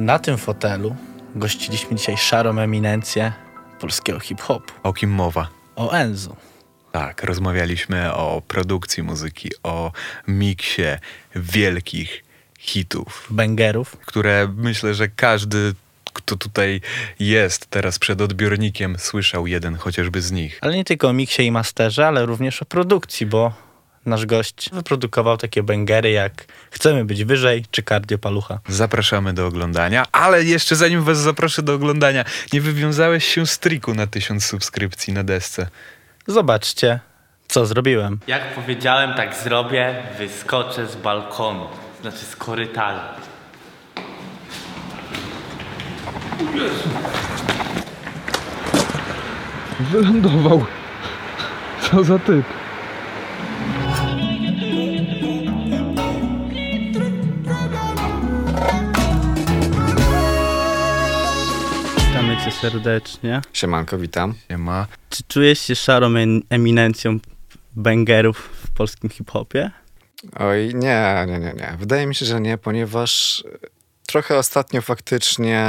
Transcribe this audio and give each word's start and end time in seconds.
Na 0.00 0.18
tym 0.18 0.38
fotelu 0.38 0.96
gościliśmy 1.34 1.96
dzisiaj 1.96 2.16
szarą 2.16 2.58
eminencję 2.58 3.32
polskiego 3.80 4.20
hip-hopu. 4.20 4.72
O 4.82 4.92
kim 4.92 5.10
mowa? 5.10 5.48
O 5.76 5.92
Enzu. 5.92 6.36
Tak, 6.92 7.24
rozmawialiśmy 7.24 8.14
o 8.14 8.42
produkcji 8.48 9.02
muzyki, 9.02 9.50
o 9.62 9.92
miksie 10.28 10.82
wielkich 11.36 12.24
hitów, 12.58 13.26
Bęgerów. 13.30 13.96
które 14.06 14.48
myślę, 14.56 14.94
że 14.94 15.08
każdy, 15.08 15.74
kto 16.12 16.36
tutaj 16.36 16.80
jest 17.18 17.66
teraz 17.66 17.98
przed 17.98 18.20
odbiornikiem, 18.20 18.96
słyszał 18.98 19.46
jeden 19.46 19.74
chociażby 19.74 20.22
z 20.22 20.32
nich. 20.32 20.58
Ale 20.60 20.76
nie 20.76 20.84
tylko 20.84 21.08
o 21.08 21.12
miksie 21.12 21.46
i 21.46 21.50
masterze, 21.52 22.06
ale 22.06 22.26
również 22.26 22.62
o 22.62 22.64
produkcji, 22.64 23.26
bo 23.26 23.52
nasz 24.06 24.26
gość 24.26 24.70
wyprodukował 24.72 25.36
takie 25.36 25.62
bęgery 25.62 26.10
jak 26.10 26.44
Chcemy 26.70 27.04
być 27.04 27.24
wyżej 27.24 27.64
czy 27.70 27.82
Kardiopalucha. 27.82 28.58
Zapraszamy 28.68 29.32
do 29.32 29.46
oglądania, 29.46 30.06
ale 30.12 30.44
jeszcze 30.44 30.76
zanim 30.76 31.02
was 31.02 31.18
zaproszę 31.18 31.62
do 31.62 31.74
oglądania, 31.74 32.24
nie 32.52 32.60
wywiązałeś 32.60 33.24
się 33.24 33.46
z 33.46 33.58
triku 33.58 33.94
na 33.94 34.06
tysiąc 34.06 34.44
subskrypcji 34.44 35.12
na 35.12 35.24
desce. 35.24 35.66
Zobaczcie, 36.26 37.00
co 37.48 37.66
zrobiłem. 37.66 38.18
Jak 38.26 38.54
powiedziałem, 38.54 39.14
tak 39.14 39.34
zrobię, 39.34 40.02
wyskoczę 40.18 40.86
z 40.86 40.96
balkonu, 40.96 41.66
znaczy 42.00 42.18
z 42.18 42.36
korytarza. 42.36 43.14
Wylądował. 49.80 50.66
Co 51.80 52.04
za 52.04 52.18
typ. 52.18 52.59
Cię 62.50 62.56
serdecznie. 62.56 63.40
Siemanko, 63.52 63.98
witam. 63.98 64.34
Nie 64.50 64.58
ma. 64.58 64.86
Czy 65.10 65.22
czujesz 65.28 65.60
się 65.60 65.74
szarą 65.74 66.06
em- 66.16 66.42
eminencją 66.50 67.18
bęgerów 67.76 68.38
w 68.38 68.70
polskim 68.70 69.10
hip-hopie? 69.10 69.70
Oj, 70.36 70.74
nie, 70.74 71.24
nie, 71.28 71.38
nie, 71.38 71.52
nie. 71.52 71.76
Wydaje 71.78 72.06
mi 72.06 72.14
się, 72.14 72.26
że 72.26 72.40
nie, 72.40 72.58
ponieważ 72.58 73.44
e, 73.64 73.68
trochę 74.06 74.38
ostatnio 74.38 74.82
faktycznie 74.82 75.66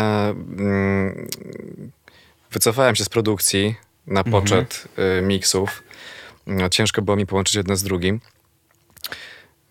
mm, 0.58 1.28
wycofałem 2.52 2.95
się 2.95 3.03
z 3.03 3.09
produkcji 3.09 3.75
na 4.08 4.23
poczet 4.23 4.88
y, 5.20 5.22
miksów. 5.22 5.83
No, 6.48 6.70
ciężko 6.70 7.02
było 7.02 7.17
mi 7.17 7.25
połączyć 7.25 7.55
jedno 7.55 7.75
z 7.75 7.83
drugim. 7.83 8.20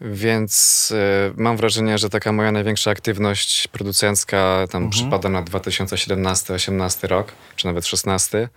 Więc 0.00 0.90
y, 0.90 1.32
mam 1.36 1.56
wrażenie, 1.56 1.98
że 1.98 2.10
taka 2.10 2.32
moja 2.32 2.52
największa 2.52 2.90
aktywność 2.90 3.68
producencka 3.68 4.66
tam 4.70 4.90
przypada 4.90 5.28
na 5.28 5.42
2017-18 5.42 7.08
rok, 7.08 7.32
czy 7.56 7.66
nawet 7.66 7.86
16. 7.86 8.48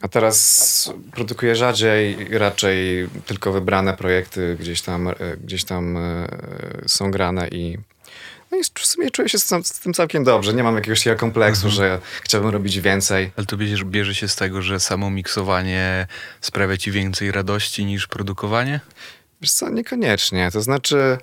A 0.00 0.08
teraz 0.08 0.92
produkuję 1.12 1.56
rzadziej, 1.56 2.16
raczej 2.38 3.08
tylko 3.26 3.52
wybrane 3.52 3.96
projekty 3.96 4.56
gdzieś 4.60 4.82
tam, 4.82 5.08
e, 5.08 5.14
gdzieś 5.44 5.64
tam 5.64 5.96
e, 5.96 6.28
są 6.86 7.10
grane 7.10 7.48
i 7.48 7.78
no 8.50 8.58
i 8.58 8.62
w 8.74 8.86
sumie 8.86 9.10
czuję 9.10 9.28
się 9.28 9.38
z, 9.38 9.46
tym- 9.82 9.94
całkiem 9.94 10.24
dobrze. 10.24 10.54
Nie 10.54 10.62
mam 10.62 10.74
jakiegoś 10.74 10.98
takiego 10.98 11.16
kompleksu, 11.16 11.70
że 11.70 12.00
chciałbym 12.22 12.50
robić 12.50 12.80
więcej. 12.80 13.30
Ale 13.36 13.46
to 13.46 13.56
bierze, 13.56 13.84
bierze 13.84 14.14
się 14.14 14.28
z 14.28 14.36
tego, 14.36 14.62
że 14.62 14.80
samo 14.80 15.10
miksowanie 15.10 16.06
sprawia 16.40 16.76
ci 16.76 16.90
więcej 16.90 17.32
radości 17.32 17.84
niż 17.84 18.06
produkowanie? 18.06 18.80
Wiesz 19.44 19.52
co, 19.52 19.70
niekoniecznie. 19.70 20.50
To 20.52 20.62
znaczy 20.62 21.18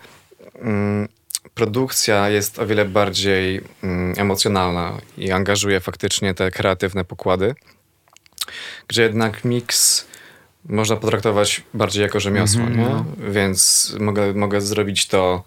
mm, 0.55 1.07
produkcja 1.53 2.29
jest 2.29 2.59
o 2.59 2.67
wiele 2.67 2.85
bardziej 2.85 3.61
mm, 3.83 4.13
emocjonalna 4.17 4.97
i 5.17 5.31
angażuje 5.31 5.79
faktycznie 5.79 6.33
te 6.33 6.51
kreatywne 6.51 7.05
pokłady, 7.05 7.55
gdzie 8.87 9.03
jednak 9.03 9.45
miks 9.45 10.05
można 10.65 10.95
potraktować 10.95 11.63
bardziej 11.73 12.01
jako 12.03 12.19
rzemiosło, 12.19 12.61
nie? 12.69 13.03
Więc 13.31 13.93
mogę, 13.99 14.33
mogę 14.33 14.61
zrobić 14.61 15.07
to 15.07 15.43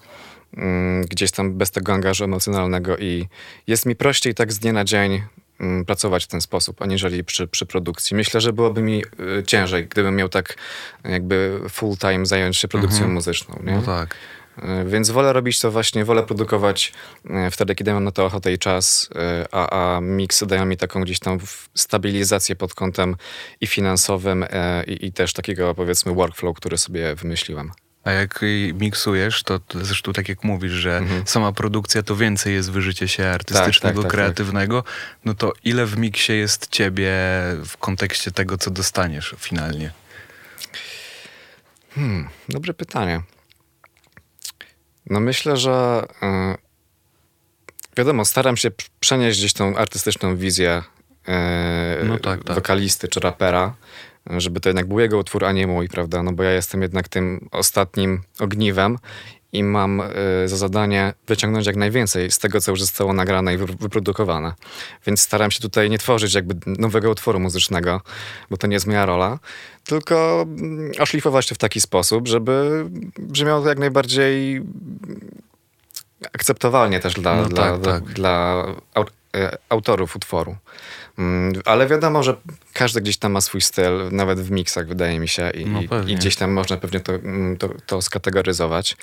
mm, 0.57 1.05
gdzieś 1.07 1.31
tam 1.31 1.53
bez 1.53 1.71
tego 1.71 1.93
angażu 1.93 2.25
emocjonalnego 2.25 2.97
i 2.97 3.29
jest 3.67 3.87
mi 3.87 3.97
prościej 3.97 4.35
tak 4.35 4.53
z 4.53 4.59
dnia 4.59 4.73
na 4.73 4.85
dzień 4.85 5.13
mm, 5.13 5.25
pracować 5.87 6.25
w 6.25 6.29
ten 6.29 6.41
sposób, 6.41 6.83
aniżeli 6.83 7.25
przy, 7.25 7.47
przy 7.47 7.67
produkcji. 7.67 8.17
Myślę, 8.17 8.41
że 8.41 8.53
byłoby 8.53 8.83
mi 8.83 9.03
y, 9.39 9.43
ciężej, 9.47 9.87
gdybym 9.87 10.17
miał 10.17 10.29
tak 10.29 10.57
jakby 11.05 11.61
full 11.71 11.97
time 11.97 12.27
zająć 12.27 12.57
się 12.57 12.69
produkcją 12.69 13.09
muzyczną, 13.09 13.61
nie? 13.65 13.73
No 13.73 13.83
tak. 13.83 14.17
Y, 14.59 14.63
Więc 14.87 15.11
wolę 15.11 15.33
robić 15.33 15.61
to 15.61 15.71
właśnie, 15.71 16.05
wolę 16.05 16.23
produkować 16.23 16.93
y, 17.27 17.51
wtedy, 17.51 17.75
kiedy 17.75 17.93
mam 17.93 18.05
na 18.05 18.13
to 18.13 18.27
ochotę 18.27 18.53
i 18.53 18.59
czas, 18.59 19.11
a, 19.53 19.97
a 19.97 20.01
miksy 20.01 20.47
dają 20.47 20.65
mi 20.67 20.77
taką 20.77 21.03
gdzieś 21.03 21.19
tam 21.19 21.39
stabilizację 21.75 22.57
pod 22.57 22.75
kątem 22.75 23.17
i 23.61 23.67
finansowym, 23.67 24.45
i, 24.87 25.07
i 25.07 25.13
też 25.13 25.33
takiego 25.33 25.75
powiedzmy 25.75 26.15
workflow, 26.15 26.57
który 26.57 26.79
sobie 26.79 27.15
wymyśliłem. 27.15 27.71
A 28.05 28.11
jak 28.13 28.41
miksujesz, 28.75 29.43
to, 29.43 29.61
zresztą 29.75 30.13
tak 30.13 30.29
jak 30.29 30.45
mówisz, 30.45 30.73
że 30.73 31.03
sama 31.27 31.53
produkcja 31.53 32.03
to 32.03 32.17
więcej 32.17 32.55
jest 32.55 32.71
wyżycie 32.71 33.09
się 33.09 33.27
artystycznego, 33.27 34.03
tak, 34.03 34.03
tak, 34.03 34.03
tak. 34.03 34.11
kreatywnego, 34.11 34.85
no 35.25 35.35
to 35.35 35.53
ile 35.65 35.87
w 35.87 35.99
miksie 35.99 36.33
jest 36.33 36.69
ciebie 36.71 37.13
w 37.65 37.77
kontekście 37.77 38.31
tego, 38.31 38.59
co 38.59 38.71
dostaniesz 38.71 39.35
finalnie? 39.39 39.93
Hmm, 41.95 42.29
dobre 42.49 42.75
pytanie. 42.75 43.23
No 45.07 45.21
myślę, 45.21 45.57
że 45.57 46.07
y, 46.23 47.97
wiadomo, 47.97 48.25
staram 48.25 48.57
się 48.57 48.71
przenieść 49.01 49.39
gdzieś 49.39 49.53
tą 49.53 49.77
artystyczną 49.77 50.37
wizję 50.37 50.83
y, 52.03 52.05
No 52.05 52.19
tak, 52.19 52.45
tak. 52.45 52.57
wokalisty 52.57 53.09
czy 53.09 53.21
rapera, 53.21 53.75
żeby 54.27 54.61
to 54.61 54.69
jednak 54.69 54.87
był 54.89 55.01
jego 55.01 55.19
utwór, 55.19 55.45
a 55.45 55.53
nie 55.53 55.67
mój, 55.67 55.89
prawda? 55.89 56.23
No 56.23 56.33
bo 56.33 56.43
ja 56.43 56.51
jestem 56.51 56.83
jednak 56.83 57.09
tym 57.09 57.49
ostatnim 57.53 58.23
ogniwem 58.41 58.99
i 59.53 59.65
mam 59.65 60.01
y, 60.01 60.05
za 60.49 60.57
zadanie 60.57 61.13
wyciągnąć 61.27 61.67
jak 61.67 61.77
najwięcej 61.77 62.31
z 62.31 62.39
tego, 62.39 62.61
co 62.61 62.71
już 62.71 62.81
zostało 62.81 63.13
nagrane 63.13 63.55
i 63.55 63.57
wy- 63.57 63.67
wyprodukowane. 63.67 64.53
Więc 65.07 65.21
staram 65.21 65.51
się 65.51 65.61
tutaj 65.61 65.91
nie 65.91 65.99
tworzyć 65.99 66.35
jakby 66.35 66.55
nowego 66.67 67.11
utworu 67.11 67.41
muzycznego, 67.41 68.01
bo 68.51 68.57
to 68.57 68.67
nie 68.67 68.75
jest 68.75 68.87
moja 68.87 69.07
rola, 69.07 69.39
tylko 69.85 70.47
mm, 70.49 70.93
oszlifować 70.99 71.49
to 71.49 71.55
w 71.55 71.59
taki 71.59 71.81
sposób, 71.81 72.29
żeby 72.29 72.85
brzmiało 73.19 73.63
to 73.63 73.69
jak 73.69 73.79
najbardziej 73.79 74.63
akceptowalnie 76.33 77.01
też 77.01 77.15
dla, 77.15 77.37
No 77.37 77.49
dla, 77.49 77.63
tak, 77.73 77.81
dla, 77.81 77.93
tak. 77.93 78.05
dla 78.13 78.65
au, 78.95 79.05
e, 79.37 79.57
autorów 79.69 80.17
utworu. 80.17 80.57
Mm, 81.19 81.53
Ale 81.65 81.87
wiadomo, 81.87 82.23
że 82.23 82.37
każdy 82.73 83.01
gdzieś 83.01 83.17
tam 83.17 83.33
ma 83.33 83.41
swój 83.41 83.61
styl, 83.61 84.09
nawet 84.11 84.41
w 84.41 84.51
miksach 84.51 84.87
wydaje 84.89 85.19
mi 85.21 85.29
się 85.29 85.51
i, 85.51 85.67
No 85.67 85.83
i- 85.83 85.89
gdzieś 86.17 86.37
tam 86.37 86.53
można 86.53 86.77
pewnie 86.77 87.01
to, 87.01 87.13
mm, 87.15 87.57
to, 87.57 87.69
to 87.87 88.03
skategoryzować. 88.03 88.97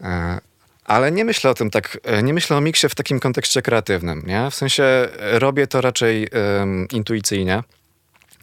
E, 0.00 0.38
Ale 0.84 1.12
nie 1.12 1.24
myślę 1.24 1.50
o 1.50 1.54
tym 1.54 1.70
tak, 1.70 1.98
e, 2.04 2.22
nie 2.22 2.34
myślę 2.34 2.56
o 2.56 2.60
miksie 2.60 2.88
w 2.88 2.94
takim 2.94 3.20
kontekście 3.20 3.62
kreatywnym, 3.62 4.22
nie? 4.26 4.50
W 4.50 4.54
sensie 4.54 4.82
e, 4.84 5.08
robię 5.38 5.66
to 5.66 5.80
raczej 5.80 6.28
em, 6.32 6.88
intuicyjnie 6.92 7.62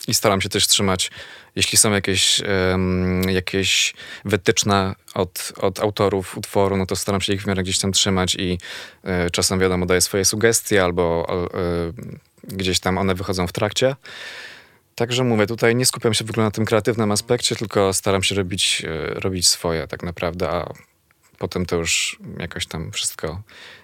i 0.08 0.14
staram 0.14 0.42
się 0.42 0.50
też 0.50 0.68
trzymać, 0.68 1.12
jeśli 1.56 1.78
są 1.78 1.92
jakieś, 1.92 2.42
em, 2.74 3.30
jakieś 3.30 3.94
wytyczne 4.26 4.96
od, 5.14 5.54
od 5.58 5.80
autorów 5.80 6.38
utworu, 6.38 6.78
no 6.78 6.86
to 6.86 6.96
staram 6.96 7.22
się 7.22 7.34
ich 7.34 7.42
w 7.44 7.48
miarę 7.48 7.64
gdzieś 7.64 7.80
tam 7.80 7.92
trzymać 7.92 8.36
i 8.36 8.58
e, 9.04 9.30
czasem 9.30 9.60
wiadomo 9.60 9.86
daję 9.86 10.02
swoje 10.02 10.26
sugestie 10.26 10.84
albo 10.84 11.28
e, 11.30 12.31
gdzieś 12.44 12.80
tam 12.80 12.98
one 12.98 13.16
wychodzą 13.16 13.48
w 13.48 13.54
trakcie. 13.54 13.96
Także 14.96 15.24
mówię, 15.24 15.48
tutaj 15.48 15.76
nie 15.76 15.86
skupiam 15.86 16.14
się 16.14 16.26
w 16.26 16.30
ogóle 16.30 16.46
na 16.46 16.52
tym 16.52 16.66
kreatywnym 16.66 17.12
aspekcie, 17.12 17.56
tylko 17.56 17.94
staram 17.94 18.24
się 18.24 18.36
robić, 18.36 18.84
e, 18.86 19.20
robić 19.20 19.48
swoje 19.48 19.88
tak 19.88 20.04
naprawdę, 20.04 20.50
a 20.50 20.74
potem 21.38 21.66
to 21.66 21.76
już 21.76 22.20
jakoś 22.40 22.66
tam 22.66 22.92
wszystko 22.92 23.42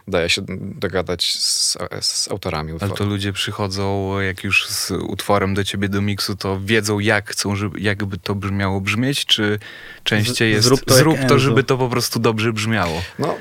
daje 0.07 0.29
się 0.29 0.41
dogadać 0.59 1.35
z, 1.35 1.77
z 2.01 2.31
autorami 2.31 2.73
utworu. 2.73 2.91
Ale 2.91 2.97
to 2.97 3.05
ludzie 3.05 3.33
przychodzą, 3.33 4.19
jak 4.19 4.43
już 4.43 4.67
z 4.67 4.91
utworem 4.91 5.53
do 5.53 5.63
ciebie 5.63 5.89
do 5.89 6.01
miksu, 6.01 6.35
to 6.35 6.59
wiedzą, 6.63 6.99
jak 6.99 7.29
chcą, 7.29 7.55
żeby, 7.55 7.79
jakby 7.79 8.17
to 8.17 8.35
brzmiało 8.35 8.81
brzmieć, 8.81 9.25
czy 9.25 9.59
częściej 10.03 10.51
Z- 10.51 10.55
jest 10.55 10.65
zrób 10.67 10.85
to 10.85 10.93
zrób 10.93 11.17
to, 11.27 11.39
żeby 11.39 11.63
to 11.63 11.77
po 11.77 11.89
prostu 11.89 12.19
dobrze 12.19 12.53
brzmiało. 12.53 13.01
No, 13.19 13.37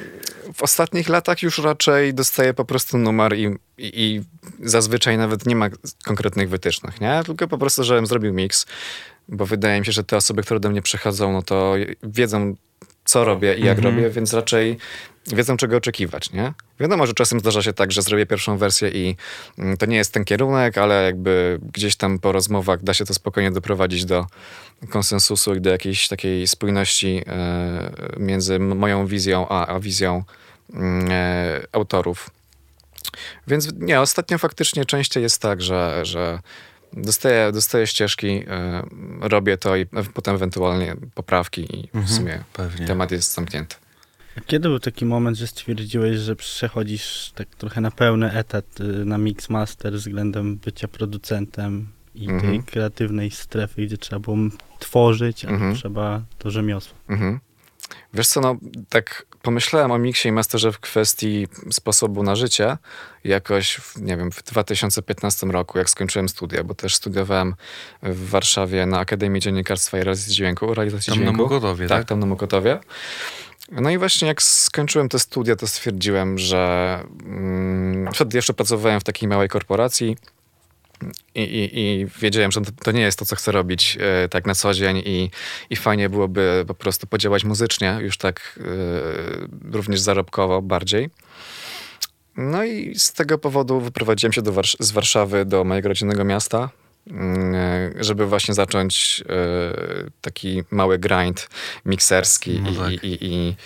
w 0.54 0.62
ostatnich 0.62 1.08
latach 1.08 1.42
już 1.42 1.58
raczej 1.58 2.14
dostaję 2.14 2.54
po 2.54 2.64
prostu 2.64 2.98
numer 2.98 3.38
i, 3.38 3.44
i, 3.44 3.56
i 3.78 4.22
zazwyczaj 4.62 5.18
nawet 5.18 5.46
nie 5.46 5.56
ma 5.56 5.68
konkretnych 6.04 6.48
wytycznych, 6.48 7.00
nie? 7.00 7.22
Tylko 7.26 7.48
po 7.48 7.58
prostu, 7.58 7.84
żebym 7.84 8.06
zrobił 8.06 8.34
miks, 8.34 8.66
bo 9.28 9.46
wydaje 9.46 9.80
mi 9.80 9.86
się, 9.86 9.92
że 9.92 10.04
te 10.04 10.16
osoby, 10.16 10.42
które 10.42 10.60
do 10.60 10.70
mnie 10.70 10.82
przychodzą, 10.82 11.32
no 11.32 11.42
to 11.42 11.74
wiedzą, 12.02 12.54
co 13.04 13.24
robię 13.24 13.54
i 13.54 13.64
jak 13.64 13.78
robię, 13.78 14.10
więc 14.10 14.34
raczej 14.34 14.78
wiedzą, 15.26 15.56
czego 15.56 15.76
oczekiwać, 15.76 16.32
nie? 16.32 16.52
Wiadomo, 16.80 17.06
że 17.06 17.14
czasem 17.14 17.40
zdarza 17.40 17.62
się 17.62 17.72
tak, 17.72 17.92
że 17.92 18.02
zrobię 18.02 18.26
pierwszą 18.26 18.58
wersję 18.58 18.88
i 18.88 19.16
mm, 19.58 19.76
to 19.76 19.86
nie 19.86 19.96
jest 19.96 20.12
ten 20.12 20.24
kierunek, 20.24 20.78
ale 20.78 21.04
jakby 21.04 21.58
gdzieś 21.74 21.96
tam 21.96 22.18
po 22.18 22.32
rozmowach 22.32 22.82
da 22.82 22.94
się 22.94 23.04
to 23.04 23.14
spokojnie 23.14 23.50
doprowadzić 23.50 24.04
do 24.04 24.26
konsensusu 24.90 25.54
i 25.54 25.60
do 25.60 25.70
jakiejś 25.70 26.08
takiej 26.08 26.46
spójności 26.46 27.22
e, 27.26 27.90
między 28.16 28.58
moją 28.58 29.06
wizją 29.06 29.48
a, 29.48 29.66
a 29.66 29.80
wizją 29.80 30.24
mm, 30.72 31.08
e, 31.10 31.60
autorów. 31.72 32.30
Więc 33.46 33.72
nie, 33.74 34.00
ostatnio 34.00 34.38
faktycznie 34.38 34.84
częściej 34.84 35.22
jest 35.22 35.42
tak, 35.42 35.62
że, 35.62 36.00
że 36.02 36.38
dostaję, 36.92 37.52
dostaję 37.52 37.86
ścieżki, 37.86 38.26
y, 38.26 38.44
robię 39.20 39.56
to 39.56 39.76
i 39.76 39.86
potem 40.14 40.34
ewentualnie 40.34 40.96
poprawki 41.14 41.78
i 41.80 41.88
w 41.92 42.10
sumie 42.10 42.44
Pewnie. 42.52 42.86
temat 42.86 43.10
jest 43.10 43.34
zamknięty. 43.34 43.76
A 44.36 44.40
Kiedy 44.40 44.68
był 44.68 44.80
taki 44.80 45.04
moment, 45.04 45.36
że 45.36 45.46
stwierdziłeś, 45.46 46.16
że 46.16 46.36
przechodzisz 46.36 47.32
tak 47.34 47.48
trochę 47.48 47.80
na 47.80 47.90
pełny 47.90 48.32
etat 48.32 48.80
y, 48.80 48.82
na 49.04 49.18
Mixmaster 49.18 49.92
względem 49.92 50.56
bycia 50.56 50.88
producentem 50.88 51.88
i 52.16 52.30
Mhm. 52.30 52.40
tej 52.52 52.62
kreatywnej 52.62 53.30
strefy, 53.30 53.86
gdzie 53.86 53.98
trzeba 53.98 54.20
było 54.20 54.36
tworzyć, 54.78 55.44
a 55.44 55.48
Mhm. 55.48 55.74
trzeba 55.74 56.22
to 56.38 56.50
rzemiosło. 56.50 56.94
Mhm. 57.08 57.40
Wiesz 58.14 58.28
co, 58.28 58.40
no 58.40 58.56
tak 58.88 59.26
pomyślałem 59.42 59.90
o 59.90 59.98
miksie 59.98 60.28
i 60.28 60.32
masterze 60.32 60.72
w 60.72 60.78
kwestii 60.80 61.46
sposobu 61.70 62.22
na 62.22 62.36
życie 62.36 62.76
jakoś, 63.24 63.74
w, 63.76 64.00
nie 64.02 64.16
wiem, 64.16 64.30
w 64.32 64.42
2015 64.42 65.46
roku, 65.46 65.78
jak 65.78 65.90
skończyłem 65.90 66.28
studia, 66.28 66.64
bo 66.64 66.74
też 66.74 66.94
studiowałem 66.94 67.54
w 68.02 68.28
Warszawie 68.30 68.86
na 68.86 68.98
Akademii 68.98 69.40
Dziennikarstwa 69.42 69.98
i 69.98 70.04
Realizacji 70.04 70.34
Dźwięku. 70.34 70.74
Realizacji 70.74 71.10
Tam 71.12 71.18
na 71.20 71.24
dźwięku. 71.24 71.42
Mokotowie, 71.42 71.88
tak? 71.88 71.98
tak? 71.98 72.08
tam 72.08 72.20
na 72.20 72.26
Mokotowie. 72.26 72.78
No 73.72 73.90
i 73.90 73.98
właśnie 73.98 74.28
jak 74.28 74.42
skończyłem 74.42 75.08
te 75.08 75.18
studia, 75.18 75.56
to 75.56 75.66
stwierdziłem, 75.66 76.38
że 76.38 77.00
mm, 77.24 78.12
wtedy 78.12 78.38
jeszcze 78.38 78.54
pracowałem 78.54 79.00
w 79.00 79.04
takiej 79.04 79.28
małej 79.28 79.48
korporacji 79.48 80.16
i, 81.34 81.42
i, 81.42 81.78
i 81.80 82.06
wiedziałem, 82.20 82.52
że 82.52 82.60
to, 82.60 82.70
to 82.84 82.92
nie 82.92 83.00
jest 83.00 83.18
to, 83.18 83.24
co 83.24 83.36
chcę 83.36 83.52
robić 83.52 83.98
e, 84.00 84.28
tak 84.28 84.46
na 84.46 84.54
co 84.54 84.74
dzień 84.74 85.02
i, 85.04 85.30
i 85.70 85.76
fajnie 85.76 86.08
byłoby 86.08 86.64
po 86.66 86.74
prostu 86.74 87.06
podziałać 87.06 87.44
muzycznie, 87.44 87.98
już 88.00 88.18
tak 88.18 88.58
e, 88.60 89.72
również 89.72 90.00
zarobkowo 90.00 90.62
bardziej. 90.62 91.10
No 92.36 92.64
i 92.64 92.94
z 92.98 93.12
tego 93.12 93.38
powodu 93.38 93.80
wyprowadziłem 93.80 94.32
się 94.32 94.42
z 94.80 94.90
Warszawy 94.90 95.44
do 95.44 95.64
mojego 95.64 95.88
rodzinnego 95.88 96.24
miasta, 96.24 96.70
mm, 97.06 97.54
e, 97.54 98.04
żeby 98.04 98.26
właśnie 98.26 98.54
zacząć 98.54 99.24
taki 100.20 100.62
mały 100.70 100.98
grind 100.98 101.48
mikserski 101.84 102.60
No 102.60 102.70
i, 102.70 102.76
tak. 102.76 103.04
i, 103.04 103.06
i, 103.06 103.24
i, 103.24 103.56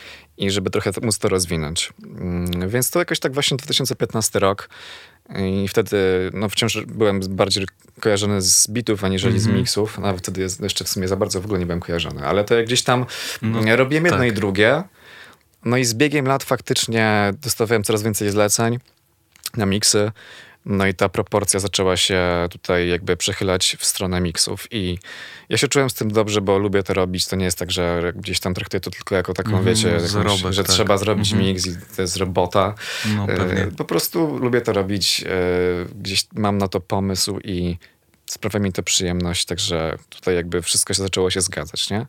i 0.47 0.51
żeby 0.51 0.71
trochę 0.71 0.91
móc 1.03 1.19
to 1.19 1.29
rozwinąć. 1.29 1.93
Mm, 2.05 2.69
Więc 2.69 2.91
to 2.91 2.99
jakoś 2.99 3.21
tak 3.21 3.35
właśnie 3.35 3.57
2015 3.57 4.39
rok 4.39 4.69
i 5.39 5.69
wtedy 5.69 5.97
no, 6.35 6.49
wciąż 6.49 6.79
byłem 6.87 7.21
bardziej 7.29 7.67
kojarzony 8.01 8.43
z 8.43 8.69
bitów 8.71 9.05
aniżeli 9.05 9.39
z 9.41 9.43
Mhm. 9.47 9.59
mixów. 9.61 9.99
Nawet 9.99 10.21
wtedy 10.21 10.41
jest- 10.41 10.61
jeszcze 10.63 10.85
w 10.85 10.89
sumie 10.89 11.09
za 11.09 11.17
bardzo 11.17 11.41
w 11.41 11.45
ogóle 11.45 11.61
nie 11.61 11.67
byłem 11.67 11.81
kojarzony. 11.81 12.27
Ale 12.27 12.45
to 12.45 12.55
jak 12.55 12.67
gdzieś 12.67 12.83
tam 12.83 13.07
No, 13.43 13.61
no, 13.63 13.77
robiłem 13.77 14.05
jedno 14.05 14.19
tak. 14.19 14.29
i 14.29 14.33
drugie. 14.33 14.83
No 15.65 15.77
i 15.77 15.85
z 15.85 15.95
biegiem 15.95 16.27
lat 16.27 16.45
faktycznie 16.45 17.33
dostawałem 17.43 17.83
coraz 17.85 18.03
więcej 18.03 18.31
zleceń 18.31 18.79
na 19.57 19.67
miksy. 19.67 20.13
No 20.67 20.87
i 20.87 20.95
ta 20.95 21.09
proporcja 21.09 21.61
zaczęła 21.61 21.97
się 21.97 22.23
tutaj 22.51 22.89
jakby 22.89 23.17
przechylać 23.17 23.77
w 23.81 23.85
stronę 23.85 24.21
miksów 24.21 24.67
i 24.71 24.99
ja 25.49 25.57
się 25.57 25.69
czułem 25.69 25.91
z 25.91 25.95
tym 25.95 26.11
dobrze, 26.13 26.41
bo 26.41 26.59
lubię 26.59 26.83
to 26.83 26.95
robić. 26.95 27.27
To 27.27 27.37
nie 27.37 27.45
jest 27.45 27.59
tak, 27.59 27.71
że 27.71 28.13
gdzieś 28.17 28.41
tam 28.41 28.55
traktuję 28.55 28.81
to 28.81 28.91
tylko 28.91 29.15
jako 29.15 29.35
taką, 29.35 29.49
Mhm, 29.51 29.65
wiecie, 29.67 29.89
jakąś, 29.89 30.11
zarobek, 30.11 30.53
że 30.53 30.65
tak. 30.65 30.73
trzeba 30.73 30.99
zrobić 30.99 31.33
Mhm. 31.33 31.49
miks 31.51 31.67
i 31.67 31.77
to 31.97 32.03
jest 32.03 32.17
robota. 32.17 32.75
No 33.17 33.27
E. 33.29 33.67
Po 33.77 33.85
prostu 33.85 34.37
lubię 34.39 34.61
to 34.61 34.73
robić. 34.73 35.25
e, 35.27 35.31
Gdzieś 36.01 36.27
mam 36.35 36.59
na 36.59 36.69
to 36.69 36.81
pomysł 36.81 37.39
i 37.45 37.77
sprawia 38.27 38.61
mi 38.61 38.73
to 38.73 38.83
przyjemność, 38.83 39.45
także 39.45 39.97
tutaj 40.09 40.35
jakby 40.35 40.63
wszystko 40.63 40.95
się 40.95 41.03
zaczęło 41.03 41.31
się 41.31 41.41
zgadzać, 41.41 41.91
nie? 41.91 42.07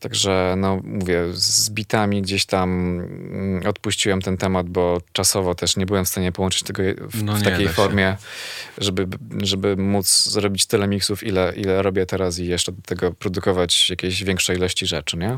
Także, 0.00 0.54
no 0.58 0.80
mówię, 0.84 1.24
z 1.32 1.70
bitami 1.70 2.22
gdzieś 2.22 2.46
tam 2.46 2.70
mm, 3.00 3.66
odpuściłem 3.66 4.22
ten 4.22 4.36
temat, 4.36 4.68
bo 4.68 5.00
czasowo 5.12 5.54
też 5.54 5.76
nie 5.76 5.86
byłem 5.86 6.04
w 6.04 6.08
stanie 6.08 6.32
połączyć 6.32 6.62
tego 6.62 6.82
w, 7.10 7.22
No 7.22 7.36
w 7.36 7.42
takiej 7.42 7.68
formie, 7.68 8.16
żeby, 8.78 9.06
żeby 9.42 9.76
móc 9.76 10.24
zrobić 10.24 10.66
tyle 10.66 10.88
miksów, 10.88 11.24
ile, 11.24 11.52
ile 11.56 11.82
robię 11.82 12.06
teraz 12.06 12.38
i 12.38 12.46
jeszcze 12.46 12.72
do 12.72 12.82
tego 12.82 13.12
produkować 13.12 13.90
jakieś 13.90 14.24
większej 14.24 14.56
ilości 14.56 14.86
rzeczy, 14.86 15.16
nie? 15.16 15.36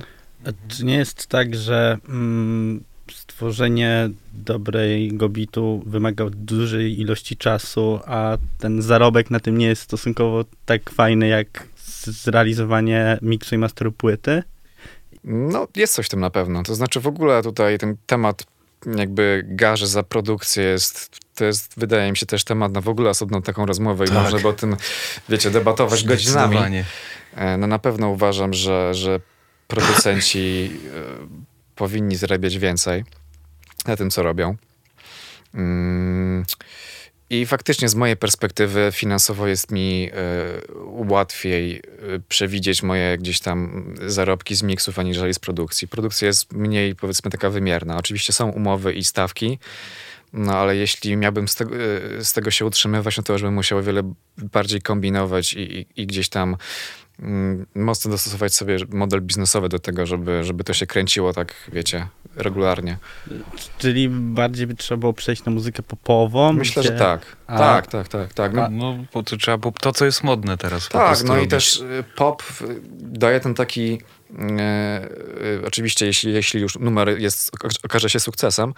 Czy 0.68 0.84
nie 0.84 0.94
jest 0.94 1.26
tak, 1.26 1.54
że 1.54 1.98
mm, 2.08 2.84
stworzenie 3.12 4.10
dobrego 4.32 5.28
bitu 5.28 5.82
wymaga 5.86 6.24
dużej 6.30 7.00
ilości 7.00 7.36
czasu, 7.36 8.00
a 8.06 8.38
ten 8.58 8.82
zarobek 8.82 9.30
na 9.30 9.40
tym 9.40 9.58
nie 9.58 9.66
jest 9.66 9.82
stosunkowo 9.82 10.44
tak 10.66 10.90
fajny 10.90 11.28
jak 11.28 11.71
zrealizowanie 12.06 13.18
miksu 13.22 13.54
i 13.54 13.58
masteru 13.58 13.92
płyty? 13.92 14.42
No, 15.24 15.68
jest 15.76 15.94
coś 15.94 16.06
w 16.06 16.08
tym 16.08 16.20
na 16.20 16.30
pewno. 16.30 16.62
To 16.62 16.74
znaczy 16.74 17.00
w 17.00 17.06
ogóle 17.06 17.42
tutaj 17.42 17.78
ten 17.78 17.96
temat 18.06 18.44
jakby 18.96 19.44
garzy 19.46 19.86
za 19.86 20.02
produkcję 20.02 20.64
jest, 20.64 21.18
to 21.34 21.44
jest, 21.44 21.72
wydaje 21.76 22.10
mi 22.10 22.16
się, 22.16 22.26
też 22.26 22.44
temat 22.44 22.72
na 22.72 22.80
w 22.80 22.88
ogóle 22.88 23.10
osobną 23.10 23.42
taką 23.42 23.66
rozmowę 23.66 24.04
i 24.04 24.08
Tak. 24.08 24.16
można 24.22 24.38
by 24.38 24.48
o 24.48 24.52
tym, 24.52 24.76
wiecie, 25.28 25.50
debatować 25.50 26.04
godzinami. 26.04 26.56
E, 27.34 27.56
No 27.56 27.66
na 27.66 27.78
pewno 27.78 28.08
uważam, 28.08 28.54
że, 28.54 28.94
że 28.94 29.20
producenci 29.68 30.70
e, 30.86 31.00
powinni 31.76 32.16
zarabiać 32.16 32.58
więcej 32.58 33.04
na 33.86 33.96
tym, 33.96 34.10
co 34.10 34.22
robią. 34.22 34.56
Mm, 35.54 36.44
I 37.32 37.46
faktycznie 37.46 37.88
z 37.88 37.94
mojej 37.94 38.16
perspektywy 38.16 38.90
finansowo 38.92 39.46
jest 39.46 39.70
mi 39.70 40.10
e, 40.12 40.16
łatwiej 40.84 41.76
e, 41.76 41.80
przewidzieć 42.28 42.82
moje 42.82 43.18
gdzieś 43.18 43.40
tam 43.40 43.84
zarobki 44.06 44.54
z 44.54 44.62
miksów 44.62 44.98
aniżeli 44.98 45.34
z 45.34 45.38
produkcji. 45.38 45.88
Produkcja 45.88 46.28
jest 46.28 46.52
mniej 46.52 46.96
powiedzmy 46.96 47.30
taka 47.30 47.50
wymierna. 47.50 47.96
Oczywiście 47.96 48.32
są 48.32 48.50
umowy 48.50 48.92
i 48.92 49.04
stawki, 49.04 49.58
no 50.32 50.52
ale 50.52 50.76
jeśli 50.76 51.16
miałbym 51.16 51.48
z 51.48 51.54
tego, 51.54 51.76
e, 51.76 52.24
z 52.24 52.32
tego 52.32 52.50
się 52.50 52.66
utrzymywać, 52.66 53.16
no 53.16 53.22
to 53.22 53.32
już 53.32 53.42
bym 53.42 53.54
musiał 53.54 53.78
o 53.78 53.82
wiele 53.82 54.12
bardziej 54.38 54.82
kombinować 54.82 55.54
i, 55.54 55.78
i, 55.78 55.86
i 55.96 56.06
gdzieś 56.06 56.28
tam 56.28 56.56
mocno 57.74 58.10
dostosować 58.10 58.54
sobie 58.54 58.76
model 58.90 59.20
biznesowy 59.22 59.68
do 59.68 59.78
tego, 59.78 60.06
żeby, 60.06 60.44
żeby 60.44 60.64
to 60.64 60.74
się 60.74 60.86
kręciło 60.86 61.32
tak, 61.32 61.54
wiecie, 61.72 62.06
regularnie. 62.36 62.98
Czyli 63.78 64.08
bardziej 64.10 64.66
by 64.66 64.74
trzeba 64.74 64.98
było 65.00 65.12
przejść 65.12 65.44
na 65.44 65.52
muzykę 65.52 65.82
popową? 65.82 66.52
Myślę, 66.52 66.82
że 66.82 66.88
gdzie- 66.88 66.98
tak. 66.98 67.36
A- 67.46 67.58
Tak, 67.58 67.86
tak, 67.86 68.08
tak, 68.08 68.34
tak. 68.34 68.52
No, 68.52 68.68
No, 68.70 68.96
bo 69.14 69.22
to 69.22 69.36
trzeba, 69.36 69.58
bo 69.58 69.72
to 69.72 69.92
co 69.92 70.04
jest 70.04 70.24
modne 70.24 70.56
teraz 70.56 70.86
po 70.88 70.98
tak, 70.98 71.24
no 71.24 71.32
i 71.34 71.36
robić. 71.36 71.50
też 71.50 71.80
y, 71.80 72.04
pop 72.16 72.42
y, 72.60 72.80
daje 73.00 73.40
ten 73.40 73.54
taki, 73.54 74.00
e, 74.38 75.08
y, 75.44 75.66
oczywiście 75.66 76.06
jeśli, 76.06 76.32
jeśli 76.32 76.60
już 76.60 76.78
numer 76.78 77.18
jest, 77.20 77.50
okaże 77.84 78.10
się 78.10 78.20
sukcesem, 78.20 78.74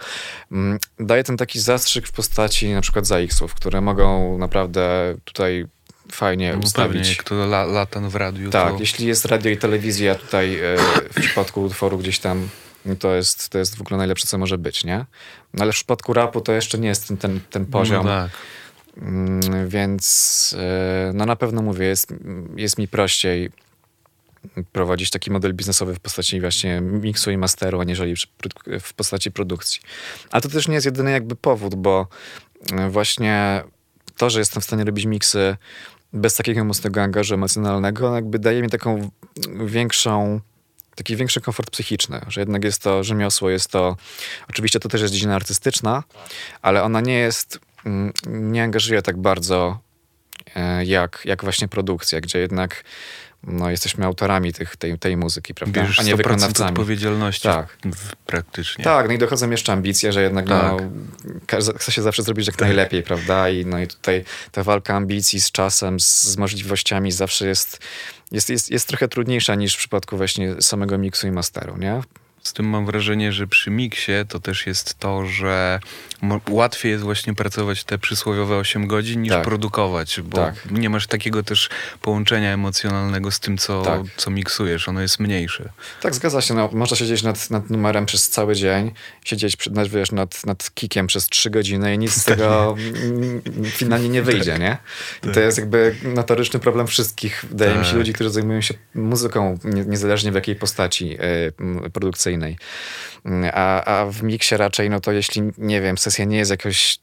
mm, 0.51 0.79
daje 0.99 1.23
ten 1.23 1.37
taki 1.37 1.59
zastrzyk 1.59 2.07
w 2.07 2.11
postaci 2.11 2.73
na 2.73 2.81
przykład 2.81 3.05
ZX-ów, 3.07 3.53
które 3.53 3.81
mogą 3.81 4.37
naprawdę 4.37 5.15
tutaj 5.23 5.65
fajnie 6.11 6.53
No 6.53 6.59
ustawić. 6.59 6.97
Pewnie, 6.97 7.09
jak 7.09 7.23
to 7.23 7.35
la, 7.35 7.65
latan 7.65 8.09
w 8.09 8.15
radiu, 8.15 8.49
Tak, 8.49 8.73
to... 8.73 8.79
jeśli 8.79 9.07
jest 9.07 9.25
radio 9.25 9.51
i 9.51 9.57
telewizja 9.57 10.15
tutaj 10.15 10.59
e, 10.59 10.77
w 11.11 11.21
przypadku 11.21 11.63
utworu 11.63 11.97
gdzieś 11.97 12.19
tam, 12.19 12.49
no 12.85 12.95
to 12.95 13.15
jest, 13.15 13.49
to 13.49 13.57
jest 13.57 13.77
w 13.77 13.81
ogóle 13.81 13.97
najlepsze, 13.97 14.27
co 14.27 14.37
może 14.37 14.57
być, 14.57 14.83
nie? 14.83 15.05
No 15.53 15.63
ale 15.63 15.71
w 15.71 15.75
przypadku 15.75 16.13
rapu 16.13 16.41
to 16.41 16.51
jeszcze 16.51 16.77
nie 16.77 16.87
jest 16.87 17.07
ten, 17.07 17.17
ten, 17.17 17.39
ten 17.49 17.65
poziom. 17.65 18.05
No 18.05 18.11
tak. 18.11 18.31
Mm, 18.97 19.69
Więc 19.69 20.55
e, 20.59 21.11
no 21.13 21.25
na 21.25 21.35
pewno 21.35 21.61
mówię, 21.61 21.85
jest, 21.85 22.13
jest 22.55 22.77
mi 22.77 22.87
prościej 22.87 23.49
prowadzić 24.71 25.09
taki 25.09 25.31
model 25.31 25.53
biznesowy 25.53 25.95
w 25.95 25.99
postaci 25.99 26.41
właśnie 26.41 26.81
miksu 26.81 27.31
i 27.31 27.37
masteru, 27.37 27.79
aniżeli 27.79 28.15
w 28.81 28.93
postaci 28.93 29.31
produkcji. 29.31 29.81
Ale 30.31 30.41
to 30.41 30.49
też 30.49 30.67
nie 30.67 30.73
jest 30.73 30.85
jedyny 30.85 31.11
jakby 31.11 31.35
powód, 31.35 31.75
bo 31.75 32.07
e, 32.73 32.89
właśnie 32.89 33.63
to, 34.17 34.29
że 34.29 34.39
jestem 34.39 34.61
w 34.61 34.65
stanie 34.65 34.83
robić 34.83 35.05
miksy 35.05 35.57
bez 36.15 36.35
takiego 36.35 36.63
mocnego 36.63 37.01
angażu 37.01 37.33
emocjonalnego, 37.33 38.15
jakby 38.15 38.39
daje 38.39 38.61
mi 38.61 38.69
taką 38.69 39.09
większą 39.65 40.39
taki 40.95 41.15
większy 41.15 41.41
komfort 41.41 41.69
psychiczny, 41.69 42.21
że 42.27 42.41
jednak 42.41 42.63
jest 42.63 42.81
to 42.81 43.03
rzemiosło, 43.03 43.49
jest 43.49 43.71
to, 43.71 43.97
oczywiście 44.49 44.79
to 44.79 44.89
też 44.89 45.01
jest 45.01 45.13
dziedzina 45.13 45.35
artystyczna, 45.35 46.03
ale 46.61 46.83
ona 46.83 47.01
nie 47.01 47.17
jest, 47.17 47.59
mm, 47.85 48.13
nie 48.25 48.63
angażuje 48.63 49.01
tak 49.01 49.17
bardzo 49.17 49.79
e, 50.55 50.85
jak, 50.85 51.21
jak 51.25 51.43
właśnie 51.43 51.67
produkcja, 51.67 52.21
gdzie 52.21 52.39
jednak 52.39 52.83
no, 53.47 53.69
jesteśmy 53.69 54.05
autorami 54.05 54.53
tych, 54.53 54.75
tej, 54.75 54.99
tej 54.99 55.17
muzyki, 55.17 55.53
prawda? 55.53 55.81
Bierzesz 55.81 55.99
A 55.99 56.03
nie 56.03 56.13
100% 56.13 56.17
wykonawcami. 56.17 56.69
odpowiedzialności 56.69 57.43
Tak. 57.43 57.77
w, 57.85 58.15
praktycznie. 58.15 58.83
Tak, 58.83 59.07
no 59.07 59.13
i 59.13 59.17
dochodzą 59.17 59.49
jeszcze 59.49 59.73
ambicje, 59.73 60.13
że 60.13 60.21
jednak 60.21 60.47
Tak. 60.47 60.71
no, 60.71 61.73
chce 61.77 61.91
się 61.91 62.01
zawsze 62.01 62.23
zrobić 62.23 62.47
jak 62.47 62.59
najlepiej, 62.59 63.03
prawda? 63.03 63.49
I, 63.49 63.65
no 63.65 63.79
i 63.79 63.87
tutaj 63.87 64.23
ta 64.51 64.63
walka 64.63 64.95
ambicji 64.95 65.41
z 65.41 65.51
czasem, 65.51 65.99
z, 65.99 66.23
z 66.23 66.37
możliwościami 66.37 67.11
zawsze 67.11 67.47
jest, 67.47 67.79
jest, 68.31 68.49
jest, 68.49 68.71
jest 68.71 68.87
trochę 68.87 69.07
trudniejsza 69.07 69.55
niż 69.55 69.75
w 69.75 69.77
przypadku 69.77 70.17
właśnie 70.17 70.61
samego 70.61 70.97
miksu 70.97 71.27
i 71.27 71.31
masteru, 71.31 71.77
nie? 71.77 72.01
Z 72.45 72.53
tym 72.53 72.65
mam 72.65 72.85
wrażenie, 72.85 73.31
że 73.31 73.47
przy 73.47 73.71
miksie 73.71 74.11
to 74.29 74.39
też 74.39 74.67
jest 74.67 74.99
to, 74.99 75.25
że 75.25 75.79
łatwiej 76.49 76.91
jest 76.91 77.03
właśnie 77.03 77.33
pracować 77.35 77.83
te 77.83 77.97
przysłowiowe 77.97 78.57
8 78.57 78.87
godzin 78.87 79.21
niż 79.21 79.31
Tak. 79.31 79.43
produkować, 79.43 80.21
bo 80.23 80.37
Tak. 80.37 80.71
nie 80.71 80.89
masz 80.89 81.07
takiego 81.07 81.43
też 81.43 81.69
połączenia 82.01 82.53
emocjonalnego 82.53 83.31
z 83.31 83.39
tym, 83.39 83.57
co, 83.57 83.81
Tak. 83.81 84.01
co 84.17 84.31
miksujesz. 84.31 84.89
Ono 84.89 85.01
jest 85.01 85.19
mniejsze. 85.19 85.69
Tak, 86.01 86.15
zgadza 86.15 86.41
się. 86.41 86.53
No, 86.53 86.69
można 86.73 86.97
siedzieć 86.97 87.23
nad, 87.23 87.49
nad 87.49 87.69
numerem 87.69 88.05
przez 88.05 88.29
cały 88.29 88.55
dzień, 88.55 88.91
siedzieć 89.25 89.55
przy- 89.55 89.71
nad, 89.71 89.87
wiesz, 89.87 90.11
nad, 90.11 90.45
nad 90.45 90.71
kikiem 90.73 91.07
przez 91.07 91.27
trzy 91.29 91.49
godziny 91.49 91.93
i 91.93 91.97
nic 91.97 92.13
z 92.13 92.23
tego 92.25 92.75
mm, 93.03 93.41
finalnie 93.69 94.09
nie 94.09 94.21
wyjdzie, 94.21 94.59
nie? 94.59 94.77
I 95.29 95.33
to 95.33 95.39
jest 95.39 95.57
jakby 95.57 95.95
notoryczny 96.03 96.59
problem 96.59 96.87
wszystkich, 96.87 97.45
wydaje 97.49 97.71
mi 97.77 97.83
się, 97.85 97.89
Tak. 97.89 97.97
ludzi, 97.97 98.13
którzy 98.13 98.29
zajmują 98.29 98.61
się 98.61 98.73
muzyką, 98.95 99.59
nie, 99.63 99.85
niezależnie 99.85 100.31
w 100.31 100.35
jakiej 100.35 100.55
postaci 100.55 101.17
y, 101.87 101.89
produkcyjnej. 101.91 102.34
Mm, 103.25 103.51
A, 103.53 103.83
a 103.83 104.05
w 104.05 104.23
miksie 104.23 104.57
raczej, 104.57 104.89
no 104.89 104.99
to 104.99 105.11
jeśli, 105.11 105.41
nie 105.57 105.81
wiem, 105.81 105.97
sesja 105.97 106.25
nie 106.25 106.37
jest 106.37 106.51
jakoś 106.51 106.99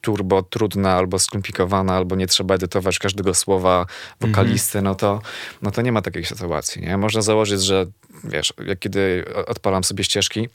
turbo 0.00 0.42
trudna 0.42 0.92
albo 0.96 1.18
skomplikowana, 1.18 1.96
albo 1.96 2.16
nie 2.16 2.26
trzeba 2.26 2.54
edytować 2.54 2.98
każdego 2.98 3.34
słowa 3.34 3.86
wokalisty, 4.20 4.82
no, 4.82 4.94
to, 4.94 5.22
no 5.62 5.70
to 5.70 5.82
nie 5.82 5.92
ma 5.92 6.02
takiej 6.02 6.24
sytuacji. 6.24 6.82
Nie? 6.82 6.96
Można 6.96 7.22
założyć, 7.22 7.62
że 7.62 7.86
wiesz, 8.24 8.52
jak 8.66 8.78
kiedy 8.78 9.24
odpalam 9.46 9.84
sobie 9.84 10.04
ścieżki, 10.04 10.48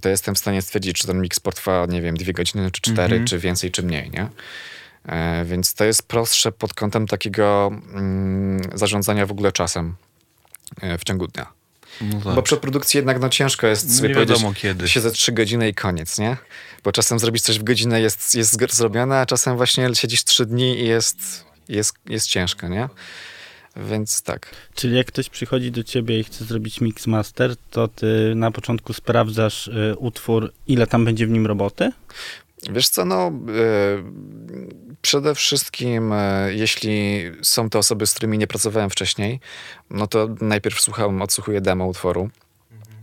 to 0.00 0.08
jestem 0.08 0.34
w 0.34 0.38
stanie 0.38 0.62
stwierdzić, 0.62 0.98
czy 0.98 1.06
ten 1.06 1.20
mix 1.20 1.40
potrwa, 1.40 1.86
nie 1.88 2.02
wiem, 2.02 2.16
dwie 2.16 2.32
godziny, 2.32 2.70
czy 2.70 2.80
cztery, 2.80 3.02
Mhm. 3.14 3.24
czy 3.26 3.38
więcej, 3.38 3.70
czy 3.70 3.82
mniej, 3.82 4.10
nie? 4.10 4.28
E, 5.06 5.44
więc 5.44 5.74
to 5.74 5.84
jest 5.84 6.08
prostsze 6.08 6.52
pod 6.52 6.74
kątem 6.74 7.06
takiego 7.06 7.70
mm, 7.94 8.60
zarządzania 8.74 9.26
w 9.26 9.30
ogóle 9.30 9.52
czasem 9.52 9.94
e, 10.80 10.98
w 10.98 11.04
ciągu 11.04 11.26
dnia. 11.26 11.46
No 12.00 12.20
tak. 12.24 12.34
Bo 12.34 12.42
przy 12.42 12.56
produkcji 12.56 12.98
jednak 12.98 13.20
no, 13.20 13.28
ciężko 13.28 13.66
jest 13.66 13.96
sobie 13.96 14.08
nie 14.08 14.14
powiedzieć, 14.14 14.36
wiadomo 14.36 14.54
kiedy. 14.54 14.88
siedzę 14.88 15.10
trzy 15.10 15.32
godziny 15.32 15.68
i 15.68 15.74
koniec, 15.74 16.18
nie? 16.18 16.36
Bo 16.84 16.92
czasem 16.92 17.18
zrobić 17.18 17.42
coś 17.42 17.58
w 17.58 17.62
godzinę 17.62 18.00
jest, 18.00 18.34
jest 18.34 18.60
zrobione, 18.72 19.20
a 19.20 19.26
czasem 19.26 19.56
właśnie 19.56 19.94
siedzisz 19.94 20.24
trzy 20.24 20.46
dni 20.46 20.80
i 20.80 20.86
jest, 20.86 21.44
jest, 21.68 21.94
jest 22.08 22.28
ciężko, 22.28 22.68
nie? 22.68 22.88
Więc 23.76 24.22
tak. 24.22 24.48
Czyli 24.74 24.96
jak 24.96 25.06
ktoś 25.06 25.28
przychodzi 25.28 25.70
do 25.72 25.84
ciebie 25.84 26.20
i 26.20 26.24
chce 26.24 26.44
zrobić 26.44 26.80
mix 26.80 27.06
master, 27.06 27.54
to 27.70 27.88
ty 27.88 28.32
na 28.36 28.50
początku 28.50 28.92
sprawdzasz 28.92 29.68
y, 29.68 29.94
utwór, 29.98 30.52
ile 30.66 30.86
tam 30.86 31.04
będzie 31.04 31.26
w 31.26 31.30
nim 31.30 31.46
roboty? 31.46 31.92
Wiesz 32.68 32.88
co, 32.88 33.04
no 33.04 33.26
e, 33.26 33.32
przede 35.02 35.34
wszystkim 35.34 36.12
e, 36.12 36.54
jeśli 36.54 37.22
są 37.42 37.70
to 37.70 37.78
osoby, 37.78 38.06
z 38.06 38.14
którymi 38.14 38.38
nie 38.38 38.46
pracowałem 38.46 38.90
wcześniej, 38.90 39.40
no 39.90 40.06
to 40.06 40.28
najpierw 40.40 40.80
słuchałem, 40.80 41.22
odsłuchuję 41.22 41.60
demo 41.60 41.86
utworu, 41.86 42.30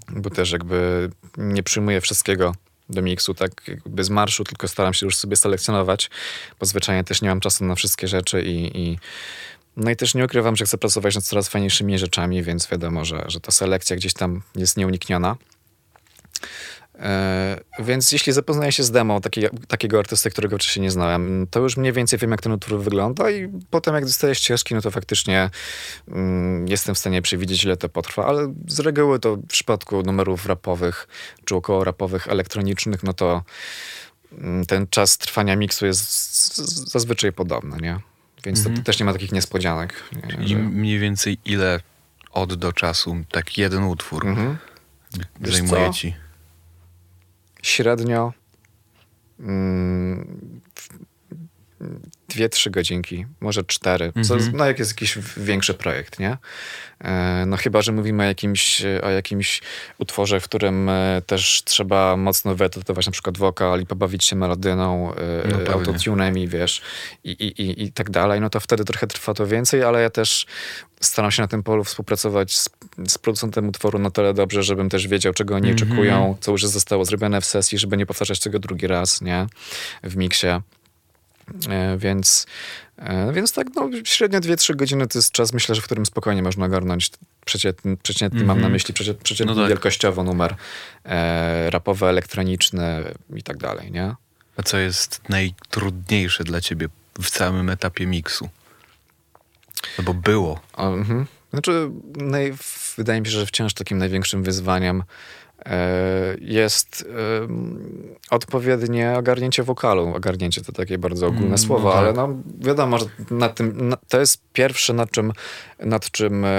bo 0.10 0.30
też 0.30 0.52
jakby 0.52 1.10
nie 1.38 1.64
przyjmuję 1.64 2.02
wszystkiego 2.02 2.56
do 2.90 3.02
miksu, 3.02 3.34
tak 3.34 3.52
jakby 3.68 4.04
z 4.04 4.10
marszu, 4.10 4.44
tylko 4.44 4.68
staram 4.68 4.94
się 4.94 5.06
już 5.06 5.16
sobie 5.16 5.36
selekcjonować, 5.36 6.10
bo 6.60 6.66
zwyczajnie 6.66 7.04
też 7.04 7.22
nie 7.22 7.30
mam 7.30 7.40
czasu 7.40 7.66
na 7.66 7.76
wszystkie 7.76 8.08
rzeczy 8.08 8.42
i, 8.42 8.78
i 8.78 9.00
no 9.78 9.92
i 9.92 9.96
też 9.96 10.16
nie 10.16 10.26
ukrywam, 10.26 10.56
że 10.56 10.66
chcę 10.66 10.78
pracować 10.78 11.16
nad 11.16 11.24
coraz 11.24 11.50
fajniejszymi 11.50 12.00
rzeczami, 12.00 12.44
więc 12.44 12.68
wiadomo, 12.68 13.06
że, 13.06 13.24
że 13.28 13.40
ta 13.40 13.52
selekcja 13.52 13.96
gdzieś 13.96 14.14
tam 14.14 14.42
jest 14.56 14.78
nieunikniona. 14.78 15.36
E, 17.00 17.60
więc 17.80 18.12
jeśli 18.12 18.34
zapoznaję 18.34 18.72
się 18.72 18.84
z 18.84 18.92
demo 18.92 19.20
takiego, 19.20 19.50
takiego 19.68 20.00
artysty, 20.00 20.30
którego 20.30 20.58
wcześniej 20.58 20.84
nie 20.84 20.92
znałem, 20.92 21.48
to 21.52 21.60
już 21.60 21.78
mniej 21.78 21.94
więcej 21.94 22.20
wiem, 22.20 22.32
jak 22.32 22.42
ten 22.42 22.52
utwór 22.52 22.80
wygląda 22.80 23.32
i 23.32 23.50
potem 23.70 23.96
jak 23.96 24.06
dostaję 24.06 24.36
ścieżki, 24.36 24.76
no 24.76 24.82
to 24.82 24.92
faktycznie 24.92 25.50
mm, 26.08 26.68
jestem 26.68 26.96
w 26.96 26.98
stanie 26.98 27.22
przewidzieć, 27.22 27.64
ile 27.64 27.78
to 27.78 27.90
potrwa, 27.90 28.26
ale 28.26 28.54
z 28.68 28.80
reguły 28.80 29.20
to 29.20 29.36
w 29.36 29.48
przypadku 29.48 30.04
numerów 30.04 30.46
rapowych 30.46 31.08
czy 31.46 31.56
około 31.56 31.84
rapowych, 31.84 32.28
elektronicznych, 32.28 33.04
no 33.04 33.14
to 33.14 33.44
mm, 34.32 34.66
ten 34.66 34.88
czas 34.88 35.18
trwania 35.18 35.56
miksu 35.56 35.86
jest 35.86 36.58
zazwyczaj 36.92 37.34
podobny, 37.34 37.78
nie? 37.82 38.00
Więc 38.46 38.64
to, 38.64 38.70
to 38.70 38.82
też 38.82 39.00
nie 39.00 39.06
ma 39.06 39.14
takich 39.14 39.32
niespodzianek. 39.32 40.04
Nie? 40.14 40.46
I 40.46 40.48
Że... 40.48 40.56
mniej 40.56 41.00
więcej 41.00 41.38
ile 41.46 41.80
od 42.32 42.54
do 42.54 42.74
czasu 42.74 43.18
tak 43.32 43.58
jeden 43.58 43.84
utwór 43.84 44.28
Mhm. 44.28 44.58
Zajmuje 45.42 45.94
ci? 45.94 46.27
Średnio 47.62 48.34
mm, 49.40 50.62
dwie, 52.30 52.50
trzy 52.50 52.70
godzinki, 52.70 53.26
może 53.40 53.64
cztery. 53.64 54.12
Mhm. 54.16 54.52
no 54.54 54.66
jak 54.66 54.80
jest 54.80 54.92
jakiś 54.92 55.18
większy 55.38 55.74
projekt, 55.74 56.20
nie? 56.20 56.38
E, 57.02 57.44
No 57.48 57.58
chyba, 57.58 57.82
że 57.82 57.92
mówimy 57.92 58.24
o 58.24 58.26
jakimś, 58.26 58.82
o 59.04 59.10
jakimś 59.10 59.62
utworze, 59.98 60.40
w 60.40 60.44
którym 60.44 60.90
e, 60.90 61.22
też 61.26 61.64
trzeba 61.66 62.18
mocno 62.18 62.56
wyedytować 62.56 63.06
na 63.06 63.12
przykład 63.12 63.38
wokal 63.38 63.82
i 63.82 63.86
pobawić 63.86 64.24
się 64.26 64.36
melodyną, 64.36 65.14
e, 65.14 65.48
No 65.48 65.74
autotunem 65.74 66.38
i 66.38 66.48
wiesz, 66.48 66.82
i, 67.24 67.32
i, 67.32 67.62
i, 67.62 67.84
i 67.84 67.92
tak 67.92 68.10
dalej, 68.10 68.42
no 68.42 68.50
to 68.50 68.60
wtedy 68.60 68.86
trochę 68.86 69.08
trwa 69.08 69.34
to 69.34 69.48
więcej, 69.48 69.84
ale 69.84 70.02
ja 70.02 70.10
też 70.10 70.46
staram 71.02 71.32
się 71.32 71.42
na 71.42 71.48
tym 71.48 71.64
polu 71.64 71.84
współpracować 71.84 72.56
z, 72.56 72.70
z 73.08 73.18
producentem 73.18 73.68
utworu 73.70 74.00
na 74.00 74.12
tyle 74.12 74.34
dobrze, 74.34 74.64
żebym 74.64 74.90
też 74.90 75.08
wiedział, 75.08 75.34
czego 75.34 75.56
oni 75.56 75.70
Mhm. 75.70 75.90
oczekują, 75.90 76.38
co 76.42 76.52
już 76.52 76.66
zostało 76.66 77.06
zrobione 77.06 77.42
w 77.42 77.46
sesji, 77.46 77.78
żeby 77.78 77.98
nie 77.98 78.06
powtarzać 78.06 78.40
tego 78.40 78.60
drugi 78.60 78.88
raz, 78.88 79.22
nie? 79.22 79.48
W 80.04 80.16
miksie. 80.16 80.48
E, 81.70 81.98
Więc, 81.98 82.46
e, 82.98 83.34
więc 83.34 83.54
tak, 83.54 83.68
no, 83.76 83.90
średnio 84.04 84.40
2-3 84.40 84.76
godziny 84.76 85.08
to 85.08 85.18
jest 85.20 85.32
czas, 85.32 85.54
myślę, 85.54 85.76
że 85.76 85.82
w 85.82 85.86
którym 85.86 86.06
spokojnie 86.06 86.44
można 86.44 86.66
ogarnąć 86.66 87.12
przeciętny, 87.46 87.98
przeciętny 87.98 88.40
mam 88.40 88.48
na 88.48 88.54
Mhm. 88.54 88.72
myśli, 88.72 88.94
przecię, 88.94 89.14
przeciętny 89.14 89.56
No 89.56 89.62
tak. 89.62 89.70
wielkościowo 89.70 90.24
numer 90.24 90.56
e, 91.06 91.70
rapowy, 91.70 92.06
elektroniczny 92.06 93.14
i 93.36 93.44
tak 93.44 93.58
dalej, 93.58 93.92
nie? 93.92 94.16
A 94.58 94.64
co 94.64 94.78
jest 94.78 95.22
najtrudniejsze 95.30 96.44
dla 96.44 96.62
ciebie 96.62 96.88
w 97.22 97.30
całym 97.30 97.70
etapie 97.70 98.06
miksu? 98.06 98.50
No 99.98 100.04
bo 100.04 100.14
było. 100.14 100.60
Mhm. 100.78 101.26
Znaczy, 101.54 101.90
naj, 102.16 102.54
wydaje 102.98 103.22
mi 103.22 103.28
się, 103.28 103.32
że 103.32 103.46
wciąż 103.46 103.74
takim 103.74 103.98
największym 103.98 104.44
wyzwaniem 104.44 105.04
e, 105.66 106.36
jest 106.42 107.06
em, 107.44 108.18
odpowiednie 108.30 109.14
ogarnięcie 109.18 109.64
wokalu. 109.64 110.16
Ogarnięcie 110.16 110.62
to 110.62 110.72
takie 110.72 110.98
bardzo 110.98 111.28
ogólne 111.28 111.46
Mm, 111.46 111.58
słowo, 111.58 111.84
no 111.84 111.92
tak. 111.92 112.00
ale 112.00 112.14
no, 112.14 112.30
wiadomo, 112.60 112.98
że 112.98 113.06
nad 113.32 113.56
tym, 113.56 113.96
to 114.08 114.20
jest 114.20 114.42
pierwsze, 114.54 114.94
nad 114.94 115.12
czym, 115.12 115.34
nad 115.80 116.12
czym 116.12 116.46
e, 116.46 116.50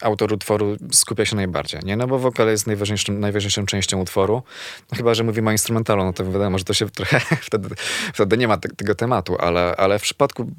autor 0.00 0.32
utworu 0.32 0.76
skupia 0.92 1.24
się 1.24 1.36
najbardziej. 1.36 1.80
Nie? 1.84 1.96
No 1.96 2.06
bo 2.06 2.18
wokal 2.18 2.48
jest 2.48 2.66
najważniejszą, 2.66 3.12
najważniejszą 3.12 3.66
częścią 3.66 4.00
utworu. 4.00 4.42
No, 4.92 4.96
chyba, 4.96 5.14
że 5.14 5.24
mówimy 5.24 5.48
o 5.48 5.52
instrumentalu, 5.52 6.04
no 6.04 6.12
to 6.12 6.24
wiadomo, 6.24 6.58
że 6.58 6.64
to 6.64 6.74
się 6.74 6.90
trochę 6.90 7.20
wtedy, 7.46 7.68
wtedy 8.14 8.36
nie 8.36 8.48
ma 8.48 8.56
te, 8.56 8.68
tego 8.68 8.94
tematu, 8.94 9.36
ale, 9.38 9.76
ale 9.76 9.98
w 9.98 10.02
przypadku 10.02 10.50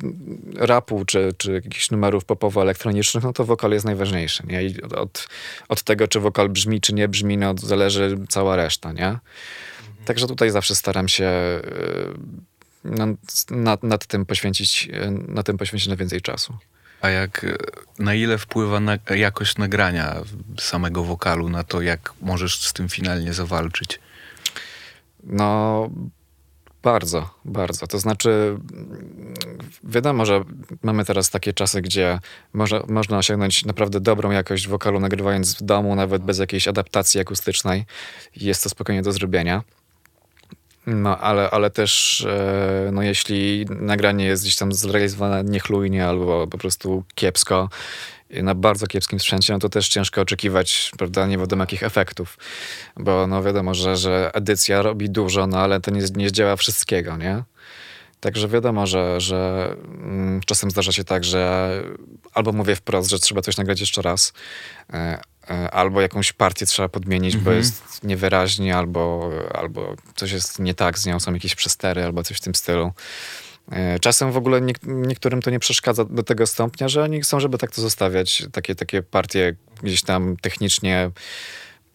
rapu 0.55 1.05
czy, 1.05 1.33
czy 1.37 1.53
jakichś 1.53 1.91
numerów 1.91 2.25
popowo-elektronicznych, 2.25 3.23
no 3.23 3.33
to 3.33 3.45
wokal 3.45 3.71
jest 3.71 3.85
najważniejszy. 3.85 4.43
Nie? 4.47 4.63
I 4.63 4.70
od, 4.97 5.27
od 5.69 5.83
tego, 5.83 6.07
czy 6.07 6.19
wokal 6.19 6.49
brzmi, 6.49 6.81
czy 6.81 6.93
nie 6.93 7.07
brzmi, 7.07 7.37
no 7.37 7.53
zależy 7.57 8.17
cała 8.29 8.55
reszta, 8.55 8.91
nie? 8.91 9.19
Także 10.05 10.27
tutaj 10.27 10.51
zawsze 10.51 10.75
staram 10.75 11.07
się 11.07 11.25
y, 11.25 12.89
nad, 12.89 13.09
nad, 13.49 13.83
nad 13.83 14.05
tym 14.05 14.25
poświęcić, 14.25 14.89
y, 14.93 15.11
na 15.11 15.43
tym 15.43 15.57
poświęcić 15.57 15.89
na 15.89 15.95
więcej 15.95 16.21
czasu. 16.21 16.57
A 17.01 17.09
jak, 17.09 17.43
e, 17.43 17.57
na 17.99 18.13
ile 18.13 18.37
wpływa 18.37 18.79
na 18.79 18.97
jakość 19.15 19.57
nagrania 19.57 20.15
samego 20.59 21.03
wokalu, 21.03 21.49
na 21.49 21.63
to, 21.63 21.81
jak 21.81 22.13
możesz 22.21 22.67
z 22.67 22.73
tym 22.73 22.89
finalnie 22.89 23.33
zawalczyć? 23.33 23.99
No, 25.23 25.89
bardzo, 26.83 27.29
bardzo. 27.45 27.87
To 27.87 27.99
znaczy, 27.99 28.57
wiadomo, 29.83 30.25
że 30.25 30.43
mamy 30.83 31.05
teraz 31.05 31.29
takie 31.29 31.53
czasy, 31.53 31.81
gdzie 31.81 32.19
może, 32.53 32.83
można 32.87 33.17
osiągnąć 33.17 33.65
naprawdę 33.65 33.99
dobrą 33.99 34.31
jakość 34.31 34.67
wokalu, 34.67 34.99
nagrywając 34.99 35.55
w 35.55 35.61
domu, 35.61 35.95
nawet 35.95 36.23
bez 36.23 36.39
jakiejś 36.39 36.67
adaptacji 36.67 37.19
akustycznej. 37.19 37.85
Jest 38.35 38.63
to 38.63 38.69
spokojnie 38.69 39.01
do 39.01 39.11
zrobienia. 39.11 39.63
No, 40.87 41.17
ale, 41.17 41.49
ale 41.51 41.69
też, 41.69 42.21
e, 42.29 42.89
no, 42.91 43.01
jeśli 43.01 43.65
nagranie 43.69 44.25
jest 44.25 44.43
gdzieś 44.43 44.55
tam 44.55 44.73
zrealizowane 44.73 45.43
niechlujnie 45.43 46.07
albo 46.07 46.47
po 46.47 46.57
prostu 46.57 47.03
kiepsko, 47.15 47.69
na 48.43 48.55
bardzo 48.55 48.87
kiepskim 48.87 49.19
sprzęcie, 49.19 49.53
no 49.53 49.59
to 49.59 49.69
też 49.69 49.89
ciężko 49.89 50.21
oczekiwać, 50.21 50.91
prawda, 50.97 51.27
nie 51.27 51.37
wiadomo 51.37 51.63
jakich 51.63 51.83
efektów, 51.83 52.37
bo 52.97 53.27
no 53.27 53.43
wiadomo, 53.43 53.73
że, 53.73 53.97
że 53.97 54.31
edycja 54.33 54.81
robi 54.81 55.09
dużo, 55.09 55.47
no 55.47 55.59
ale 55.59 55.81
to 55.81 55.91
nie, 55.91 56.01
nie 56.15 56.29
zdziała 56.29 56.55
wszystkiego, 56.55 57.17
nie? 57.17 57.43
Także 58.21 58.47
wiadomo, 58.47 58.87
że, 58.87 59.21
że 59.21 59.69
mm, 59.85 60.41
czasem 60.45 60.71
zdarza 60.71 60.91
się 60.91 61.03
tak, 61.03 61.23
że 61.23 61.71
albo 62.33 62.51
mówię 62.51 62.75
wprost, 62.75 63.09
że 63.09 63.19
trzeba 63.19 63.41
coś 63.41 63.57
nagrać 63.57 63.79
jeszcze 63.79 64.01
raz, 64.01 64.33
e, 64.93 65.21
e, 65.49 65.71
albo 65.71 66.01
jakąś 66.01 66.33
partię 66.33 66.65
trzeba 66.65 66.89
podmienić, 66.89 67.37
bo 67.37 67.51
jest 67.51 68.03
niewyraźnie, 68.03 68.77
albo, 68.77 69.29
albo 69.53 69.95
coś 70.15 70.31
jest 70.31 70.59
nie 70.59 70.73
tak 70.73 70.99
z 70.99 71.05
nią, 71.05 71.19
są 71.19 71.33
jakieś 71.33 71.55
przestery, 71.55 72.03
albo 72.03 72.23
coś 72.23 72.37
w 72.37 72.41
tym 72.41 72.55
stylu. 72.55 72.91
E, 73.71 73.99
Czasem 73.99 74.31
w 74.31 74.37
ogóle 74.37 74.61
niek- 74.61 74.87
niektórym 74.87 75.41
to 75.41 75.51
nie 75.51 75.59
przeszkadza 75.59 76.05
do 76.05 76.23
tego 76.23 76.47
stopnia, 76.47 76.87
że 76.87 77.03
oni 77.03 77.21
chcą, 77.21 77.39
żeby 77.39 77.57
tak 77.57 77.71
to 77.71 77.81
zostawiać, 77.81 78.43
takie, 78.51 78.75
takie 78.75 79.03
partie 79.03 79.55
gdzieś 79.83 80.01
tam 80.03 80.37
technicznie 80.41 81.11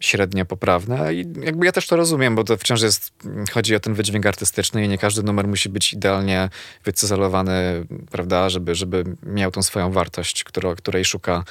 średnio 0.01 0.45
poprawne 0.45 1.15
i 1.15 1.27
jakby 1.43 1.67
ja 1.67 1.73
też 1.73 1.87
to 1.87 1.97
rozumiem, 1.97 2.35
bo 2.35 2.45
to 2.45 2.57
wciąż 2.57 2.83
jest, 2.83 3.13
chodzi 3.53 3.75
o 3.75 3.81
ten 3.81 3.95
wydźwięk 3.95 4.27
artystyczny 4.27 4.85
i 4.85 4.89
nie 4.89 4.99
każdy 4.99 5.23
numer 5.23 5.49
musi 5.49 5.69
być 5.69 5.93
idealnie 5.93 6.49
wycyzelowany, 6.85 7.87
prawda, 8.11 8.49
żeby, 8.51 8.75
żeby 8.75 9.05
miał 9.23 9.51
tą 9.51 9.63
swoją 9.63 9.93
wartość, 9.93 10.45
którą, 10.45 10.77
której 10.77 11.05
szuka 11.05 11.45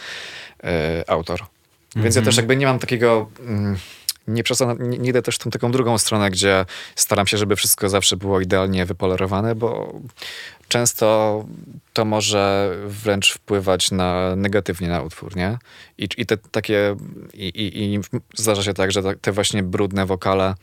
e, 0.63 1.03
autor. 1.07 1.45
Więc 1.95 2.15
ja 2.15 2.21
też 2.21 2.37
jakby 2.37 2.57
nie 2.57 2.65
mam 2.65 2.79
takiego... 2.79 3.29
Mm, 3.39 3.77
nie, 4.27 4.43
przesadzam, 4.43 4.89
nie, 4.89 4.97
nie 4.97 5.09
idę 5.09 5.21
też 5.21 5.35
w 5.35 5.39
tą 5.39 5.49
taką 5.49 5.71
drugą 5.71 5.97
stronę, 5.97 6.29
gdzie 6.29 6.65
staram 6.95 7.27
się, 7.27 7.37
żeby 7.37 7.55
wszystko 7.55 7.89
zawsze 7.89 8.17
było 8.17 8.41
idealnie 8.41 8.85
wypolerowane, 8.85 9.55
bo 9.55 9.93
często 10.67 11.45
to 11.93 12.05
może 12.05 12.71
wręcz 12.87 13.33
wpływać 13.33 13.91
na, 13.91 14.35
negatywnie 14.35 14.87
na 14.87 15.01
utwór, 15.01 15.35
nie? 15.35 15.57
I, 15.97 16.07
i 16.17 16.25
te 16.25 16.37
takie, 16.37 16.95
i, 17.33 17.47
i, 17.47 17.93
i 17.93 17.99
zdarza 18.35 18.63
się 18.63 18.73
tak, 18.73 18.91
że 18.91 19.03
te- 19.15 19.31
właśnie 19.31 19.63
brudne 19.63 20.05
wokale, 20.05 20.53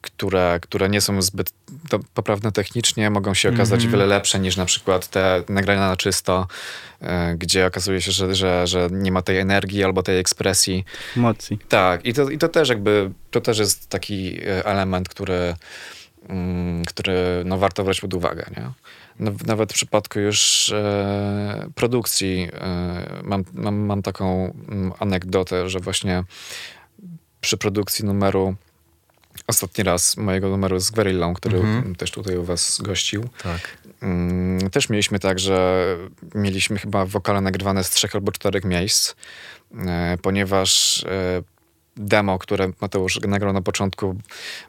które, 0.00 0.58
które 0.62 0.88
nie 0.88 1.00
są 1.00 1.22
zbyt 1.22 1.52
poprawne 2.14 2.52
technicznie, 2.52 3.10
mogą 3.10 3.34
się 3.34 3.48
okazać 3.48 3.86
wiele 3.86 4.06
lepsze 4.06 4.40
niż 4.40 4.56
na 4.56 4.64
przykład 4.64 5.08
te 5.08 5.42
nagrania 5.48 5.88
na 5.88 5.96
czysto, 5.96 6.46
e, 7.00 7.34
gdzie 7.36 7.66
okazuje 7.66 8.00
się, 8.00 8.12
że, 8.12 8.34
że, 8.34 8.66
że 8.66 8.88
nie 8.90 9.12
ma 9.12 9.22
tej 9.22 9.38
energii 9.38 9.84
albo 9.84 10.02
tej 10.02 10.18
ekspresji. 10.18 10.84
Emocji. 11.16 11.58
Tak, 11.68 12.06
i 12.06 12.14
to, 12.14 12.30
i 12.30 12.38
to 12.38 12.48
też 12.48 12.68
jakby, 12.68 13.10
to 13.30 13.40
też 13.40 13.58
jest 13.58 13.88
taki 13.88 14.40
e, 14.40 14.66
element, 14.66 15.08
który, 15.08 15.54
mm, 16.28 16.84
który 16.84 17.42
no, 17.44 17.58
warto 17.58 17.84
brać 17.84 18.00
pod 18.00 18.14
uwagę, 18.14 18.46
nie? 18.56 18.70
Nawet 19.46 19.72
w 19.72 19.74
przypadku 19.74 20.20
już 20.20 20.70
e, 20.72 21.68
produkcji 21.74 22.48
e, 22.52 23.20
mam, 23.22 23.44
mam, 23.52 23.76
mam 23.76 24.02
taką 24.02 24.54
mm, 24.68 24.92
anegdotę, 24.98 25.68
że 25.68 25.80
właśnie 25.80 26.24
przy 27.40 27.56
produkcji 27.56 28.04
numeru 28.04 28.56
ostatni 29.50 29.84
raz 29.84 30.16
mojego 30.16 30.48
numeru 30.48 30.80
z 30.80 30.90
Guerrillą, 30.90 31.34
który 31.34 31.58
Mhm. 31.58 31.94
też 31.94 32.10
tutaj 32.10 32.36
u 32.36 32.44
was 32.44 32.78
gościł, 32.82 33.28
Tak. 33.42 33.60
Mm, 34.02 34.70
Też 34.70 34.88
mieliśmy 34.88 35.18
tak, 35.18 35.38
że 35.38 35.84
mieliśmy 36.34 36.78
chyba 36.78 37.04
wokale 37.06 37.40
nagrywane 37.40 37.84
z 37.84 37.90
trzech 37.90 38.14
albo 38.14 38.32
czterech 38.32 38.64
miejsc, 38.64 39.14
e, 39.86 40.18
ponieważ 40.22 41.02
e, 41.04 41.42
demo, 41.96 42.38
które 42.38 42.70
Mateusz 42.80 43.20
nagrał 43.20 43.52
na 43.52 43.62
początku, 43.62 44.16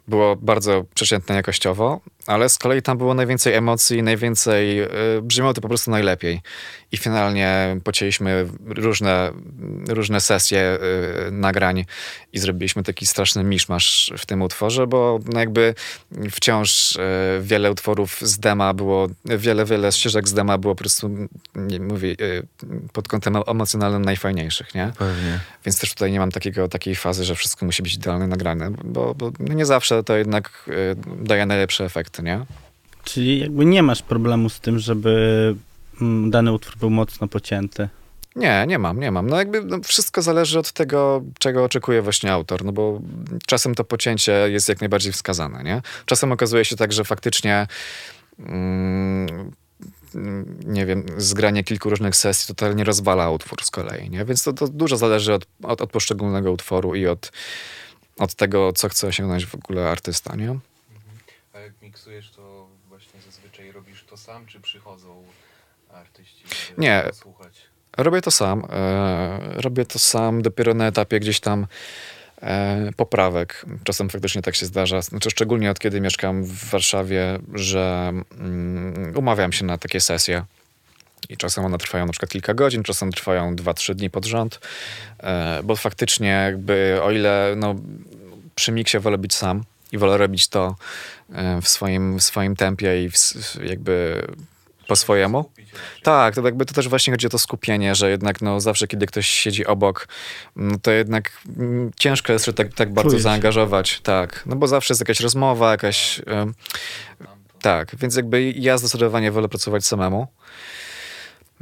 było 0.07 0.35
bardzo 0.35 0.85
przeciętne 0.95 1.35
jakościowo, 1.35 2.01
ale 2.27 2.49
z 2.49 2.57
kolei 2.57 2.81
tam 2.81 2.97
było 2.97 3.13
najwięcej 3.13 3.53
emocji, 3.53 4.03
najwięcej, 4.03 4.79
e, 4.79 4.87
brzmiało 5.21 5.53
to 5.53 5.61
po 5.61 5.67
prostu 5.67 5.91
najlepiej. 5.91 6.41
I 6.91 6.97
finalnie 6.97 7.77
pocięliśmy 7.83 8.47
różne, 8.65 9.31
różne 9.87 10.21
sesje 10.21 10.59
e, 10.59 10.77
nagrań 11.31 11.85
i 12.33 12.39
zrobiliśmy 12.39 12.83
taki 12.83 13.05
straszny 13.05 13.43
miszmasz 13.43 14.13
w 14.17 14.25
tym 14.25 14.41
utworze, 14.41 14.87
bo 14.87 15.19
no 15.33 15.39
jakby 15.39 15.75
wciąż 16.31 16.95
e, 16.97 17.39
wiele 17.41 17.71
utworów 17.71 18.19
z 18.21 18.39
dema 18.39 18.73
było, 18.73 19.07
wiele, 19.25 19.65
wiele 19.65 19.91
ścieżek 19.91 20.27
z 20.27 20.33
dema 20.33 20.57
było 20.57 20.75
po 20.75 20.79
prostu, 20.79 21.09
nie 21.55 21.79
mówię, 21.79 22.11
e, 22.11 22.15
pod 22.93 23.07
kątem 23.07 23.37
emocjonalnym 23.47 24.05
najfajniejszych, 24.05 24.75
nie? 24.75 24.91
Pewnie. 24.97 25.39
Więc 25.65 25.79
też 25.79 25.93
tutaj 25.93 26.11
nie 26.11 26.19
mam 26.19 26.31
takiego, 26.31 26.67
takiej 26.67 26.95
fazy, 26.95 27.23
że 27.25 27.35
wszystko 27.35 27.65
musi 27.65 27.83
być 27.83 27.93
idealnie 27.93 28.27
nagrane, 28.27 28.71
bo, 28.83 29.15
bo 29.15 29.31
no 29.39 29.53
nie 29.53 29.65
zawsze 29.65 30.03
to 30.03 30.17
jednak 30.17 30.69
daje 31.21 31.45
najlepsze 31.45 31.85
efekty, 31.85 32.10
nie? 32.19 32.45
Czyli 33.03 33.39
jakby 33.39 33.65
nie 33.65 33.83
masz 33.83 34.01
problemu 34.01 34.49
z 34.49 34.59
tym, 34.59 34.79
żeby 34.79 35.55
mm, 36.01 36.31
dany 36.31 36.51
utwór 36.51 36.77
był 36.77 36.89
mocno 36.89 37.27
pocięty. 37.27 37.89
Nie, 38.35 38.65
nie 38.67 38.79
mam, 38.79 38.99
nie 38.99 39.11
mam. 39.11 39.29
No 39.29 39.37
jakby 39.37 39.61
no 39.61 39.79
wszystko 39.83 40.21
zależy 40.21 40.59
od 40.59 40.71
tego, 40.71 41.21
czego 41.39 41.63
oczekuje 41.63 42.01
właśnie 42.01 42.31
autor, 42.31 42.65
no 42.65 42.71
bo 42.71 43.01
czasem 43.45 43.75
to 43.75 43.83
pocięcie 43.83 44.31
jest 44.31 44.69
jak 44.69 44.81
najbardziej 44.81 45.13
wskazane, 45.13 45.63
nie? 45.63 45.81
Czasem 46.05 46.31
okazuje 46.31 46.65
się 46.65 46.75
tak, 46.75 46.93
że 46.93 47.03
faktycznie 47.03 47.67
mm, 48.39 49.51
nie 50.65 50.85
wiem, 50.85 51.05
zgranie 51.17 51.63
kilku 51.63 51.89
różnych 51.89 52.15
sesji 52.15 52.47
totalnie 52.47 52.83
rozwala 52.83 53.29
utwór 53.29 53.63
z 53.63 53.71
kolei, 53.71 54.09
nie? 54.09 54.25
Więc 54.25 54.43
to, 54.43 54.53
to 54.53 54.67
dużo 54.67 54.97
zależy 54.97 55.33
od, 55.33 55.45
od, 55.63 55.81
od 55.81 55.91
poszczególnego 55.91 56.51
utworu 56.51 56.95
i 56.95 57.07
od, 57.07 57.31
od 58.17 58.35
tego, 58.35 58.73
co 58.73 58.89
chce 58.89 59.07
osiągnąć 59.07 59.45
w 59.45 59.55
ogóle 59.55 59.89
artysta, 59.89 60.35
nie? 60.35 60.59
Miksujesz, 61.81 62.31
to 62.31 62.67
właśnie 62.89 63.21
zazwyczaj 63.21 63.71
robisz 63.71 64.03
to 64.03 64.17
sam, 64.17 64.45
czy 64.45 64.59
przychodzą 64.59 65.23
artyści, 65.93 66.43
Nie. 66.77 67.03
słuchać? 67.13 67.53
Robię 67.97 68.21
to 68.21 68.31
sam. 68.31 68.63
E, 68.69 69.39
robię 69.61 69.85
to 69.85 69.99
sam 69.99 70.41
dopiero 70.41 70.73
na 70.73 70.87
etapie 70.87 71.19
gdzieś 71.19 71.39
tam 71.39 71.67
e, 72.41 72.89
poprawek. 72.95 73.65
Czasem 73.83 74.09
faktycznie 74.09 74.41
tak 74.41 74.55
się 74.55 74.65
zdarza. 74.65 75.01
Znaczy, 75.01 75.29
szczególnie 75.29 75.71
od 75.71 75.79
kiedy 75.79 76.01
mieszkam 76.01 76.43
w 76.43 76.69
Warszawie, 76.69 77.39
że 77.53 78.13
mm, 78.39 79.13
umawiam 79.17 79.51
się 79.51 79.65
na 79.65 79.77
takie 79.77 80.01
sesje. 80.01 80.45
I 81.29 81.37
czasem 81.37 81.65
one 81.65 81.77
trwają 81.77 82.05
na 82.05 82.11
przykład 82.11 82.31
kilka 82.31 82.53
godzin, 82.53 82.83
czasem 82.83 83.11
trwają 83.11 83.55
2-3 83.55 83.93
dni 83.93 84.09
pod 84.09 84.25
rząd, 84.25 84.59
e, 85.19 85.63
bo 85.63 85.75
faktycznie 85.75 86.27
jakby 86.27 86.99
o 87.03 87.11
ile 87.11 87.53
no, 87.57 87.75
przy 88.55 88.71
miksie 88.71 88.99
wolę 88.99 89.17
być 89.17 89.33
sam 89.33 89.63
i 89.91 89.97
wolę 89.97 90.17
robić 90.17 90.47
to 90.47 90.75
e, 91.33 91.61
w 91.61 91.67
swoim, 91.67 92.19
w 92.19 92.23
swoim 92.23 92.55
tempie 92.55 93.03
i 93.03 93.09
w, 93.09 93.15
jakby 93.63 94.21
po 94.87 94.95
swojemu. 94.95 95.51
Tak, 96.03 96.35
to 96.35 96.41
jakby 96.41 96.65
to 96.65 96.73
też 96.73 96.89
właśnie 96.89 97.13
chodzi 97.13 97.27
o 97.27 97.29
to 97.29 97.39
skupienie, 97.39 97.95
że 97.95 98.09
jednak 98.09 98.41
no 98.41 98.59
zawsze, 98.59 98.87
kiedy 98.87 99.05
ktoś 99.05 99.27
siedzi 99.27 99.65
obok, 99.65 100.07
no 100.55 100.77
to 100.81 100.91
jednak 100.91 101.31
mm, 101.57 101.91
ciężko 101.95 102.33
jest 102.33 102.45
się 102.45 102.53
tak, 102.53 102.73
tak 102.73 102.93
bardzo 102.93 103.09
Czujesz. 103.09 103.23
zaangażować. 103.23 104.01
Tak, 104.01 104.43
no 104.45 104.55
bo 104.55 104.67
zawsze 104.67 104.93
jest 104.93 105.01
jakaś 105.01 105.19
rozmowa, 105.19 105.71
jakaś... 105.71 106.21
em, 106.25 106.53
tak, 107.61 107.95
więc 107.95 108.15
jakby 108.15 108.51
ja 108.51 108.77
zdecydowanie 108.77 109.31
wolę 109.31 109.49
pracować 109.49 109.85
samemu. 109.85 110.27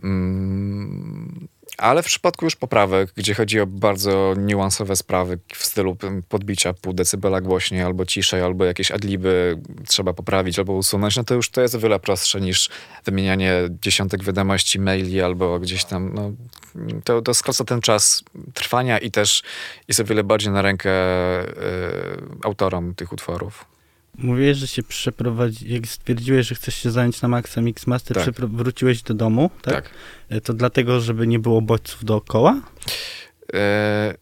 Mm, 0.04 1.48
ale 1.80 2.04
w 2.04 2.06
przypadku 2.06 2.46
już 2.46 2.56
poprawek, 2.56 3.14
gdzie 3.16 3.34
chodzi 3.34 3.60
o 3.60 3.68
bardzo 3.68 4.34
niuansowe 4.38 4.96
sprawy 4.96 5.40
w 5.54 5.66
stylu 5.66 5.98
podbicia 6.30 6.74
pół 6.74 6.94
decybela 6.94 7.42
głośniej, 7.42 7.82
albo 7.82 8.06
ciszej, 8.06 8.42
albo 8.42 8.66
jakieś 8.66 8.92
adliby 8.92 9.60
trzeba 9.88 10.14
poprawić 10.14 10.60
albo 10.60 10.74
usunąć, 10.74 11.16
no 11.16 11.24
to 11.24 11.36
już 11.36 11.50
to 11.50 11.62
jest 11.62 11.76
o 11.76 11.80
wiele 11.80 12.00
prostsze 12.00 12.42
niż 12.42 12.70
wymienianie 13.06 13.54
dziesiątek 13.82 14.24
wiadomości, 14.24 14.80
maili 14.80 15.22
albo 15.22 15.60
gdzieś 15.60 15.86
tam, 15.86 16.14
no, 16.14 16.32
to, 17.04 17.22
to 17.22 17.34
skraca 17.34 17.64
ten 17.64 17.82
czas 17.82 18.24
trwania 18.54 18.98
i 18.98 19.12
też 19.12 19.44
jest 19.88 20.00
o 20.00 20.04
wiele 20.04 20.24
bardziej 20.24 20.52
na 20.52 20.62
rękę 20.62 20.92
e, 20.92 21.46
autorom 22.44 22.96
tych 22.96 23.14
utworów. 23.14 23.79
Mówiłeś, 24.24 24.58
że 24.58 24.68
się 24.68 24.84
przeprowadzi, 24.84 25.74
jak 25.74 25.88
stwierdziłeś, 25.88 26.48
że 26.48 26.56
chcesz 26.56 26.76
się 26.76 26.92
zająć 26.92 27.22
na 27.22 27.28
Maxa 27.28 27.62
Mix 27.62 27.88
Master, 27.88 28.18
Tak. 28.18 28.36
wróciłeś 28.36 29.02
do 29.02 29.14
domu, 29.14 29.50
tak? 29.62 29.74
Tak. 29.74 29.90
E, 30.30 30.42
To 30.42 30.54
dlatego, 30.54 31.00
żeby 31.02 31.28
nie 31.28 31.40
było 31.40 31.62
bodźców 31.62 32.06
dookoła? 32.06 32.62
E, 33.54 34.14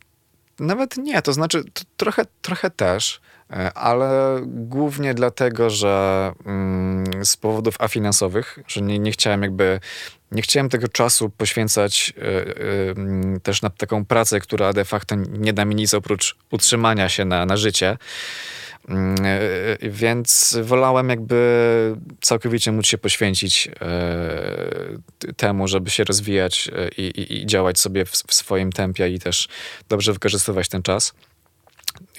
nawet 0.60 0.98
nie, 0.98 1.22
to 1.22 1.34
znaczy 1.34 1.64
to 1.74 1.84
trochę, 1.98 2.24
trochę 2.42 2.70
też, 2.70 3.22
e, 3.52 3.74
ale 3.74 4.40
głównie 4.46 5.14
dlatego, 5.14 5.70
że 5.70 6.32
mm, 6.46 7.26
z 7.26 7.38
powodów 7.38 7.82
afinansowych, 7.82 8.60
że 8.68 8.82
nie, 8.82 9.00
nie 9.00 9.12
chciałem 9.12 9.42
jakby, 9.44 9.80
nie 10.32 10.42
chciałem 10.42 10.70
tego 10.70 10.88
czasu 10.88 11.30
poświęcać 11.30 12.14
e, 12.18 12.92
mm, 12.92 13.40
też 13.40 13.62
na 13.62 13.70
taką 13.70 14.06
pracę, 14.06 14.40
która 14.40 14.74
de 14.74 14.86
facto 14.86 15.16
nie 15.16 15.54
da 15.54 15.66
mi 15.66 15.76
nic 15.76 15.94
oprócz 15.94 16.36
utrzymania 16.52 17.10
się 17.10 17.26
na, 17.26 17.46
na 17.46 17.58
życie. 17.58 17.98
Mm, 18.88 19.16
e, 19.26 19.90
Więc 19.90 20.58
wolałem 20.64 21.10
jakby 21.10 21.96
całkowicie 22.22 22.72
móc 22.72 22.86
się 22.86 22.98
poświęcić 22.98 23.70
e, 23.82 25.34
temu, 25.38 25.68
żeby 25.68 25.90
się 25.90 26.04
rozwijać 26.04 26.70
e, 26.76 26.90
i, 26.98 27.02
i, 27.02 27.42
i 27.42 27.46
działać 27.46 27.80
sobie 27.80 28.06
w, 28.06 28.12
w 28.12 28.34
swoim 28.34 28.72
tempie 28.72 29.10
i 29.10 29.20
też 29.20 29.48
dobrze 29.90 30.14
wykorzystywać 30.14 30.70
ten 30.70 30.84
czas. 30.84 31.14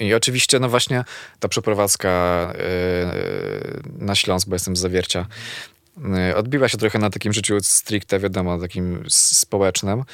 I 0.01 0.15
oczywiście, 0.15 0.59
no 0.59 0.69
właśnie, 0.69 1.05
ta 1.41 1.49
przeprowadzka 1.49 2.09
e, 2.09 2.63
na 3.99 4.15
Śląsk, 4.15 4.49
bo 4.49 4.55
jestem 4.55 4.77
z 4.77 4.81
Zawiercia, 4.81 5.21
e, 5.21 5.27
odbiła 6.37 6.69
się 6.69 6.79
trochę 6.79 6.99
na 6.99 7.11
takim 7.11 7.33
życiu 7.33 7.57
stricte, 7.61 8.19
wiadomo, 8.19 8.59
takim 8.59 9.05
społecznym, 9.09 10.05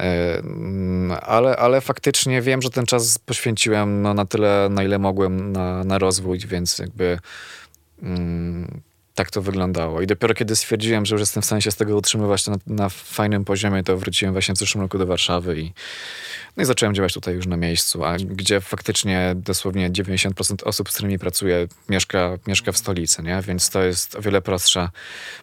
E, 0.00 0.38
mm, 0.38 1.18
ale, 1.22 1.56
ale 1.56 1.80
faktycznie 1.80 2.42
wiem, 2.42 2.62
że 2.62 2.70
ten 2.70 2.86
czas 2.86 3.18
poświęciłem 3.18 4.02
no, 4.02 4.14
na 4.14 4.24
tyle, 4.24 4.68
na 4.70 4.84
ile 4.84 4.98
mogłem 4.98 5.52
na, 5.52 5.84
na 5.84 5.98
rozwój, 5.98 6.38
więc 6.38 6.78
jakby 6.78 7.18
mm, 8.02 8.80
tak 9.20 9.30
to 9.30 9.42
wyglądało. 9.42 10.00
I 10.00 10.06
dopiero 10.06 10.34
kiedy 10.34 10.56
stwierdziłem, 10.56 11.06
że 11.06 11.14
już 11.14 11.20
jestem 11.20 11.42
w 11.42 11.46
stanie 11.46 11.62
się 11.62 11.70
z 11.70 11.76
tego 11.76 11.96
utrzymywać 11.96 12.46
na, 12.46 12.56
na 12.66 12.88
fajnym 12.88 13.44
poziomie, 13.44 13.82
to 13.82 13.96
wróciłem 13.96 14.34
właśnie 14.34 14.54
w 14.54 14.58
zeszłym 14.58 14.82
roku 14.82 14.98
do 14.98 15.06
Warszawy 15.06 15.60
i, 15.60 15.72
no 16.56 16.62
i 16.62 16.66
zacząłem 16.66 16.94
działać 16.94 17.14
tutaj 17.14 17.34
już 17.34 17.46
na 17.46 17.56
miejscu, 17.56 18.04
a 18.04 18.16
gdzie 18.16 18.60
faktycznie 18.60 19.32
dosłownie 19.36 19.90
90% 19.90 20.64
osób, 20.64 20.90
z 20.90 20.94
którymi 20.94 21.18
pracuję, 21.18 21.68
mieszka, 21.88 22.38
mieszka 22.46 22.72
w 22.72 22.78
stolicy, 22.78 23.22
nie? 23.22 23.42
Więc 23.42 23.70
to 23.70 23.82
jest 23.82 24.16
o 24.16 24.20
wiele 24.20 24.42
prostsze 24.42 24.88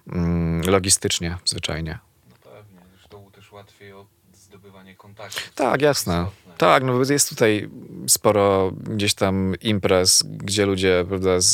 mm, 0.08 0.62
logistycznie 0.70 1.38
zwyczajnie. 1.46 2.00
No 2.30 2.36
pewnie, 2.44 2.80
zresztą 2.94 3.32
też 3.32 3.52
łatwiej 3.52 3.94
o 3.94 4.06
zdobycie 4.34 4.68
nawiązywanie 4.68 4.96
kontaktów. 4.96 5.52
Tak, 5.56 5.82
jasne. 5.82 6.26
Tak, 6.58 6.84
no 6.84 6.94
jest 7.10 7.30
tutaj 7.30 7.70
sporo 8.08 8.72
gdzieś 8.72 9.14
tam 9.14 9.56
imprez, 9.62 10.24
gdzie 10.28 10.66
ludzie 10.66 11.06
prawda, 11.08 11.42
z, 11.42 11.46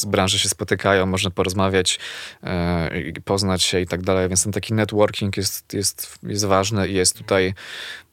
z 0.00 0.04
branży 0.04 0.38
się 0.38 0.48
spotykają, 0.48 1.06
można 1.06 1.30
porozmawiać, 1.30 1.98
i 3.16 3.20
poznać 3.20 3.62
się 3.62 3.80
i 3.80 3.86
tak 3.86 4.02
dalej, 4.02 4.28
więc 4.28 4.42
ten 4.42 4.52
taki 4.52 4.74
networking 4.74 5.36
jest, 5.36 5.74
jest, 5.74 6.18
jest 6.22 6.44
ważny 6.44 6.88
i 6.88 6.94
jest 6.94 7.16
tutaj, 7.18 7.54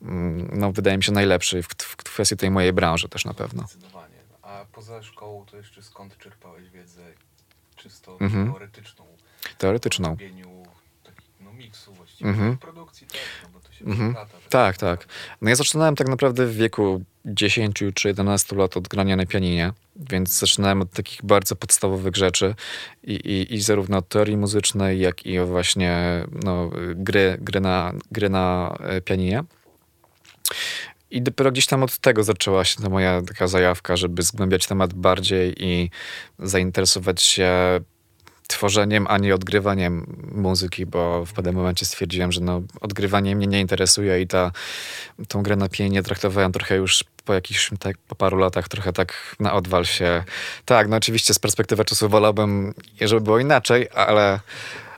mm, 0.02 0.50
no 0.54 0.72
wydaje 0.72 0.98
mi 0.98 1.04
się, 1.04 1.12
najlepszy 1.12 1.64
w, 1.64 1.68
w 1.68 1.96
kwestii 1.96 2.38
tej 2.38 2.52
mojej 2.52 2.74
branży 2.74 3.10
też 3.10 3.26
na 3.26 3.34
pewno. 3.34 3.64
Zdecydowanie. 3.68 4.16
A 4.42 4.66
poza 4.72 5.04
szkołą 5.04 5.46
to 5.46 5.58
jeszcze 5.58 5.84
skąd 5.84 6.18
czerpałeś 6.18 6.70
wiedzę 6.70 7.02
czysto 7.76 8.18
Mhm. 8.22 8.52
teoretyczną? 8.52 9.06
Teoretyczną. 9.58 10.08
O 10.08 10.12
robieniu 10.12 10.64
no 11.40 11.54
miksu 11.54 11.94
właściwie, 11.94 12.30
Mhm. 12.30 12.58
produkcji 12.58 13.08
też, 13.08 13.22
Mhm. 13.86 14.16
Tak, 14.50 14.78
tak. 14.78 15.06
No 15.42 15.50
ja 15.50 15.56
zaczynałem 15.56 15.96
tak 15.96 16.08
naprawdę 16.08 16.46
w 16.46 16.56
wieku 16.56 17.02
10 17.26 17.84
czy 17.94 18.08
11 18.08 18.56
lat 18.56 18.78
od 18.78 18.88
grania 18.88 19.16
na 19.16 19.26
pianinie, 19.26 19.74
więc 19.96 20.40
zaczynałem 20.40 20.82
od 20.82 20.92
takich 20.92 21.26
bardzo 21.26 21.56
podstawowych 21.56 22.16
rzeczy 22.16 22.56
i, 23.04 23.14
i, 23.14 23.54
i 23.54 23.62
zarówno 23.62 23.98
od 23.98 24.10
teorii 24.10 24.38
muzycznej, 24.38 25.00
jak 25.00 25.26
i 25.26 25.40
właśnie 25.40 26.24
no, 26.44 26.72
gry, 26.96 27.38
gry, 27.42 27.60
na, 27.60 27.94
gry 28.12 28.30
na 28.30 28.76
e, 28.80 29.02
pianinie. 29.02 29.44
I 31.12 31.22
dopiero 31.22 31.52
gdzieś 31.52 31.68
tam 31.68 31.84
od 31.84 31.98
tego 31.98 32.24
zaczęła 32.24 32.66
się 32.66 32.82
ta 32.82 32.90
moja 32.90 33.22
taka 33.22 33.48
zajawka, 33.48 33.98
żeby 33.98 34.22
zgłębiać 34.22 34.68
temat 34.68 34.94
bardziej 34.94 35.64
i 35.64 35.90
zainteresować 36.40 37.22
się 37.22 37.52
tworzeniem, 38.48 39.08
a 39.10 39.18
nie 39.18 39.36
odgrywaniem 39.36 40.18
muzyki, 40.32 40.86
bo 40.86 41.26
w 41.26 41.34
pewnym 41.34 41.56
momencie 41.56 41.86
stwierdziłem, 41.86 42.32
że 42.32 42.42
no, 42.42 42.62
odgrywanie 42.82 43.36
mnie 43.36 43.48
nie 43.48 43.62
interesuje 43.62 44.22
i 44.22 44.28
ta, 44.28 44.52
tą 45.28 45.44
grę 45.44 45.56
na 45.56 45.70
pianinie 45.70 46.04
traktowałem 46.04 46.52
trochę 46.52 46.76
już 46.76 47.04
po 47.26 47.34
jakichś, 47.34 47.72
tak, 47.80 47.98
po 47.98 48.16
paru 48.16 48.38
latach 48.38 48.68
trochę 48.68 48.94
tak 48.94 49.36
na 49.40 49.54
odwal 49.54 49.86
się. 49.86 50.24
Tak, 50.66 50.88
no 50.88 50.98
oczywiście 50.98 51.34
z 51.34 51.40
perspektywy 51.40 51.86
czasu 51.86 52.10
wolałbym, 52.10 52.74
żeby 53.02 53.22
było 53.22 53.40
inaczej, 53.40 53.90
ale, 53.94 54.40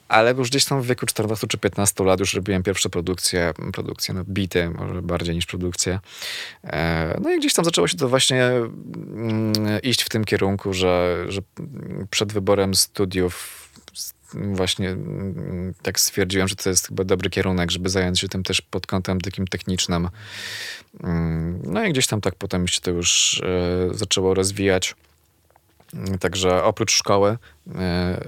ale 0.07 0.33
już 0.33 0.49
gdzieś 0.49 0.65
tam 0.65 0.81
w 0.81 0.85
wieku 0.85 1.05
14 1.05 1.47
czy 1.47 1.57
15 1.57 2.03
lat 2.03 2.19
już 2.19 2.33
robiłem 2.33 2.63
pierwsze 2.63 2.89
produkcje, 2.89 3.53
produkcje, 3.73 4.13
no 4.13 4.23
bity 4.23 4.69
może 4.69 5.01
bardziej 5.01 5.35
niż 5.35 5.45
produkcje. 5.45 5.99
E, 6.63 7.19
No 7.21 7.31
i 7.31 7.39
gdzieś 7.39 7.53
tam 7.53 7.65
zaczęło 7.65 7.87
się 7.87 7.97
to 7.97 8.09
właśnie 8.09 8.43
mm, 8.45 9.53
iść 9.83 10.03
w 10.03 10.09
tym 10.09 10.25
kierunku, 10.25 10.73
że, 10.73 11.25
że 11.27 11.41
przed 12.09 12.33
wyborem 12.33 12.75
studiów 12.75 13.67
właśnie 14.33 14.89
mm, 14.89 15.73
tak 15.81 15.99
stwierdziłem, 15.99 16.47
że 16.47 16.55
to 16.55 16.69
jest 16.69 16.87
chyba 16.87 17.03
dobry 17.03 17.29
kierunek, 17.29 17.71
żeby 17.71 17.89
zająć 17.89 18.19
się 18.19 18.27
tym 18.27 18.43
też 18.43 18.61
pod 18.61 18.87
kątem 18.87 19.21
takim 19.21 19.47
technicznym. 19.47 20.09
Mm, 21.03 21.61
No 21.63 21.85
i 21.85 21.89
gdzieś 21.91 22.07
tam 22.07 22.21
tak 22.21 22.35
potem 22.35 22.67
się 22.67 22.81
to 22.81 22.91
już 22.91 23.41
e, 23.43 23.97
zaczęło 23.97 24.33
rozwijać. 24.33 24.95
Także 26.19 26.63
oprócz 26.63 26.91
szkoły 26.91 27.37
e, 27.75 28.21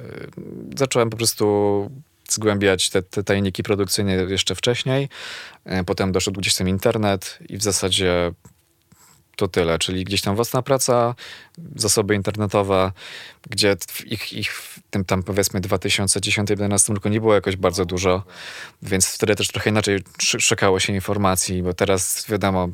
zacząłem 0.77 1.09
po 1.09 1.17
prostu 1.17 1.89
zgłębiać 2.29 2.89
te, 2.89 3.01
te 3.01 3.23
tajniki 3.23 3.63
produkcyjne 3.63 4.13
jeszcze 4.13 4.55
wcześniej. 4.55 5.09
E, 5.65 5.83
Potem 5.83 6.11
doszedł 6.11 6.39
gdzieś 6.41 6.55
tam 6.55 6.67
internet 6.69 7.39
i 7.49 7.57
w 7.57 7.63
zasadzie 7.63 8.31
to 9.35 9.47
tyle, 9.47 9.79
czyli 9.79 10.03
gdzieś 10.03 10.21
tam 10.21 10.35
własna 10.35 10.61
praca, 10.61 11.15
zasoby 11.75 12.15
internetowe, 12.15 12.91
gdzie 13.49 13.75
ich, 14.05 14.33
ich 14.33 14.53
w 14.53 14.79
tym 14.89 15.05
tam 15.05 15.23
powiedzmy 15.23 15.61
2010-2011 15.61 16.93
roku 16.93 17.09
nie 17.09 17.21
było 17.21 17.33
jakoś 17.33 17.55
bardzo 17.55 17.85
dużo, 17.85 18.23
więc 18.81 19.07
wtedy 19.07 19.35
też 19.35 19.47
trochę 19.47 19.69
inaczej 19.69 19.95
sz- 20.21 20.43
szukało 20.43 20.79
się 20.79 20.93
informacji, 20.93 21.63
bo 21.63 21.73
teraz 21.73 22.25
wiadomo, 22.29 22.69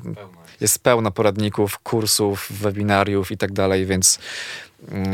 jest. 0.61 0.79
pełno 0.83 1.11
poradników, 1.11 1.79
kursów, 1.79 2.47
webinariów 2.51 3.31
i 3.31 3.37
tak 3.37 3.51
dalej, 3.53 3.85
więc 3.85 4.19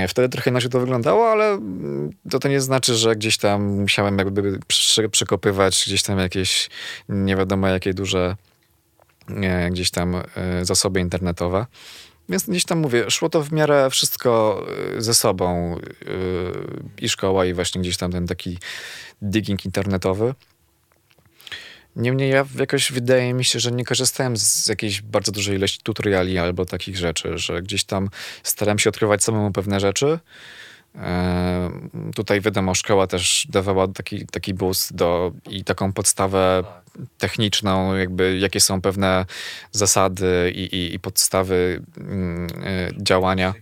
wtedy 0.07 0.29
trochę 0.29 0.49
inaczej 0.49 0.69
to 0.69 0.79
wyglądało, 0.79 1.31
ale 1.31 1.51
mm, 1.51 2.09
to, 2.29 2.39
to 2.39 2.47
nie 2.47 2.61
znaczy, 2.61 2.95
że 2.95 3.15
gdzieś 3.15 3.37
tam 3.37 3.63
musiałem 3.63 4.17
jakby 4.17 4.59
przy, 4.67 5.09
przekopywać 5.09 5.83
gdzieś 5.87 6.03
tam 6.03 6.19
jakieś 6.19 6.69
nie 7.09 7.35
wiadomo 7.35 7.67
jakie 7.67 7.93
duże 7.93 8.35
e, 9.29 9.69
gdzieś 9.69 9.91
tam 9.91 10.15
e, 10.15 10.65
zasoby 10.65 10.99
internetowe. 10.99 11.65
Więc 12.29 12.49
gdzieś 12.49 12.65
tam 12.65 12.79
mówię, 12.79 13.11
szło 13.11 13.29
to 13.29 13.43
w 13.43 13.51
miarę 13.51 13.89
wszystko 13.89 14.63
e, 14.97 15.01
ze 15.01 15.13
sobą 15.13 15.77
e, 15.77 15.81
i 17.01 17.09
szkoła 17.09 17.45
i 17.45 17.53
właśnie 17.53 17.81
gdzieś 17.81 17.97
tam 17.97 18.11
ten 18.11 18.27
taki 18.27 18.57
digging 19.21 19.65
internetowy. 19.65 20.33
Niemniej 21.95 22.29
ja 22.29 22.45
jakoś 22.59 22.91
wydaje 22.91 23.33
mi 23.33 23.45
się, 23.45 23.59
że 23.59 23.71
nie 23.71 23.85
korzystałem 23.85 24.37
z 24.37 24.67
jakiejś 24.67 25.01
bardzo 25.01 25.31
dużej 25.31 25.55
ilości 25.55 25.79
tutoriali 25.83 26.37
albo 26.37 26.65
takich 26.65 26.97
rzeczy, 26.97 27.37
że 27.37 27.61
gdzieś 27.61 27.83
tam 27.83 28.09
starałem 28.43 28.79
się 28.79 28.89
odkrywać 28.89 29.23
samemu 29.23 29.51
pewne 29.51 29.79
rzeczy. 29.79 30.19
Tutaj 32.15 32.41
wiadomo, 32.41 32.75
szkoła 32.75 33.07
też 33.07 33.47
dawała 33.49 33.87
taki, 33.87 34.25
taki 34.25 34.53
boost 34.53 34.95
do, 34.95 35.31
i 35.49 35.63
taką 35.63 35.93
podstawę 35.93 36.63
techniczną, 37.17 37.95
jakby 37.95 38.37
jakie 38.37 38.59
są 38.59 38.81
pewne 38.81 39.25
zasady 39.71 40.51
i, 40.55 40.61
i, 40.61 40.95
i 40.95 40.99
podstawy 40.99 41.81
mm, 41.97 42.47
e, 42.63 42.89
działania. 43.03 43.53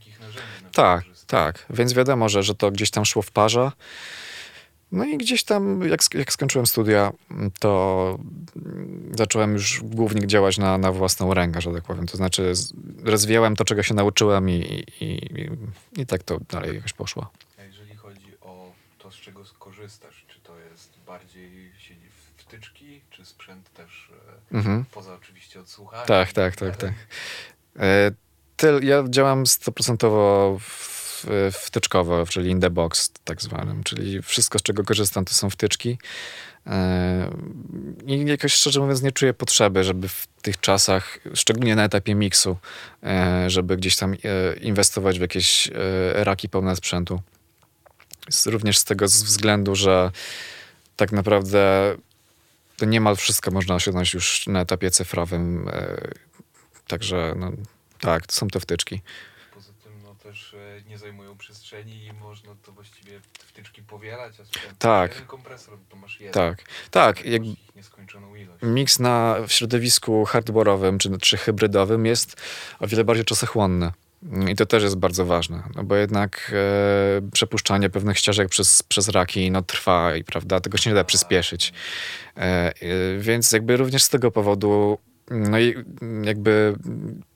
Tak, 0.73 1.03
tak. 1.27 1.65
Więc 1.69 1.93
wiadomo, 1.93 2.29
że, 2.29 2.43
że 2.43 2.55
to 2.55 2.71
gdzieś 2.71 2.91
tam 2.91 3.05
szło 3.05 3.21
w 3.21 3.31
parze. 3.31 3.71
No 4.91 5.05
i 5.05 5.17
gdzieś 5.17 5.43
tam, 5.43 5.81
jak, 5.89 5.99
jak 6.13 6.33
skończyłem 6.33 6.65
studia, 6.67 7.11
to 7.59 8.19
zacząłem 9.17 9.53
już 9.53 9.81
głównie 9.83 10.27
działać 10.27 10.57
na, 10.57 10.77
na 10.77 10.91
własną 10.91 11.33
rękę, 11.33 11.61
że 11.61 11.73
tak 11.73 11.83
powiem. 11.83 12.07
To 12.07 12.17
znaczy 12.17 12.53
rozwijałem 13.03 13.55
to, 13.55 13.65
czego 13.65 13.83
się 13.83 13.93
nauczyłem 13.93 14.49
i, 14.49 14.53
i, 15.01 15.05
i, 15.05 15.49
i 16.01 16.05
tak 16.05 16.23
to 16.23 16.39
dalej 16.51 16.75
jakoś 16.75 16.93
poszło. 16.93 17.31
A 17.59 17.63
jeżeli 17.63 17.95
chodzi 17.95 18.31
o 18.41 18.71
to, 18.97 19.11
z 19.11 19.15
czego 19.15 19.45
skorzystasz, 19.45 20.25
czy 20.27 20.39
to 20.39 20.59
jest 20.59 20.97
bardziej 21.07 21.71
siedzi 21.77 22.09
w 22.09 22.41
wtyczki, 22.41 23.01
czy 23.09 23.25
sprzęt 23.25 23.73
też 23.73 24.11
e, 24.53 24.57
Mhm. 24.57 24.85
poza 24.91 25.13
oczywiście 25.15 25.59
odsłuchaniem? 25.59 26.07
Tak, 26.07 26.33
tak, 26.33 26.55
tak, 26.55 26.77
tak. 26.77 26.91
E, 27.79 28.11
Tyl, 28.57 28.79
ja 28.83 29.03
działam 29.09 29.47
stoprocentowo 29.47 30.57
w- 30.59 30.98
wtyczkowo, 31.51 32.25
czyli 32.25 32.49
in 32.49 32.59
the 32.61 32.69
box 32.69 33.11
tak 33.23 33.41
zwanym, 33.41 33.83
czyli 33.83 34.21
wszystko 34.21 34.59
z 34.59 34.61
czego 34.61 34.83
korzystam 34.83 35.25
to 35.25 35.33
są 35.33 35.49
wtyczki. 35.49 35.97
E, 36.67 37.31
I 38.05 38.25
jakoś 38.25 38.53
szczerze 38.53 38.79
mówiąc 38.79 39.01
nie 39.01 39.11
czuję 39.11 39.33
potrzeby, 39.33 39.83
żeby 39.83 40.07
w 40.07 40.27
tych 40.41 40.59
czasach, 40.59 41.19
szczególnie 41.33 41.75
na 41.75 41.83
etapie 41.83 42.15
miksu, 42.15 42.57
e, 43.03 43.49
żeby 43.49 43.77
gdzieś 43.77 43.95
tam 43.95 44.13
e, 44.13 44.15
inwestować 44.59 45.17
w 45.17 45.21
jakieś 45.21 45.69
raki 46.13 46.49
pełne 46.49 46.75
sprzętu. 46.75 47.21
Również 48.45 48.77
z 48.77 48.83
tego 48.83 49.05
względu, 49.05 49.75
że 49.75 50.11
tak 50.95 51.11
naprawdę 51.11 51.95
to 52.77 52.85
niemal 52.85 53.15
wszystko 53.15 53.51
można 53.51 53.75
osiągnąć 53.75 54.13
już 54.13 54.47
na 54.47 54.61
etapie 54.61 54.91
cyfrowym. 54.91 55.69
Także 56.87 57.33
no, 57.37 57.51
tak, 57.99 58.27
to 58.27 58.33
są 58.33 58.47
te 58.47 58.59
wtyczki. 58.59 59.01
Poza 59.53 59.71
tym 59.83 59.93
no, 60.03 60.15
też 60.15 60.53
e, 60.53 60.78
nie 60.89 60.97
zajmują 60.97 61.37
przestrzeni 61.37 62.05
i 62.05 62.13
można 62.13 62.55
to 62.63 62.71
właściwie 62.71 63.19
wtyczki 63.39 63.83
powielać, 63.83 64.33
a 64.39 64.43
Tak. 64.79 65.11
jeden 65.11 65.27
kompresor 65.27 65.77
to 65.89 65.95
masz 65.95 66.19
jeden. 66.19 66.33
Tak, 66.33 66.63
tak. 66.91 67.25
Jak, 67.25 67.41
nieskończoną 67.75 68.35
ilość. 68.35 68.63
miks 68.63 68.99
na 68.99 69.35
w 69.47 69.51
środowisku 69.51 70.23
hardware'owym 70.23 70.97
czy, 70.97 71.17
czy 71.17 71.37
hybrydowym 71.37 72.05
jest 72.05 72.41
o 72.79 72.87
wiele 72.87 73.03
bardziej 73.03 73.25
czasochłonny. 73.25 73.91
I 74.49 74.55
to 74.55 74.65
też 74.65 74.83
jest 74.83 74.95
bardzo 74.95 75.25
ważne, 75.25 75.63
no 75.75 75.83
bo 75.83 75.95
jednak 75.95 76.51
e, 76.55 77.29
przepuszczanie 77.31 77.89
pewnych 77.89 78.17
ścieżek 78.17 78.49
przez, 78.49 78.83
przez 78.83 79.09
raki 79.09 79.51
no, 79.51 79.61
trwa 79.61 80.15
i 80.15 80.23
prawda, 80.23 80.59
tego 80.59 80.77
się 80.77 80.89
nie 80.89 80.95
da 80.95 81.03
przyspieszyć. 81.03 81.73
E, 82.37 82.41
e, 82.41 82.73
więc 83.19 83.51
jakby 83.51 83.77
również 83.77 84.03
z 84.03 84.09
tego 84.09 84.31
powodu 84.31 84.97
no 85.29 85.59
i 85.59 85.75
jakby 86.23 86.75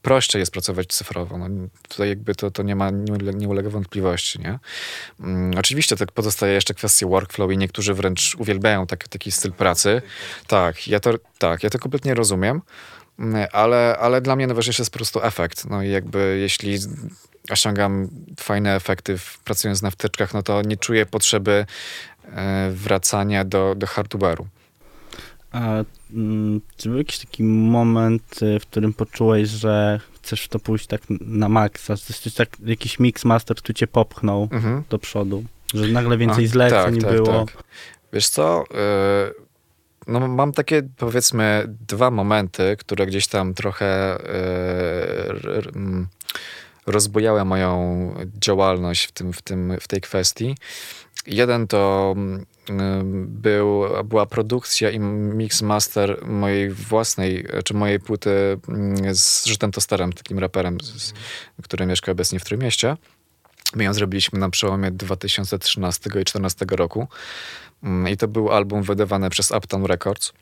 prościej 0.02 0.40
jest 0.40 0.52
pracować 0.52 0.88
cyfrowo. 0.88 1.38
No, 1.38 1.48
tutaj 1.90 2.10
jakby 2.10 2.36
to, 2.36 2.52
to 2.52 2.64
nie 2.64 2.76
ma, 2.76 2.90
nie, 2.90 3.14
ule- 3.14 3.36
nie 3.36 3.48
ulega 3.48 3.70
wątpliwości, 3.70 4.40
nie? 4.40 4.60
Mm, 5.20 5.52
oczywiście 5.58 5.96
tak 5.96 6.12
pozostaje 6.12 6.54
jeszcze 6.54 6.74
kwestia 6.74 7.08
workflow 7.08 7.52
i 7.52 7.58
niektórzy 7.58 7.94
wręcz 7.94 8.36
uwielbiają 8.36 8.88
tak, 8.88 9.08
taki 9.08 9.32
styl 9.32 9.52
pracy. 9.52 10.02
Tak, 10.48 10.88
ja 10.88 11.00
to, 11.00 11.14
tak, 11.38 11.64
ja 11.64 11.70
to 11.70 11.80
kompletnie 11.80 12.14
rozumiem, 12.14 12.62
Mm, 13.20 13.48
ale, 13.52 13.98
ale 14.00 14.22
dla 14.22 14.36
mnie 14.36 14.48
najważniejszy 14.48 14.82
jest 14.82 14.92
po 14.92 14.98
prostu 14.98 15.24
efekt. 15.24 15.66
No 15.66 15.84
i 15.84 15.90
jakby 15.90 16.38
jeśli 16.42 16.78
osiągam 17.50 18.10
fajne 18.40 18.76
efekty 18.76 19.18
pracując 19.44 19.82
na 19.82 19.92
wtyczkach, 19.92 20.34
no 20.34 20.44
to 20.44 20.62
nie 20.62 20.78
czuję 20.78 21.06
potrzeby 21.06 21.66
e, 22.26 22.72
wracania 22.72 23.46
do, 23.46 23.76
do 23.76 23.88
hardware'u. 23.88 24.46
A 25.54 25.84
mm, 26.14 26.62
czy 26.78 26.90
był 26.90 26.98
jakiś 26.98 27.20
taki 27.20 27.44
moment, 27.44 28.42
y, 28.42 28.60
w 28.60 28.66
którym 28.66 28.94
poczułeś, 28.94 29.50
że 29.50 30.00
chcesz 30.16 30.44
w 30.44 30.48
to 30.48 30.60
pójść 30.60 30.88
tak 30.88 31.02
na 31.22 31.50
maksa, 31.50 31.96
że 31.96 32.32
tak, 32.32 32.50
jakiś 32.66 33.00
mix 33.00 33.26
master 33.26 33.62
tu 33.62 33.74
cię 33.74 33.88
popchnął 33.88 34.48
Mhm. 34.52 34.84
do 34.90 35.00
przodu, 35.00 35.44
że 35.74 35.88
nagle 35.88 36.18
więcej 36.18 36.46
A, 36.46 36.48
zleceń 36.48 36.96
tak, 36.96 37.04
tak, 37.04 37.14
było? 37.14 37.46
tak. 37.46 37.64
Wiesz 38.14 38.30
co, 38.30 38.64
e, 38.74 39.32
no 40.08 40.28
mam 40.28 40.52
takie 40.52 40.84
powiedzmy 40.98 41.76
dwa 41.88 42.12
momenty, 42.12 42.76
które 42.80 43.06
gdzieś 43.06 43.28
tam 43.28 43.54
trochę 43.54 44.18
mm, 45.76 46.08
rozbujały 46.88 47.46
moją 47.46 48.16
działalność 48.42 49.06
w, 49.06 49.12
tym, 49.12 49.34
w, 49.34 49.42
tym, 49.42 49.78
w 49.82 49.88
tej 49.88 50.02
kwestii. 50.02 50.56
Jeden 51.28 51.68
to 51.68 52.14
mm, 52.18 52.46
był, 53.26 53.84
była 54.04 54.26
produkcja 54.26 54.90
i 54.90 55.00
mix 55.00 55.62
master 55.62 56.26
mojej 56.26 56.70
własnej, 56.70 57.46
czy 57.66 57.74
mojej 57.74 58.00
płyty 58.00 58.60
mm, 58.70 59.16
z 59.16 59.46
Rzutem 59.46 59.72
Tosterem, 59.72 60.14
takim 60.14 60.40
raperem, 60.40 60.78
z, 60.82 61.14
który 61.64 61.86
mieszka 61.86 62.12
obecnie 62.12 62.40
w 62.40 62.44
Trójmieście. 62.44 62.98
My 63.76 63.84
ją 63.84 63.94
zrobiliśmy 63.94 64.40
na 64.40 64.50
przełomie 64.50 64.92
2013 64.92 66.02
i 66.06 66.10
2014 66.10 66.66
roku. 66.72 67.08
Mm, 67.84 68.08
I 68.08 68.18
to 68.18 68.28
był 68.28 68.52
album 68.52 68.84
wydawany 68.84 69.30
przez 69.30 69.52
Uptown 69.52 69.86
Records. 69.86 70.34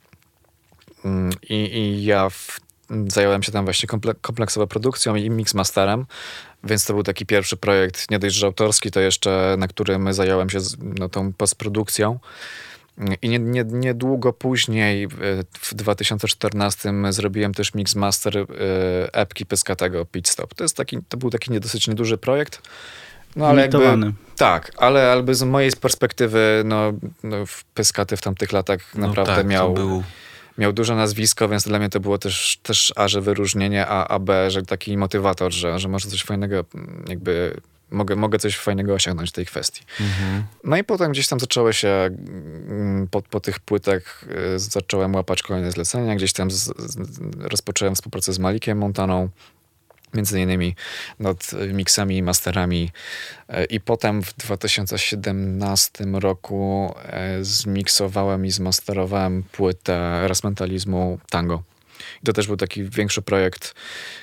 Mm, 1.05 1.31
I, 1.49 1.55
i 1.55 2.03
ja 2.03 2.29
w, 2.29 2.60
zająłem 3.07 3.43
się 3.43 3.51
tam 3.51 3.65
właśnie 3.65 3.88
komple, 3.88 4.13
kompleksowo 4.21 4.67
produkcją 4.67 5.15
i 5.15 5.29
mixmasterem, 5.29 6.05
więc 6.63 6.86
to 6.86 6.93
był 6.93 7.04
taki 7.04 7.26
pierwszy 7.26 7.58
projekt, 7.58 8.12
nie 8.12 8.19
dość, 8.19 8.36
że 8.36 8.45
autorski, 8.45 8.91
to 8.91 9.00
jeszcze 9.00 9.56
na 9.58 9.67
którym 9.67 10.13
zająłem 10.13 10.50
się 10.50 10.60
z, 10.60 10.78
no, 10.80 11.10
tą 11.10 11.34
postprodukcją. 11.34 12.19
I 13.21 13.30
nie, 13.30 13.39
nie, 13.39 13.63
niedługo 13.63 14.34
później, 14.34 15.08
w 15.62 15.74
2014, 15.74 16.93
zrobiłem 17.10 17.54
też 17.54 17.74
mixmaster 17.74 18.38
y, 18.38 18.47
epki 19.13 19.45
Pyskatego 19.45 20.06
Pit 20.06 20.30
Stop. 20.30 20.54
To, 20.54 20.63
jest 20.63 20.78
taki, 20.78 20.97
to 21.10 21.17
był 21.17 21.30
taki 21.30 21.60
dosyć 21.60 21.88
nieduży 21.88 22.17
projekt. 22.17 22.62
No 23.36 23.47
ale 23.47 23.62
jakby, 23.62 24.13
tak, 24.38 24.71
ale 24.78 25.00
jakby 25.15 25.36
z 25.36 25.43
mojej 25.43 25.71
perspektywy, 25.71 26.62
no, 26.65 26.93
no 27.24 27.45
w 27.45 27.63
Pyskaty 27.63 28.17
w 28.17 28.21
tamtych 28.21 28.52
latach 28.52 28.95
No 28.95 29.08
naprawdę 29.08 29.36
tak, 29.36 29.43
to 29.43 29.47
miał, 29.47 29.74
był 29.74 30.04
miał 30.57 30.73
duże 30.73 30.95
nazwisko, 30.95 31.49
więc 31.49 31.63
dla 31.63 31.79
mnie 31.79 31.89
to 31.89 31.99
było 31.99 32.17
też, 32.17 32.59
też 32.63 32.93
A, 32.95 33.07
że 33.07 33.21
wyróżnienie, 33.21 33.87
a, 33.87 34.07
a 34.07 34.19
B, 34.19 34.51
że 34.51 34.63
taki 34.63 34.97
motywator, 34.97 35.51
że, 35.51 35.79
że 35.79 35.87
może 35.87 36.09
coś 36.09 36.23
fajnego, 36.23 36.65
jakby 37.07 37.61
mogę, 37.91 38.15
mogę 38.15 38.39
coś 38.39 38.57
fajnego 38.57 38.93
osiągnąć 38.93 39.29
w 39.29 39.33
tej 39.33 39.45
kwestii. 39.45 39.81
No 40.63 40.77
i 40.77 40.83
potem 40.83 41.11
gdzieś 41.11 41.27
tam 41.27 41.39
zaczęły 41.39 41.73
się, 41.73 41.87
mm, 41.87 43.07
po, 43.07 43.21
po 43.21 43.39
tych 43.39 43.59
płytach 43.59 44.25
y, 44.55 44.59
zacząłem 44.59 45.15
łapać 45.15 45.43
kolejne 45.43 45.71
zlecenia, 45.71 46.15
gdzieś 46.15 46.33
tam 46.33 46.51
z, 46.51 46.63
z, 46.77 46.97
rozpocząłem 47.39 47.95
współpracę 47.95 48.33
z 48.33 48.39
Malikiem 48.39 48.77
Montaną, 48.77 49.29
między 50.13 50.41
innymi 50.41 50.76
nad 51.19 51.52
miksami 51.74 52.17
i 52.17 52.24
masterami. 52.24 52.91
E, 53.50 53.65
I 53.65 53.80
potem 53.80 54.24
w 54.24 54.34
2017 54.34 56.06
roku 56.13 56.93
e, 57.04 57.38
zmiksowałem 57.41 58.45
i 58.45 58.52
zmasterowałem 58.52 59.43
płytę 59.43 60.28
Rasmentalizmu 60.28 61.19
Tango. 61.30 61.63
I 62.24 62.26
to 62.26 62.34
też 62.34 62.47
był 62.47 62.58
taki 62.58 62.84
większy 62.84 63.21
projekt, 63.21 63.76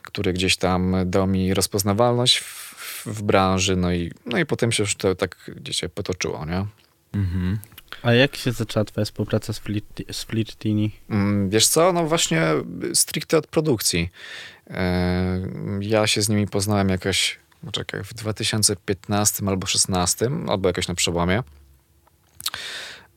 który 0.02 0.32
gdzieś 0.32 0.56
tam 0.56 0.96
dał 1.06 1.26
mi 1.26 1.54
rozpoznawalność 1.54 2.38
w, 2.38 3.06
w 3.06 3.22
branży, 3.22 3.76
no 3.76 3.92
i, 3.92 4.12
no 4.26 4.38
i 4.38 4.46
potem 4.46 4.72
się 4.72 4.82
już 4.82 4.96
to 4.96 5.14
tak 5.14 5.50
gdzieś 5.56 5.76
się 5.76 5.88
potoczyło, 5.88 6.46
nie? 6.46 6.66
Mhm. 7.12 7.58
A 8.02 8.12
jak 8.12 8.36
się 8.36 8.52
zaczęła 8.52 8.84
twoja 8.84 9.04
współpraca 9.04 9.52
z, 9.52 9.58
Flirt, 9.58 10.02
z 10.12 10.22
Flirtini? 10.22 10.90
Mm, 11.10 11.50
Wiesz 11.50 11.66
co, 11.66 11.92
no 11.92 12.04
właśnie 12.04 12.42
stricte 12.94 13.38
od 13.38 13.46
produkcji. 13.46 14.10
Ja 15.80 16.06
się 16.06 16.22
z 16.22 16.28
nimi 16.28 16.46
poznałem 16.46 16.88
jakoś, 16.88 17.38
no 17.62 17.72
czekaj, 17.72 18.04
w 18.04 18.14
2015 18.14 19.46
albo 19.46 19.66
16, 19.66 20.30
albo 20.48 20.68
jakoś 20.68 20.88
na 20.88 20.94
przełomie. 20.94 21.42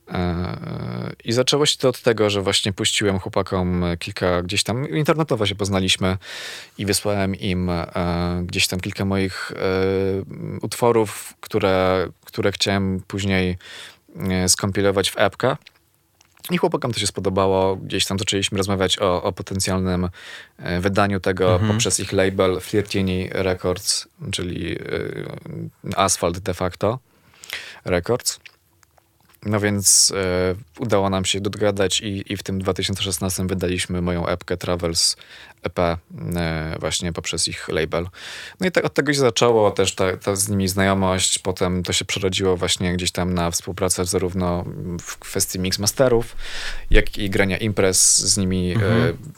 E, 0.08 1.12
I 1.24 1.32
zaczęło 1.32 1.66
się 1.66 1.78
to 1.78 1.88
od 1.88 2.02
tego, 2.02 2.30
że 2.30 2.42
właśnie 2.42 2.72
puściłem 2.72 3.18
chłopakom 3.18 3.84
kilka 3.98 4.42
gdzieś 4.42 4.62
tam, 4.62 4.88
internetowo 4.88 5.46
się 5.46 5.54
poznaliśmy 5.54 6.18
i 6.78 6.86
wysłałem 6.86 7.34
im 7.34 7.70
e, 7.70 7.86
gdzieś 8.46 8.68
tam 8.68 8.80
kilka 8.80 9.04
moich 9.04 9.52
e, 9.52 9.56
utworów, 10.62 11.34
które, 11.40 12.06
które 12.24 12.52
chciałem 12.52 13.00
później 13.06 13.58
skompilować 14.48 15.10
w 15.10 15.18
epkę. 15.18 15.56
I 16.50 16.58
chłopakom 16.58 16.92
to 16.92 17.00
się 17.00 17.06
spodobało. 17.06 17.76
Gdzieś 17.76 18.06
tam 18.06 18.18
zaczęliśmy 18.18 18.58
rozmawiać 18.58 18.98
o, 18.98 19.22
o 19.22 19.32
potencjalnym 19.32 20.08
e, 20.58 20.80
wydaniu 20.80 21.20
tego 21.20 21.60
poprzez 21.68 22.00
ich 22.00 22.12
label 22.12 22.60
Flirtini 22.60 23.28
Records, 23.32 24.08
czyli 24.30 24.78
e, 24.78 25.96
Asphalt 25.96 26.38
de 26.38 26.54
facto 26.54 26.98
Records. 27.84 28.40
No 29.46 29.60
więc 29.60 30.12
e, 30.16 30.54
udało 30.78 31.10
nam 31.10 31.24
się 31.24 31.40
dogadać 31.40 32.00
i, 32.00 32.32
i 32.32 32.36
w 32.36 32.42
tym 32.42 32.58
2016 32.58 33.46
wydaliśmy 33.46 34.02
moją 34.02 34.26
epkę 34.26 34.56
Travels 34.56 35.16
EP 35.62 35.78
e, 35.78 35.98
właśnie 36.80 37.12
poprzez 37.12 37.48
ich 37.48 37.68
label. 37.68 38.06
No 38.60 38.66
i 38.66 38.70
tak 38.70 38.84
od 38.84 38.94
tego 38.94 39.12
się 39.12 39.20
zaczęło 39.20 39.70
też 39.70 39.94
ta, 39.94 40.16
ta 40.16 40.36
z 40.36 40.48
nimi 40.48 40.68
znajomość, 40.68 41.38
potem 41.38 41.82
to 41.82 41.92
się 41.92 42.04
przerodziło 42.04 42.56
właśnie 42.56 42.92
gdzieś 42.92 43.10
tam 43.10 43.34
na 43.34 43.50
współpracę 43.50 44.04
zarówno 44.04 44.64
w 45.00 45.18
kwestii 45.18 45.58
mixmasterów, 45.58 46.36
jak 46.90 47.18
i 47.18 47.30
grania 47.30 47.58
imprez 47.58 48.18
z 48.18 48.36
nimi 48.36 48.72
e, 48.72 48.78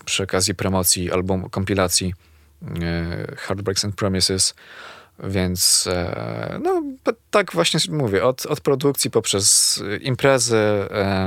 przy 0.04 0.22
okazji 0.22 0.54
promocji 0.54 1.12
albumu, 1.12 1.50
kompilacji 1.50 2.14
e, 2.62 3.36
Heartbreaks 3.36 3.84
and 3.84 3.94
Promises. 3.94 4.54
Więc 5.18 5.86
e, 5.92 6.60
no, 6.62 6.82
tak 7.30 7.52
właśnie 7.52 7.80
mówię, 7.90 8.24
od, 8.24 8.46
od 8.46 8.60
produkcji 8.60 9.10
poprzez 9.10 9.82
imprezy, 10.00 10.58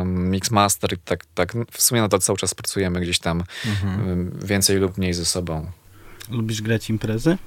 mixmaster 0.05 0.93
i 0.93 0.97
tak, 0.97 1.25
tak 1.35 1.53
w 1.71 1.81
sumie 1.81 2.01
nadal 2.01 2.19
cały 2.19 2.37
czas 2.37 2.55
pracujemy 2.55 2.99
gdzieś 3.01 3.19
tam 3.19 3.43
em, 3.83 4.39
więcej 4.43 4.77
lub 4.77 4.97
mniej 4.97 5.13
ze 5.13 5.25
sobą. 5.25 5.71
Lubisz 6.31 6.61
grać 6.61 6.89
imprezy? 6.89 7.37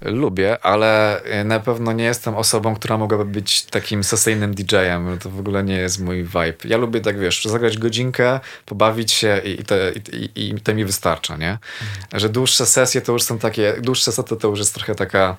Lubię, 0.00 0.58
ale 0.62 1.22
na 1.44 1.60
pewno 1.60 1.92
nie 1.92 2.04
jestem 2.04 2.34
osobą, 2.34 2.74
która 2.74 2.98
mogłaby 2.98 3.24
być 3.24 3.62
takim 3.62 4.04
sesyjnym 4.04 4.54
DJ-em. 4.54 5.18
To 5.18 5.30
w 5.30 5.38
ogóle 5.38 5.64
nie 5.64 5.76
jest 5.76 6.00
mój 6.00 6.24
vibe. 6.24 6.54
Ja 6.64 6.76
lubię 6.76 7.00
tak, 7.00 7.18
wiesz, 7.18 7.44
zagrać 7.44 7.78
godzinkę, 7.78 8.40
pobawić 8.66 9.12
się 9.12 9.40
i, 9.44 9.60
i, 9.60 9.64
te, 9.64 9.92
i, 10.12 10.30
i 10.34 10.60
to 10.60 10.74
mi 10.74 10.84
wystarcza, 10.84 11.36
nie? 11.36 11.58
Że 12.12 12.28
dłuższe 12.28 12.66
sesje 12.66 13.00
to 13.00 13.12
już 13.12 13.22
są 13.22 13.38
takie, 13.38 13.74
dłuższe 13.80 14.12
sety 14.12 14.36
to 14.36 14.48
już 14.48 14.58
jest 14.58 14.74
trochę 14.74 14.94
taka 14.94 15.36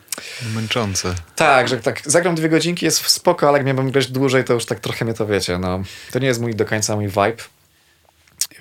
męczące. 0.56 1.16
Tak, 1.36 1.68
że 1.68 1.78
tak 1.78 2.02
zagram 2.06 2.36
dwie 2.36 2.50
godzinki, 2.50 2.86
jest 2.86 3.08
spoko, 3.08 3.50
ale 3.50 3.58
jak 3.58 3.68
miałbym 3.68 3.92
grać 3.92 4.08
dłużej, 4.08 4.44
to 4.44 4.54
już 4.54 4.66
tak 4.66 4.80
trochę 4.80 5.06
mnie 5.06 5.14
to 5.14 5.28
wiecie, 5.28 5.58
no. 5.58 5.84
To 6.12 6.20
nie 6.20 6.28
jest 6.28 6.42
mój 6.42 6.56
do 6.56 6.66
końca 6.66 6.96
mój 6.96 7.08
vibe. 7.08 7.44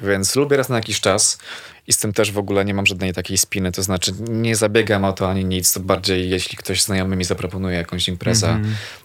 Więc 0.01 0.37
lubię 0.37 0.57
raz 0.57 0.69
na 0.69 0.77
jakiś 0.77 1.01
czas 1.01 1.39
i 1.87 1.93
z 1.93 1.99
tym 1.99 2.13
też 2.13 2.33
w 2.33 2.39
ogóle 2.39 2.65
nie 2.65 2.75
mam 2.75 2.87
żadnej 2.87 3.13
takiej 3.13 3.39
spiny, 3.39 3.73
to 3.73 3.83
znaczy 3.83 4.13
nie 4.29 4.57
zabiegam 4.57 5.05
o 5.05 5.13
to 5.13 5.31
ani 5.31 5.45
nic, 5.45 5.73
to 5.73 5.81
bardziej 5.81 6.31
jeśli 6.31 6.57
ktoś 6.57 6.83
znajomy 6.83 7.17
mi 7.17 7.25
zaproponuje 7.25 7.77
jakąś 7.77 8.09
imprezę 8.09 8.61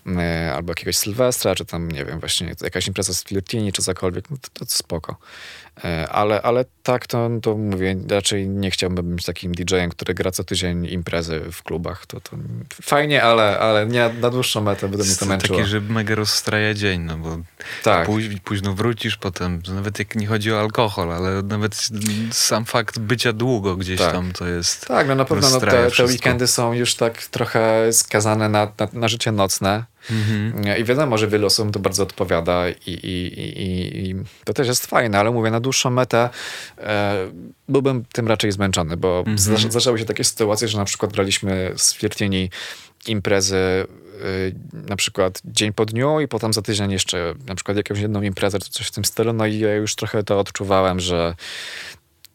e, 0.07 0.53
albo 0.55 0.71
jakiegoś 0.71 0.97
Sylwestra, 0.97 1.55
czy 1.55 1.65
tam, 1.65 1.91
nie 1.91 2.05
wiem, 2.05 2.19
właśnie 2.19 2.55
jakaś 2.61 2.87
impreza 2.87 3.13
z 3.13 3.23
Flirtini, 3.23 3.71
czy 3.71 3.81
cokolwiek, 3.81 4.29
no 4.29 4.37
to, 4.41 4.65
to 4.65 4.71
spoko. 4.71 5.15
E, 5.85 6.09
ale, 6.09 6.41
ale 6.41 6.65
tak 6.83 7.07
to, 7.07 7.29
to 7.41 7.57
mówię, 7.57 7.95
raczej 8.09 8.49
nie 8.49 8.71
chciałbym 8.71 9.15
być 9.15 9.25
takim 9.25 9.51
DJ-em, 9.51 9.89
który 9.89 10.13
gra 10.13 10.31
co 10.31 10.43
tydzień 10.43 10.85
imprezy 10.85 11.41
w 11.51 11.63
klubach. 11.63 12.05
To, 12.05 12.19
to 12.19 12.37
fajnie, 12.81 13.23
ale, 13.23 13.59
ale 13.59 13.85
nie 13.85 14.09
na 14.21 14.29
dłuższą 14.29 14.61
metę 14.61 14.89
będę 14.89 15.05
mnie 15.05 15.15
to 15.15 15.25
męczyło. 15.25 15.57
Takie, 15.57 15.69
że 15.69 15.81
mega 15.81 16.15
rozstraja 16.15 16.73
dzień, 16.73 17.01
no 17.01 17.17
bo 17.17 17.37
Tak. 17.83 18.05
póź, 18.05 18.25
późno 18.43 18.73
wrócisz 18.73 19.17
potem, 19.17 19.61
nawet 19.67 19.99
jak 19.99 20.15
nie 20.15 20.27
chodzi 20.27 20.53
o 20.53 20.59
alkohol, 20.59 21.13
ale 21.13 21.41
nawet 21.41 21.89
sam 22.31 22.65
fakt 22.65 22.99
bycia 22.99 23.33
długo 23.33 23.75
gdzieś 23.75 23.99
Tak. 23.99 24.11
tam 24.13 24.31
to 24.33 24.47
jest... 24.47 24.87
Tak, 24.87 25.07
no 25.07 25.15
na 25.15 25.25
pewno 25.25 25.49
no, 25.49 25.59
te, 25.59 25.91
te 25.91 26.05
weekendy 26.05 26.47
są 26.47 26.73
już 26.73 26.95
tak 26.95 27.23
trochę 27.23 27.93
skazane 27.93 28.49
na, 28.49 28.65
na, 28.79 28.87
na 28.93 29.07
życie 29.07 29.31
nocne. 29.31 29.85
Mhm. 30.11 30.77
I 30.77 30.83
wiadomo, 30.83 31.17
że 31.17 31.27
wielu 31.27 31.47
osobom 31.47 31.71
to 31.73 31.79
bardzo 31.79 32.03
odpowiada 32.03 32.69
i, 32.69 32.73
i, 32.87 32.93
i, 33.39 34.09
i- 34.09 34.15
to 34.45 34.53
też 34.53 34.67
jest 34.67 34.85
fajne, 34.87 35.19
ale 35.19 35.31
mówię, 35.31 35.51
na 35.51 35.59
dłuższą 35.59 35.89
metę 35.89 36.29
e, 36.77 37.15
byłbym 37.69 38.05
tym 38.13 38.27
raczej 38.27 38.51
zmęczony, 38.51 38.97
bo 38.97 39.19
Mhm. 39.19 39.37
zdarza- 39.37 39.69
zdarzały 39.71 39.99
się 39.99 40.05
takie 40.05 40.23
sytuacje, 40.23 40.67
że 40.67 40.77
na 40.77 40.85
przykład 40.85 41.11
braliśmy 41.11 41.73
z 41.77 41.93
Flirtini 41.93 42.49
imprezy 43.07 43.55
y, 44.25 44.55
na 44.73 44.95
przykład 44.95 45.41
dzień 45.45 45.73
po 45.73 45.85
dniu 45.85 46.19
i 46.19 46.27
potem 46.27 46.53
za 46.53 46.61
tydzień 46.61 46.91
jeszcze 46.91 47.33
na 47.47 47.55
przykład 47.55 47.77
jakąś 47.77 47.99
jedną 47.99 48.21
imprezę 48.21 48.59
czy 48.59 48.69
coś 48.69 48.87
w 48.87 48.91
tym 48.91 49.05
stylu, 49.05 49.33
no 49.33 49.45
i 49.45 49.59
ja 49.59 49.75
już 49.75 49.95
trochę 49.95 50.23
to 50.23 50.39
odczuwałem, 50.39 50.99
że 50.99 51.35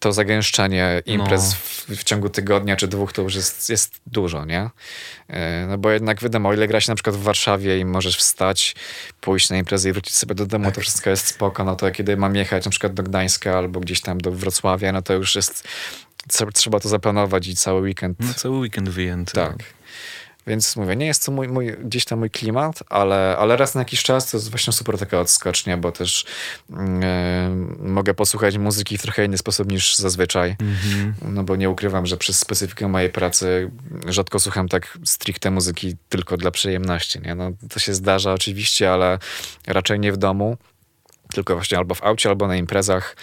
to 0.04 0.12
zagęszczenie 0.12 1.02
imprez 1.06 1.50
No. 1.50 1.56
w, 1.96 2.00
w 2.00 2.04
ciągu 2.04 2.28
tygodnia 2.30 2.76
czy 2.76 2.88
dwóch 2.88 3.12
to 3.12 3.22
już 3.22 3.34
jest, 3.34 3.70
jest 3.70 4.00
dużo, 4.06 4.44
nie? 4.44 4.70
E, 5.28 5.66
No 5.68 5.78
bo 5.78 5.90
jednak 5.90 6.20
wiadomo, 6.22 6.48
o 6.48 6.54
ile 6.54 6.68
gra 6.68 6.80
się 6.80 6.92
na 6.92 6.96
przykład 6.96 7.16
w 7.16 7.22
Warszawie 7.22 7.78
i 7.78 7.84
możesz 7.84 8.16
wstać, 8.16 8.76
pójść 9.20 9.50
na 9.50 9.56
imprezę 9.56 9.88
i 9.88 9.92
wrócić 9.92 10.14
sobie 10.14 10.34
do 10.34 10.46
domu, 10.46 10.72
to 10.72 10.80
wszystko 10.80 11.10
jest 11.10 11.26
spoko, 11.26 11.64
no 11.64 11.76
to 11.76 11.90
kiedy 11.90 12.16
mam 12.16 12.36
jechać 12.36 12.64
na 12.64 12.70
przykład 12.70 12.94
do 12.94 13.02
Gdańska 13.02 13.58
albo 13.58 13.80
gdzieś 13.80 14.00
tam 14.00 14.18
do 14.18 14.30
Wrocławia, 14.32 14.92
no 14.92 15.02
to 15.02 15.12
już 15.14 15.34
jest, 15.34 15.68
trzeba, 16.28 16.52
trzeba 16.52 16.80
to 16.80 16.88
zaplanować 16.88 17.46
i 17.48 17.56
cały 17.56 17.80
weekend 17.80 18.16
No 18.20 18.34
cały 18.34 18.58
weekend 18.58 18.88
wyjęty. 18.88 19.32
tak. 19.32 19.56
Więc 20.46 20.76
mówię, 20.76 20.96
nie 20.96 21.06
jest 21.06 21.26
to 21.26 21.32
mój, 21.32 21.48
mój, 21.48 21.72
gdzieś 21.84 22.04
tam 22.04 22.18
mój 22.18 22.30
klimat, 22.30 22.82
ale, 22.88 23.36
ale 23.38 23.56
raz 23.56 23.74
na 23.74 23.80
jakiś 23.80 24.02
czas 24.02 24.30
to 24.30 24.36
jest 24.36 24.50
właśnie 24.50 24.72
super 24.72 24.98
taka 24.98 25.20
odskocznia, 25.20 25.76
bo 25.76 25.92
też 25.92 26.24
mm, 26.70 27.02
e, 27.02 27.88
mogę 27.88 28.14
posłuchać 28.14 28.58
muzyki 28.58 28.98
w 28.98 29.02
trochę 29.02 29.24
inny 29.24 29.38
sposób 29.38 29.72
niż 29.72 29.96
zazwyczaj. 29.96 30.56
No 31.22 31.44
bo 31.44 31.56
nie 31.56 31.70
ukrywam, 31.70 32.06
że 32.06 32.16
przez 32.16 32.38
specyfikę 32.38 32.88
mojej 32.88 33.10
pracy 33.10 33.70
rzadko 34.06 34.40
słucham 34.40 34.68
tak 34.68 34.98
stricte 35.04 35.50
muzyki 35.50 35.96
tylko 36.08 36.36
dla 36.36 36.50
przyjemności. 36.50 37.20
Nie? 37.20 37.34
No, 37.34 37.50
to 37.70 37.80
się 37.80 37.94
zdarza 37.94 38.32
oczywiście, 38.32 38.92
ale 38.92 39.18
raczej 39.66 40.00
nie 40.00 40.12
w 40.12 40.16
domu. 40.16 40.56
Tylko 41.34 41.54
właśnie 41.54 41.78
albo 41.78 41.94
w 41.94 42.02
aucie, 42.02 42.28
albo 42.28 42.46
na 42.46 42.56
imprezach, 42.56 43.16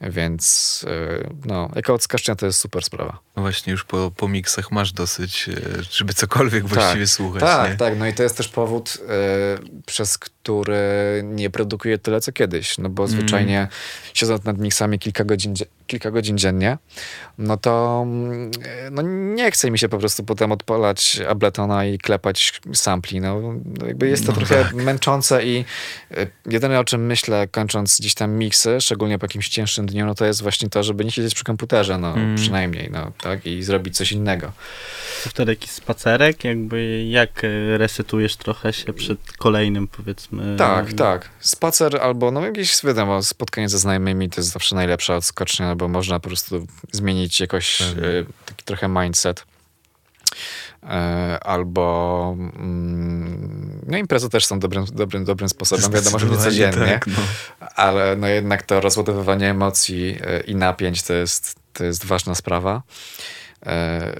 więc 0.00 0.84
e, 0.88 1.28
no, 1.44 1.70
jako 1.74 1.94
odskocznia 1.94 2.34
to 2.34 2.46
jest 2.46 2.58
super 2.58 2.84
sprawa. 2.84 3.18
No 3.36 3.42
właśnie 3.42 3.70
już 3.70 3.84
po, 3.84 4.10
po 4.16 4.28
miksach 4.28 4.72
masz 4.72 4.92
dosyć, 4.92 5.48
e, 5.48 5.82
żeby 5.90 6.14
cokolwiek 6.14 6.66
właściwie 6.66 7.06
słuchać. 7.06 7.40
Tak, 7.40 7.70
nie? 7.70 7.76
tak. 7.76 7.98
No 7.98 8.06
i 8.06 8.14
to 8.14 8.22
jest 8.22 8.36
też 8.36 8.48
powód, 8.48 8.98
e, 9.08 9.82
przez 9.86 10.18
który 10.18 10.80
nie 11.24 11.50
produkuję 11.50 11.98
tyle 11.98 12.20
co 12.20 12.32
kiedyś. 12.32 12.78
No 12.78 12.88
bo 12.88 13.06
zwyczajnie 13.06 13.68
siedząc 14.14 14.44
nad 14.44 14.58
miksami 14.58 14.98
kilka 14.98 15.24
godzin, 15.24 15.54
kilka 15.86 16.10
godzin 16.10 16.38
dziennie, 16.38 16.78
no 17.38 17.56
to 17.56 18.02
mm, 18.06 18.50
no 18.90 19.02
nie 19.34 19.50
chce 19.50 19.70
mi 19.70 19.78
się 19.78 19.88
po 19.88 19.98
prostu 19.98 20.24
potem 20.24 20.52
odpalać 20.52 21.20
Abletona 21.28 21.84
i 21.84 21.98
klepać 21.98 22.60
sampli. 22.74 23.20
No, 23.20 23.40
no 23.80 23.86
jakby 23.86 24.08
jest 24.08 24.26
to 24.26 24.32
No 24.32 24.38
trochę 24.38 24.64
tak. 24.64 24.74
męczące 24.74 25.44
i 25.44 25.64
e, 26.10 26.26
jedyne 26.46 26.80
o 26.80 26.84
czym 26.84 27.06
myślę, 27.06 27.48
kończąc 27.48 28.00
gdzieś 28.00 28.14
tam 28.14 28.30
miksy, 28.32 28.80
szczególnie 28.80 29.18
po 29.18 29.24
jakimś 29.24 29.48
cięższym 29.48 29.89
dniu, 29.90 30.06
no 30.06 30.14
to 30.14 30.24
jest 30.24 30.42
właśnie 30.42 30.68
to, 30.68 30.82
żeby 30.82 31.04
nie 31.04 31.10
siedzieć 31.10 31.34
przy 31.34 31.44
komputerze, 31.44 31.98
no 31.98 32.12
Mm. 32.14 32.36
przynajmniej, 32.36 32.88
no 32.92 33.12
tak, 33.22 33.46
i 33.46 33.62
zrobić 33.62 33.96
coś 33.96 34.12
innego. 34.12 34.52
To 35.24 35.30
wtedy 35.30 35.52
jakiś 35.52 35.70
spacerek, 35.70 36.44
jakby 36.44 37.04
jak 37.04 37.44
e, 37.44 37.78
resetujesz 37.78 38.36
trochę 38.36 38.72
się 38.72 38.92
przed 38.92 39.32
kolejnym, 39.32 39.88
powiedzmy. 39.88 40.56
Tak, 40.56 40.92
tak. 40.92 41.28
Spacer 41.40 41.96
albo 42.02 42.30
no 42.30 42.46
jakieś, 42.46 42.84
wiadomo, 42.84 43.22
spotkanie 43.22 43.68
ze 43.68 43.78
znajomymi 43.78 44.30
to 44.30 44.40
jest 44.40 44.50
zawsze 44.52 44.74
najlepsza 44.76 45.16
odskocznia, 45.16 45.74
bo 45.76 45.88
można 45.88 46.20
po 46.20 46.28
prostu 46.28 46.66
zmienić 46.92 47.40
jakoś 47.40 47.78
Pewnie. 47.78 48.08
e, 48.08 48.24
taki 48.46 48.64
trochę 48.64 48.88
mindset. 48.88 49.44
E, 50.82 51.38
albo 51.44 52.36
mm, 52.38 53.80
no 53.86 53.98
imprezy 53.98 54.28
też 54.30 54.46
są 54.46 54.58
dobrym, 54.58 54.84
dobrym, 54.92 55.24
dobrym 55.24 55.48
sposobem. 55.48 55.92
Wiadomo, 55.92 56.18
że 56.18 56.26
nie 56.26 56.36
codziennie, 56.36 56.88
Tak, 56.92 57.06
no. 57.06 57.22
ale 57.76 58.16
no 58.16 58.26
jednak 58.26 58.62
to 58.62 58.80
rozładowywanie 58.80 59.50
emocji 59.50 60.16
e, 60.20 60.40
i 60.40 60.54
napięć 60.56 61.02
to 61.02 61.12
jest, 61.12 61.54
to 61.72 61.84
jest 61.84 62.04
ważna 62.04 62.34
sprawa. 62.34 62.82
E, 63.66 64.12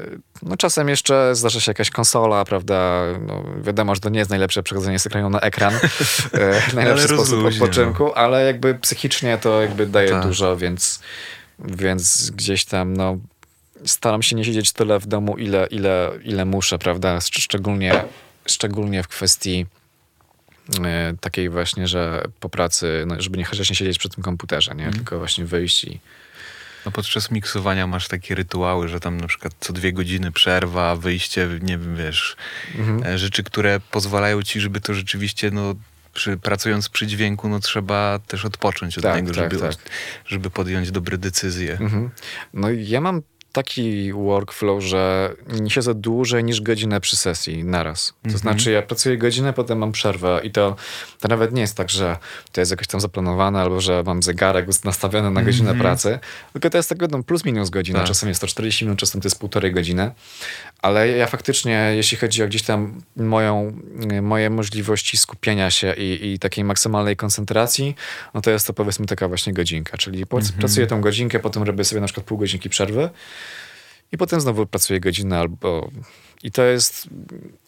No 0.42 0.56
czasem 0.56 0.88
jeszcze 0.88 1.34
zdarza 1.34 1.60
się 1.60 1.70
jakaś 1.70 1.90
konsola, 1.90 2.44
prawda? 2.44 3.02
No, 3.26 3.44
wiadomo, 3.62 3.94
że 3.94 4.00
to 4.00 4.08
nie 4.08 4.18
jest 4.18 4.30
najlepsze 4.30 4.62
przechodzenie 4.62 4.98
z 4.98 5.06
ekranu 5.06 5.30
na 5.30 5.40
ekran. 5.40 5.74
Najlepszy 6.74 7.04
sposób 7.08 7.18
rozluźnia, 7.18 7.62
odpoczynku, 7.64 8.12
ale 8.14 8.44
jakby 8.44 8.74
psychicznie 8.74 9.38
to 9.38 9.62
jakby 9.62 9.86
daje 9.86 10.08
Tak. 10.10 10.22
dużo, 10.22 10.56
więc, 10.56 11.00
więc 11.58 12.30
gdzieś 12.30 12.64
tam 12.64 12.96
no, 12.96 13.16
staram 13.84 14.22
się 14.22 14.36
nie 14.36 14.44
siedzieć 14.44 14.72
tyle 14.72 14.98
w 14.98 15.06
domu, 15.06 15.38
ile, 15.38 15.66
ile, 15.70 16.10
ile 16.24 16.44
muszę, 16.44 16.78
prawda? 16.78 17.18
Szcz- 17.18 17.40
Szczególnie, 17.40 18.04
szczególnie 18.46 19.02
w 19.02 19.08
kwestii 19.08 19.66
e, 20.84 21.14
takiej 21.20 21.48
właśnie, 21.48 21.88
że 21.88 22.24
po 22.40 22.48
pracy, 22.48 23.04
no, 23.06 23.14
żeby 23.18 23.38
nie 23.38 23.44
chociaż 23.44 23.70
nie 23.70 23.76
siedzieć 23.76 23.98
przy 23.98 24.08
tym 24.08 24.24
komputerze, 24.24 24.74
nie? 24.74 24.90
tylko 24.90 25.18
właśnie 25.18 25.44
wyjść 25.44 25.84
i 25.84 26.00
No 26.86 26.92
podczas 26.92 27.30
miksowania 27.30 27.86
masz 27.86 28.08
takie 28.08 28.34
rytuały, 28.34 28.88
że 28.88 29.00
tam 29.00 29.16
na 29.20 29.26
przykład 29.26 29.54
co 29.60 29.72
dwie 29.72 29.92
godziny 29.92 30.32
przerwa, 30.32 30.96
wyjście, 30.96 31.48
nie 31.62 31.78
wiem, 31.78 31.96
wiesz, 31.96 32.36
e, 33.06 33.18
rzeczy, 33.18 33.42
które 33.42 33.80
pozwalają 33.90 34.42
ci, 34.42 34.60
żeby 34.60 34.80
to 34.80 34.94
rzeczywiście, 34.94 35.50
no, 35.50 35.74
przy, 36.14 36.36
pracując 36.36 36.88
przy 36.88 37.06
dźwięku, 37.06 37.48
no 37.48 37.58
trzeba 37.60 38.18
też 38.26 38.44
odpocząć 38.44 38.98
od 38.98 39.04
Tak, 39.04 39.14
tego, 39.14 39.26
tak, 39.34 39.52
żeby, 39.52 39.58
tak. 39.58 39.76
żeby 40.26 40.50
podjąć 40.50 40.90
dobre 40.90 41.18
decyzje. 41.18 41.72
Mhm. 41.72 42.10
No 42.54 42.68
ja 42.70 43.00
mam 43.00 43.22
taki 43.52 44.12
workflow, 44.12 44.82
że 44.82 45.32
nie 45.60 45.70
siedzę 45.70 45.94
dłużej 45.94 46.44
niż 46.44 46.60
godzinę 46.60 47.00
przy 47.00 47.16
sesji 47.16 47.64
naraz. 47.64 48.06
To 48.06 48.14
Mhm. 48.24 48.38
znaczy 48.38 48.70
ja 48.70 48.82
pracuję 48.82 49.18
godzinę, 49.18 49.52
potem 49.52 49.78
mam 49.78 49.92
przerwę 49.92 50.40
i 50.44 50.50
to, 50.50 50.76
to 51.20 51.28
nawet 51.28 51.52
nie 51.52 51.60
jest 51.60 51.76
tak, 51.76 51.90
że 51.90 52.16
to 52.52 52.60
jest 52.60 52.70
jakoś 52.70 52.86
tam 52.86 53.00
zaplanowane 53.00 53.60
albo 53.60 53.80
że 53.80 54.02
mam 54.06 54.22
zegarek 54.22 54.66
nastawiony 54.84 55.30
na 55.30 55.42
godzinę 55.42 55.74
pracy, 55.74 56.18
tylko 56.52 56.70
to 56.70 56.76
jest 56.76 56.88
tak 56.88 56.98
no, 57.10 57.22
plus 57.22 57.44
minus 57.44 57.70
godzina. 57.70 57.98
Tak. 57.98 58.08
Czasem 58.08 58.28
jest 58.28 58.40
to 58.40 58.46
40 58.46 58.84
minut, 58.84 58.98
czasem 58.98 59.20
to 59.20 59.26
jest 59.26 59.38
półtorej 59.38 59.72
godziny. 59.72 60.10
Ale 60.82 61.08
ja 61.08 61.26
faktycznie, 61.26 61.92
jeśli 61.94 62.18
chodzi 62.18 62.42
o 62.42 62.46
gdzieś 62.46 62.62
tam 62.62 63.02
moją, 63.16 63.80
moje 64.22 64.50
możliwości 64.50 65.16
skupienia 65.16 65.70
się 65.70 65.94
i, 65.94 66.32
i 66.32 66.38
takiej 66.38 66.64
maksymalnej 66.64 67.16
koncentracji, 67.16 67.94
no 68.34 68.40
to 68.40 68.50
jest 68.50 68.66
to 68.66 68.72
powiedzmy 68.72 69.06
taka 69.06 69.28
właśnie 69.28 69.52
godzinka. 69.52 69.98
Czyli 69.98 70.26
po- 70.26 70.40
pracuję 70.58 70.86
tą 70.86 71.00
godzinkę, 71.00 71.40
potem 71.40 71.62
robię 71.62 71.84
sobie 71.84 72.00
na 72.00 72.06
przykład 72.06 72.26
pół 72.26 72.38
godzinki 72.38 72.68
przerwy 72.68 73.10
i 74.12 74.18
potem 74.18 74.40
znowu 74.40 74.66
pracuję 74.66 75.00
godzinę 75.00 75.38
albo... 75.38 75.90
I 76.42 76.50
to 76.50 76.62
jest, 76.62 77.08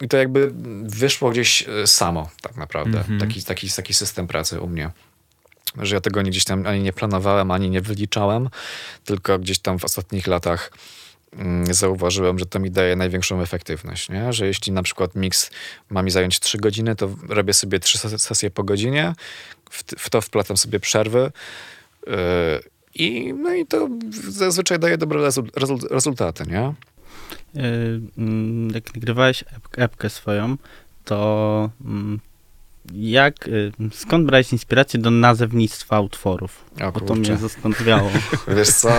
i 0.00 0.08
to 0.08 0.16
jakby 0.16 0.52
wyszło 0.82 1.30
gdzieś 1.30 1.68
e, 1.68 1.86
samo 1.86 2.30
tak 2.42 2.56
naprawdę. 2.56 3.04
Taki, 3.20 3.42
taki, 3.42 3.70
taki 3.70 3.94
system 3.94 4.26
pracy 4.26 4.60
u 4.60 4.66
mnie 4.66 4.90
że 5.78 5.94
ja 5.94 6.00
tego 6.00 6.22
nie 6.22 6.30
gdzieś 6.30 6.44
tam 6.44 6.66
ani 6.66 6.82
nie 6.82 6.92
planowałem, 6.92 7.50
ani 7.50 7.70
nie 7.70 7.80
wyliczałem, 7.80 8.48
tylko 9.04 9.38
gdzieś 9.38 9.58
tam 9.58 9.78
w 9.78 9.84
ostatnich 9.84 10.26
latach 10.26 10.72
zauważyłem, 11.70 12.38
że 12.38 12.46
to 12.46 12.58
mi 12.60 12.70
daje 12.70 12.96
największą 12.96 13.40
efektywność, 13.40 14.08
nie? 14.08 14.32
że 14.32 14.46
jeśli 14.46 14.72
na 14.72 14.82
przykład 14.82 15.14
miks 15.14 15.50
ma 15.90 16.02
mi 16.02 16.10
zająć 16.10 16.40
3 16.40 16.58
godziny, 16.58 16.96
to 16.96 17.08
robię 17.28 17.52
sobie 17.54 17.80
3 17.80 17.98
sesje 18.18 18.50
po 18.50 18.64
godzinie, 18.64 19.14
w, 19.70 19.82
w 19.98 20.10
to 20.10 20.20
wplatam 20.20 20.56
sobie 20.56 20.80
przerwy 20.80 21.32
yy, 22.06 22.12
i, 22.94 23.34
no 23.34 23.54
i 23.54 23.66
to 23.66 23.88
zazwyczaj 24.28 24.78
daje 24.78 24.98
dobre 24.98 25.20
rezul- 25.20 25.50
rezul- 25.50 25.90
rezultaty, 25.90 26.44
nie? 26.46 26.60
E, 26.60 26.74
mm, 28.18 28.70
Jak 28.74 28.94
nagrywałeś 28.94 29.44
ep- 29.44 29.82
epkę 29.84 30.10
swoją, 30.10 30.56
to 31.04 31.70
mm, 31.84 32.20
jak, 32.94 33.48
y, 33.48 33.72
skąd 33.92 34.26
brałeś 34.26 34.52
inspirację 34.52 35.00
do 35.00 35.10
nazewnictwa 35.10 36.00
utworów? 36.00 36.64
O 36.82 36.92
Bo 36.92 37.00
to 37.00 37.14
mnie 37.14 37.36
zastanawiało. 37.36 38.10
Wiesz 38.56 38.68
co? 38.68 38.90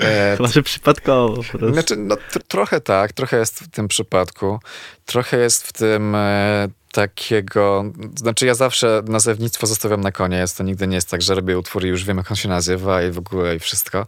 E, 0.00 0.34
Chyba, 0.36 0.48
że 0.48 0.62
przypadkowo 0.62 1.36
po 1.36 1.58
prostu. 1.58 1.72
Znaczy, 1.72 1.96
no, 1.96 2.14
tr- 2.14 2.42
trochę 2.48 2.80
tak, 2.80 3.12
trochę 3.12 3.36
jest 3.38 3.60
w 3.60 3.68
tym 3.68 3.88
przypadku. 3.88 4.60
Trochę 5.04 5.38
jest 5.38 5.66
w 5.66 5.72
tym 5.72 6.14
e, 6.14 6.68
takiego. 6.98 7.84
Znaczy, 8.16 8.46
ja 8.46 8.54
zawsze 8.54 9.02
nazewnictwo 9.08 9.66
zostawiam 9.66 10.00
na 10.00 10.12
koniec. 10.12 10.54
To 10.54 10.64
nigdy 10.64 10.86
nie 10.86 10.94
jest 10.94 11.10
tak, 11.10 11.22
że 11.22 11.34
robię 11.34 11.58
utwór 11.58 11.84
i 11.84 11.88
już 11.88 12.04
wiem, 12.04 12.16
jak 12.16 12.30
on 12.30 12.36
się 12.36 12.48
nazywa 12.48 13.02
i 13.02 13.10
w 13.10 13.18
ogóle 13.18 13.56
i 13.56 13.58
wszystko. 13.58 14.06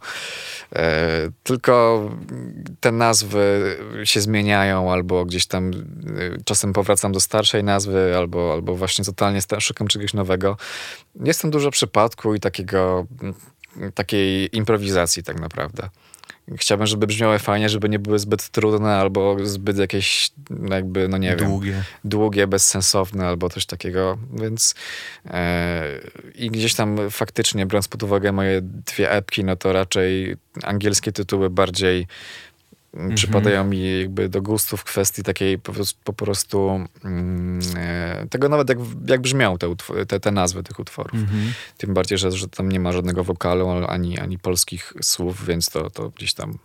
E, 0.77 1.31
tylko 1.43 2.05
te 2.81 2.93
nazwy 2.93 3.77
się 4.05 4.21
zmieniają, 4.21 4.93
albo 4.93 5.25
gdzieś 5.25 5.47
tam 5.47 5.71
e, 5.71 5.75
czasem 6.45 6.73
powracam 6.73 7.13
do 7.13 7.21
starszej 7.21 7.65
nazwy, 7.65 8.17
albo, 8.17 8.53
albo 8.53 8.77
właśnie 8.77 9.05
totalnie 9.05 9.41
szukam 9.59 9.89
czegoś 9.89 10.15
nowego. 10.15 10.57
Jest 11.25 11.43
tam 11.43 11.51
dużo 11.51 11.71
przypadku 11.71 12.35
i 12.35 12.41
takiego, 12.41 13.07
takiej 13.95 14.57
improwizacji 14.57 15.23
tak 15.23 15.41
naprawdę. 15.41 15.89
Chciałbym, 16.57 16.87
żeby 16.87 17.07
brzmiały 17.07 17.39
fajnie, 17.39 17.69
żeby 17.69 17.89
nie 17.89 17.99
były 17.99 18.19
zbyt 18.19 18.49
trudne 18.49 18.97
albo 18.97 19.37
zbyt 19.43 19.79
jakieś 19.79 20.31
jakby, 20.71 21.09
no 21.09 21.19
nie 21.19 21.37
wiem, 21.37 21.49
Długie. 21.49 21.85
długie, 22.05 22.47
bezsensowne 22.47 23.27
albo 23.27 23.51
coś 23.51 23.67
takiego, 23.67 24.19
więc 24.33 24.75
e, 25.27 25.85
i 26.35 26.51
gdzieś 26.51 26.75
tam 26.75 27.11
faktycznie, 27.11 27.67
biorąc 27.67 27.89
pod 27.89 28.03
uwagę 28.03 28.33
moje 28.33 28.61
dwie 28.63 29.11
epki, 29.11 29.45
no 29.45 29.57
to 29.57 29.73
raczej 29.73 30.37
angielskie 30.63 31.13
tytuły 31.13 31.51
bardziej 31.51 32.07
mm, 32.95 33.15
przypadają 33.15 33.65
mi 33.65 34.01
jakby 34.01 34.29
do 34.29 34.43
gustu 34.43 34.77
w 34.77 34.85
kwestii 34.85 35.23
takiej 35.23 35.59
po 35.59 35.73
prostu, 35.73 36.01
po 36.05 36.13
prostu 36.13 36.87
mm, 37.05 37.61
e, 37.77 38.27
tego 38.31 38.49
nawet 38.49 38.69
jak, 38.69 38.79
jak 39.07 39.21
brzmią 39.21 39.59
te, 39.59 39.75
te, 40.09 40.21
te 40.21 40.31
nazwy 40.31 40.63
tych 40.63 40.79
utworów. 40.79 41.15
Mhm. 41.15 41.53
Tym 41.77 41.95
bardziej, 41.95 42.19
że, 42.19 42.33
że 42.33 42.49
tam 42.49 42.69
nie 42.69 42.81
ma 42.81 42.93
żadnego 42.93 43.25
wokalu 43.25 43.69
ani, 43.89 44.19
ani 44.19 44.39
polskich 44.39 44.93
słów, 45.03 45.47
więc 45.47 45.71
to, 45.71 45.91
to 45.91 46.11
gdzieś 46.11 46.35
tam 46.35 46.59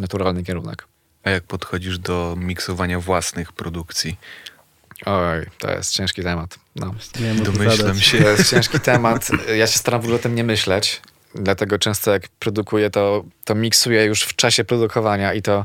naturalny 0.00 0.44
kierunek. 0.44 0.86
A 1.24 1.30
jak 1.30 1.44
podchodzisz 1.44 1.98
do 1.98 2.36
miksowania 2.38 3.00
własnych 3.00 3.52
produkcji? 3.52 4.16
Oj, 5.06 5.46
to 5.58 5.70
jest 5.70 5.92
ciężki 5.92 6.22
temat. 6.22 6.58
No. 6.76 6.94
Domyślam 7.44 8.00
się. 8.00 8.18
To 8.18 8.28
jest 8.28 8.50
ciężki 8.50 8.80
temat. 8.80 9.28
Ja 9.56 9.66
się 9.66 9.78
staram 9.78 10.00
w 10.00 10.04
ogóle 10.04 10.16
o 10.16 10.22
tym 10.22 10.34
nie 10.34 10.44
myśleć. 10.44 11.02
Dlatego 11.34 11.78
często 11.78 12.10
jak 12.10 12.28
produkuję, 12.28 12.90
to, 12.90 13.24
to 13.44 13.54
miksuję 13.54 14.04
już 14.04 14.22
w 14.22 14.36
czasie 14.36 14.64
produkowania 14.64 15.34
i 15.34 15.42
to 15.42 15.64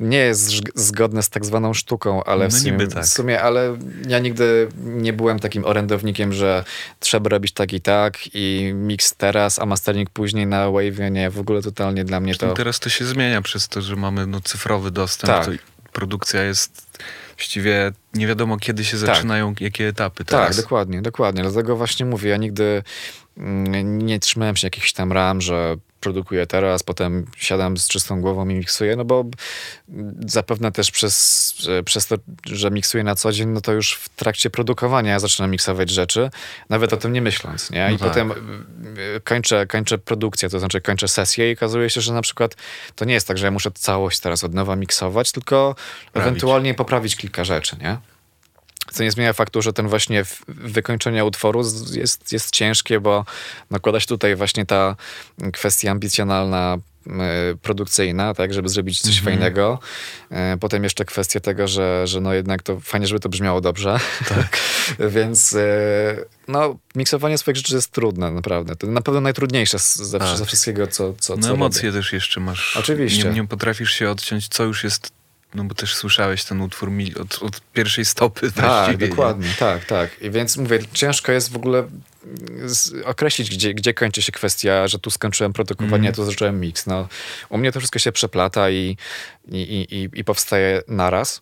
nie 0.00 0.18
jest 0.18 0.50
zgodne 0.74 1.22
z 1.22 1.30
tak 1.30 1.44
zwaną 1.44 1.74
sztuką, 1.74 2.24
ale 2.24 2.48
w, 2.48 2.52
No 2.52 2.58
sumie, 2.58 2.72
niby 2.72 2.88
tak. 2.88 3.04
w 3.04 3.08
sumie, 3.08 3.42
ale 3.42 3.76
ja 4.08 4.18
nigdy 4.18 4.68
nie 4.76 5.12
byłem 5.12 5.38
takim 5.38 5.64
orędownikiem, 5.64 6.32
że 6.32 6.64
trzeba 7.00 7.28
robić 7.30 7.52
tak 7.52 7.72
i 7.72 7.80
tak 7.80 8.18
i 8.34 8.72
mix 8.74 9.14
teraz, 9.14 9.58
a 9.58 9.66
mastering 9.66 10.10
później 10.10 10.46
na 10.46 10.70
Wave, 10.70 11.10
nie, 11.10 11.30
w 11.30 11.38
ogóle 11.38 11.62
totalnie 11.62 12.04
dla 12.04 12.20
mnie 12.20 12.34
to... 12.34 12.52
Teraz 12.54 12.80
to 12.80 12.88
się 12.88 13.04
zmienia 13.04 13.42
przez 13.42 13.68
to, 13.68 13.82
że 13.82 13.96
mamy 13.96 14.26
no, 14.26 14.40
cyfrowy 14.40 14.90
dostęp. 14.90 15.32
Tak. 15.32 15.58
Produkcja 15.92 16.42
jest 16.42 16.86
Właściwie 17.36 17.92
nie 18.14 18.26
wiadomo, 18.26 18.56
kiedy 18.56 18.84
się 18.84 18.96
zaczynają, 18.96 19.54
jakie 19.60 19.88
etapy 19.88 20.24
Tak, 20.24 20.40
teraz. 20.40 20.56
dokładnie, 20.56 21.02
dokładnie. 21.02 21.42
Dlatego 21.42 21.76
właśnie 21.76 22.06
mówię, 22.06 22.30
ja 22.30 22.36
nigdy 22.36 22.82
nie 23.84 24.20
trzymałem 24.20 24.56
się 24.56 24.66
jakichś 24.66 24.92
tam 24.92 25.12
ram, 25.12 25.40
że 25.40 25.76
produkuję 26.00 26.46
teraz, 26.46 26.82
potem 26.82 27.26
siadam 27.36 27.76
z 27.76 27.88
czystą 27.88 28.20
głową 28.20 28.48
i 28.48 28.54
miksuję, 28.54 28.96
no 28.96 29.04
bo 29.04 29.24
zapewne 30.26 30.72
też 30.72 30.90
przez, 30.90 31.54
przez 31.84 32.06
to, 32.06 32.16
że 32.46 32.70
miksuję 32.70 33.04
na 33.04 33.14
co 33.14 33.32
dzień, 33.32 33.48
no 33.48 33.60
to 33.60 33.72
już 33.72 33.94
w 33.94 34.08
trakcie 34.08 34.50
produkowania 34.50 35.18
zaczynam 35.18 35.50
miksować 35.50 35.90
rzeczy, 35.90 36.30
nawet 36.68 36.92
o 36.92 36.96
tym 36.96 37.12
nie 37.12 37.22
myśląc, 37.22 37.70
nie? 37.70 37.88
I 37.88 37.92
No 37.92 37.98
tak. 37.98 38.08
potem 38.08 38.30
y, 39.16 39.20
kończę, 39.24 39.66
kończę 39.66 39.98
produkcję, 39.98 40.48
to 40.48 40.58
znaczy 40.58 40.80
kończę 40.80 41.08
sesję 41.08 41.50
i 41.50 41.54
okazuje 41.54 41.90
się, 41.90 42.00
że 42.00 42.12
na 42.12 42.22
przykład 42.22 42.56
to 42.94 43.04
nie 43.04 43.14
jest 43.14 43.28
tak, 43.28 43.38
że 43.38 43.46
ja 43.46 43.50
muszę 43.50 43.70
całość 43.70 44.20
teraz 44.20 44.44
od 44.44 44.54
nowa 44.54 44.76
miksować, 44.76 45.32
tylko 45.32 45.76
ewentualnie 46.14 46.74
poprawić 46.74 47.16
kilka 47.16 47.44
rzeczy, 47.44 47.76
nie? 47.80 47.96
Co 48.94 49.02
nie 49.02 49.10
zmienia 49.10 49.32
faktu, 49.32 49.62
że 49.62 49.72
ten 49.72 49.88
właśnie 49.88 50.24
wykończenie 50.48 51.24
utworu 51.24 51.62
jest, 51.92 52.32
jest 52.32 52.50
ciężkie, 52.50 53.00
bo 53.00 53.24
nakłada 53.70 54.00
się 54.00 54.06
tutaj 54.06 54.36
właśnie 54.36 54.66
ta 54.66 54.96
kwestia 55.52 55.90
ambicjonalna, 55.90 56.76
e, 57.06 57.10
produkcyjna, 57.62 58.34
tak, 58.34 58.54
żeby 58.54 58.68
zrobić 58.68 59.00
coś 59.00 59.20
fajnego. 59.20 59.78
E, 60.30 60.56
Potem 60.60 60.84
jeszcze 60.84 61.04
kwestia 61.04 61.40
tego, 61.40 61.68
że, 61.68 62.06
że 62.06 62.20
no 62.20 62.34
jednak 62.34 62.62
to 62.62 62.80
fajnie, 62.80 63.06
żeby 63.06 63.20
to 63.20 63.28
brzmiało 63.28 63.60
dobrze. 63.60 64.00
Tak. 64.28 64.58
Więc 65.14 65.52
e, 65.54 65.58
no, 66.48 66.76
miksowanie 66.94 67.38
swoich 67.38 67.56
rzeczy 67.56 67.74
jest 67.74 67.90
trudne, 67.92 68.30
naprawdę. 68.30 68.76
To 68.76 68.86
na 68.86 69.00
pewno 69.00 69.20
najtrudniejsze 69.20 69.78
ze, 69.78 70.18
Tak. 70.18 70.38
ze 70.38 70.44
wszystkiego, 70.46 70.86
co, 70.86 71.14
co, 71.18 71.36
No 71.36 71.42
co 71.42 71.54
emocje 71.54 71.88
robię. 71.90 71.98
też 72.00 72.12
jeszcze 72.12 72.40
masz. 72.40 72.76
Oczywiście. 72.76 73.24
Nie, 73.28 73.34
nie 73.34 73.46
potrafisz 73.48 73.92
się 73.92 74.10
odciąć, 74.10 74.48
co 74.48 74.64
już 74.64 74.84
jest, 74.84 75.12
no 75.54 75.64
bo 75.64 75.74
też 75.74 75.94
słyszałeś 75.94 76.44
ten 76.44 76.60
utwór 76.60 76.90
od, 77.20 77.42
od 77.42 77.60
pierwszej 77.72 78.04
stopy 78.04 78.52
Tak, 78.52 78.96
dokładnie, 78.96 79.48
tak, 79.58 79.84
tak. 79.84 80.22
I 80.22 80.30
więc 80.30 80.56
mówię, 80.56 80.78
ciężko 80.92 81.32
jest 81.32 81.52
w 81.52 81.56
ogóle 81.56 81.88
z- 82.64 82.92
określić, 83.04 83.50
gdzie, 83.50 83.74
gdzie 83.74 83.94
kończy 83.94 84.22
się 84.22 84.32
kwestia, 84.32 84.88
że 84.88 84.98
tu 84.98 85.10
skończyłem 85.10 85.52
produkowanie, 85.52 86.08
a 86.08 86.12
tu 86.12 86.24
zacząłem 86.24 86.60
mix. 86.60 86.86
No, 86.86 87.08
u 87.48 87.58
mnie 87.58 87.72
to 87.72 87.80
wszystko 87.80 87.98
się 87.98 88.12
przeplata 88.12 88.70
i, 88.70 88.96
i, 89.48 89.86
i, 89.90 90.18
i- 90.20 90.24
powstaje 90.24 90.82
naraz. 90.88 91.40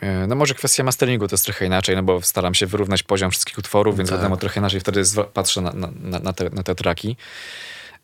E, 0.00 0.26
No 0.26 0.34
może 0.34 0.54
kwestia 0.54 0.84
masteringu 0.84 1.28
to 1.28 1.34
jest 1.34 1.44
trochę 1.44 1.66
inaczej, 1.66 1.96
no 1.96 2.02
bo 2.02 2.22
staram 2.22 2.54
się 2.54 2.66
wyrównać 2.66 3.02
poziom 3.02 3.30
wszystkich 3.30 3.58
utworów, 3.58 3.96
więc 3.96 4.10
Tak. 4.10 4.18
wiadomo, 4.18 4.36
trochę 4.36 4.60
inaczej 4.60 4.80
wtedy 4.80 5.02
patrzę 5.34 5.60
na, 5.60 5.72
na, 5.72 6.18
na, 6.18 6.32
te, 6.32 6.50
na 6.50 6.62
te 6.62 6.74
traki. 6.74 7.16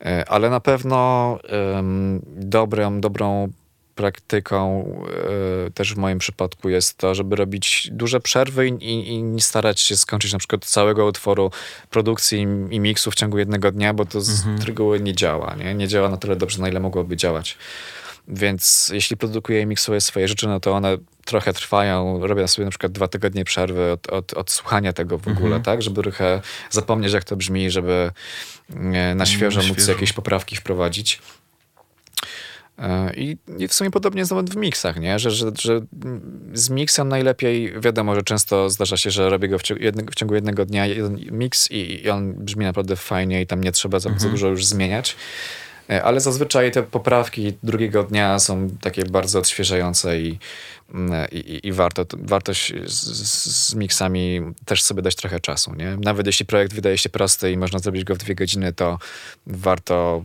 E, 0.04 0.24
Ale 0.28 0.50
na 0.50 0.60
pewno 0.60 1.38
em, 1.48 2.20
dobrą, 2.36 3.00
dobrą 3.00 3.52
praktyką 3.98 4.84
e, 5.66 5.70
też 5.70 5.94
w 5.94 5.96
moim 5.96 6.18
przypadku 6.18 6.68
jest 6.68 6.98
to, 6.98 7.14
żeby 7.14 7.36
robić 7.36 7.88
duże 7.92 8.20
przerwy 8.20 8.68
i, 8.68 9.08
i, 9.08 9.22
nie 9.22 9.40
starać 9.40 9.80
się 9.80 9.96
skończyć 9.96 10.32
na 10.32 10.38
przykład 10.38 10.64
całego 10.64 11.06
utworu 11.06 11.50
produkcji 11.90 12.38
i, 12.38 12.74
i 12.74 12.80
miksu 12.80 13.10
w 13.10 13.14
ciągu 13.14 13.38
jednego 13.38 13.72
dnia, 13.72 13.94
bo 13.94 14.04
to 14.04 14.20
z 14.20 14.64
reguły 14.64 15.00
nie 15.00 15.14
działa. 15.14 15.54
Nie? 15.54 15.74
nie 15.74 15.88
działa 15.88 16.08
na 16.08 16.16
tyle 16.16 16.36
dobrze, 16.36 16.62
na 16.62 16.68
ile 16.68 16.80
mogłoby 16.80 17.16
działać. 17.16 17.58
Więc 18.28 18.90
jeśli 18.92 19.16
produkuję 19.16 19.60
i 19.60 19.66
miksuję 19.66 20.00
swoje 20.00 20.28
rzeczy, 20.28 20.48
no 20.48 20.60
to 20.60 20.72
one 20.72 20.98
trochę 21.24 21.52
trwają. 21.52 22.26
Robię 22.26 22.48
sobie 22.48 22.64
na 22.64 22.70
przykład 22.70 22.92
dwa 22.92 23.08
tygodnie 23.08 23.44
przerwy 23.44 23.92
od, 23.92 24.06
od, 24.06 24.34
od 24.34 24.50
słuchania 24.50 24.92
tego 24.92 25.18
w 25.18 25.28
ogóle, 25.28 25.60
tak? 25.60 25.82
Żeby 25.82 26.02
trochę 26.02 26.40
zapomnieć, 26.70 27.12
jak 27.12 27.24
to 27.24 27.36
brzmi, 27.36 27.70
żeby 27.70 28.10
e, 28.70 29.14
na 29.14 29.26
świeżo 29.26 29.60
móc 29.60 29.72
świeżo. 29.72 29.92
jakieś 29.92 30.12
poprawki 30.12 30.56
wprowadzić. 30.56 31.20
I, 33.16 33.36
I 33.58 33.68
w 33.68 33.74
sumie 33.74 33.90
podobnie 33.90 34.18
jest 34.20 34.30
nawet 34.30 34.50
w 34.50 34.56
miksach, 34.56 35.00
nie? 35.00 35.18
Że, 35.18 35.30
że, 35.30 35.50
że 35.60 35.80
z 36.54 36.70
miksem 36.70 37.08
najlepiej, 37.08 37.80
wiadomo, 37.80 38.14
że 38.14 38.22
często 38.22 38.70
zdarza 38.70 38.96
się, 38.96 39.10
że 39.10 39.30
robię 39.30 39.48
go 39.48 39.58
w 39.58 39.62
ciągu 39.62 39.84
jednego, 39.84 40.12
w 40.12 40.14
ciągu 40.14 40.34
jednego 40.34 40.64
dnia 40.64 40.86
jeden 40.86 41.18
miks 41.30 41.70
i, 41.70 42.04
i 42.04 42.10
on 42.10 42.32
brzmi 42.34 42.64
naprawdę 42.64 42.96
fajnie 42.96 43.42
i 43.42 43.46
tam 43.46 43.64
nie 43.64 43.72
trzeba 43.72 44.00
za, 44.00 44.10
za 44.16 44.28
dużo 44.28 44.48
już 44.48 44.64
zmieniać. 44.66 45.16
E, 45.90 46.02
Ale 46.04 46.20
zazwyczaj 46.20 46.72
te 46.72 46.82
poprawki 46.82 47.52
drugiego 47.62 48.02
dnia 48.04 48.38
są 48.38 48.68
takie 48.80 49.04
bardzo 49.04 49.38
odświeżające 49.38 50.20
i, 50.20 50.38
mm, 50.94 51.26
i, 51.32 51.60
i- 51.66 51.72
warto, 51.72 52.04
warto 52.18 52.52
z, 52.54 52.68
z 53.68 53.74
miksami 53.74 54.40
też 54.64 54.82
sobie 54.82 55.02
dać 55.02 55.14
trochę 55.16 55.40
czasu. 55.40 55.74
Nie? 55.74 55.96
Nawet 56.00 56.26
jeśli 56.26 56.46
projekt 56.46 56.72
wydaje 56.74 56.98
się 56.98 57.08
prosty 57.08 57.52
i 57.52 57.56
można 57.56 57.78
zrobić 57.78 58.04
go 58.04 58.14
w 58.14 58.18
dwie 58.18 58.34
godziny, 58.34 58.72
to 58.72 58.98
warto 59.46 60.24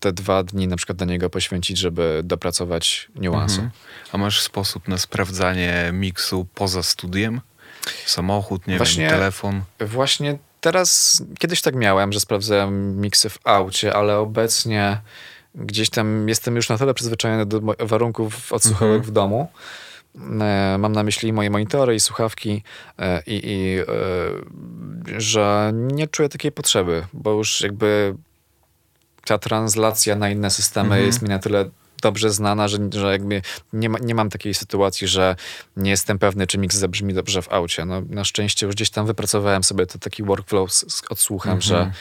te 0.00 0.12
dwa 0.12 0.42
dni 0.42 0.68
na 0.68 0.76
przykład 0.76 0.98
do 0.98 1.04
niego 1.04 1.30
poświęcić, 1.30 1.78
żeby 1.78 2.20
dopracować 2.24 3.08
niuansu. 3.14 3.60
Mhm. 3.60 3.70
A 4.12 4.18
masz 4.18 4.42
sposób 4.42 4.88
na 4.88 4.98
sprawdzanie 4.98 5.90
miksu 5.92 6.46
poza 6.54 6.82
studiem? 6.82 7.40
Samochód, 8.06 8.66
nie 8.66 8.76
Właśnie- 8.76 9.02
wiem, 9.04 9.10
telefon. 9.10 9.62
Właśnie 9.80 10.38
teraz, 10.60 11.22
kiedyś 11.38 11.62
tak 11.62 11.74
miałem, 11.74 12.12
że 12.12 12.20
sprawdzałem 12.20 13.00
miksy 13.00 13.30
w 13.30 13.38
aucie, 13.44 13.94
ale 13.94 14.18
obecnie 14.18 15.00
gdzieś 15.54 15.90
tam 15.90 16.28
jestem 16.28 16.56
już 16.56 16.68
na 16.68 16.78
tyle 16.78 16.94
przyzwyczajony 16.94 17.46
do 17.46 17.60
warunków 17.78 18.52
odsłuchowych 18.52 19.04
w 19.04 19.10
domu. 19.10 19.48
E, 20.40 20.76
Mam 20.78 20.92
na 20.92 21.02
myśli 21.02 21.32
moje 21.32 21.50
monitory 21.50 21.94
i 21.94 22.00
słuchawki 22.00 22.62
e, 22.98 23.22
i, 23.26 23.40
i 23.44 23.78
e, 23.78 25.20
że 25.20 25.70
nie 25.74 26.08
czuję 26.08 26.28
takiej 26.28 26.52
potrzeby, 26.52 27.06
bo 27.12 27.30
już 27.32 27.60
jakby 27.60 28.14
ta 29.28 29.38
translacja 29.38 30.16
na 30.16 30.30
inne 30.30 30.50
systemy 30.50 31.02
jest 31.02 31.22
mi 31.22 31.28
na 31.28 31.38
tyle 31.38 31.70
dobrze 32.02 32.30
znana, 32.30 32.68
że, 32.68 32.78
że 32.92 33.12
jakby 33.12 33.42
nie, 33.72 33.88
ma, 33.88 33.98
nie 33.98 34.14
mam 34.14 34.30
takiej 34.30 34.54
sytuacji, 34.54 35.08
że 35.08 35.36
nie 35.76 35.90
jestem 35.90 36.18
pewny, 36.18 36.46
czy 36.46 36.58
mix 36.58 36.76
zabrzmi 36.76 37.14
dobrze 37.14 37.42
w 37.42 37.52
aucie. 37.52 37.84
No, 37.84 38.02
na 38.10 38.24
szczęście 38.24 38.66
już 38.66 38.74
gdzieś 38.74 38.90
tam 38.90 39.06
wypracowałem 39.06 39.64
sobie 39.64 39.86
to 39.86 39.98
taki 39.98 40.22
workflow 40.22 40.72
z, 40.72 40.92
z 40.92 41.02
odsłuchem, 41.10 41.60
że, 41.60 41.92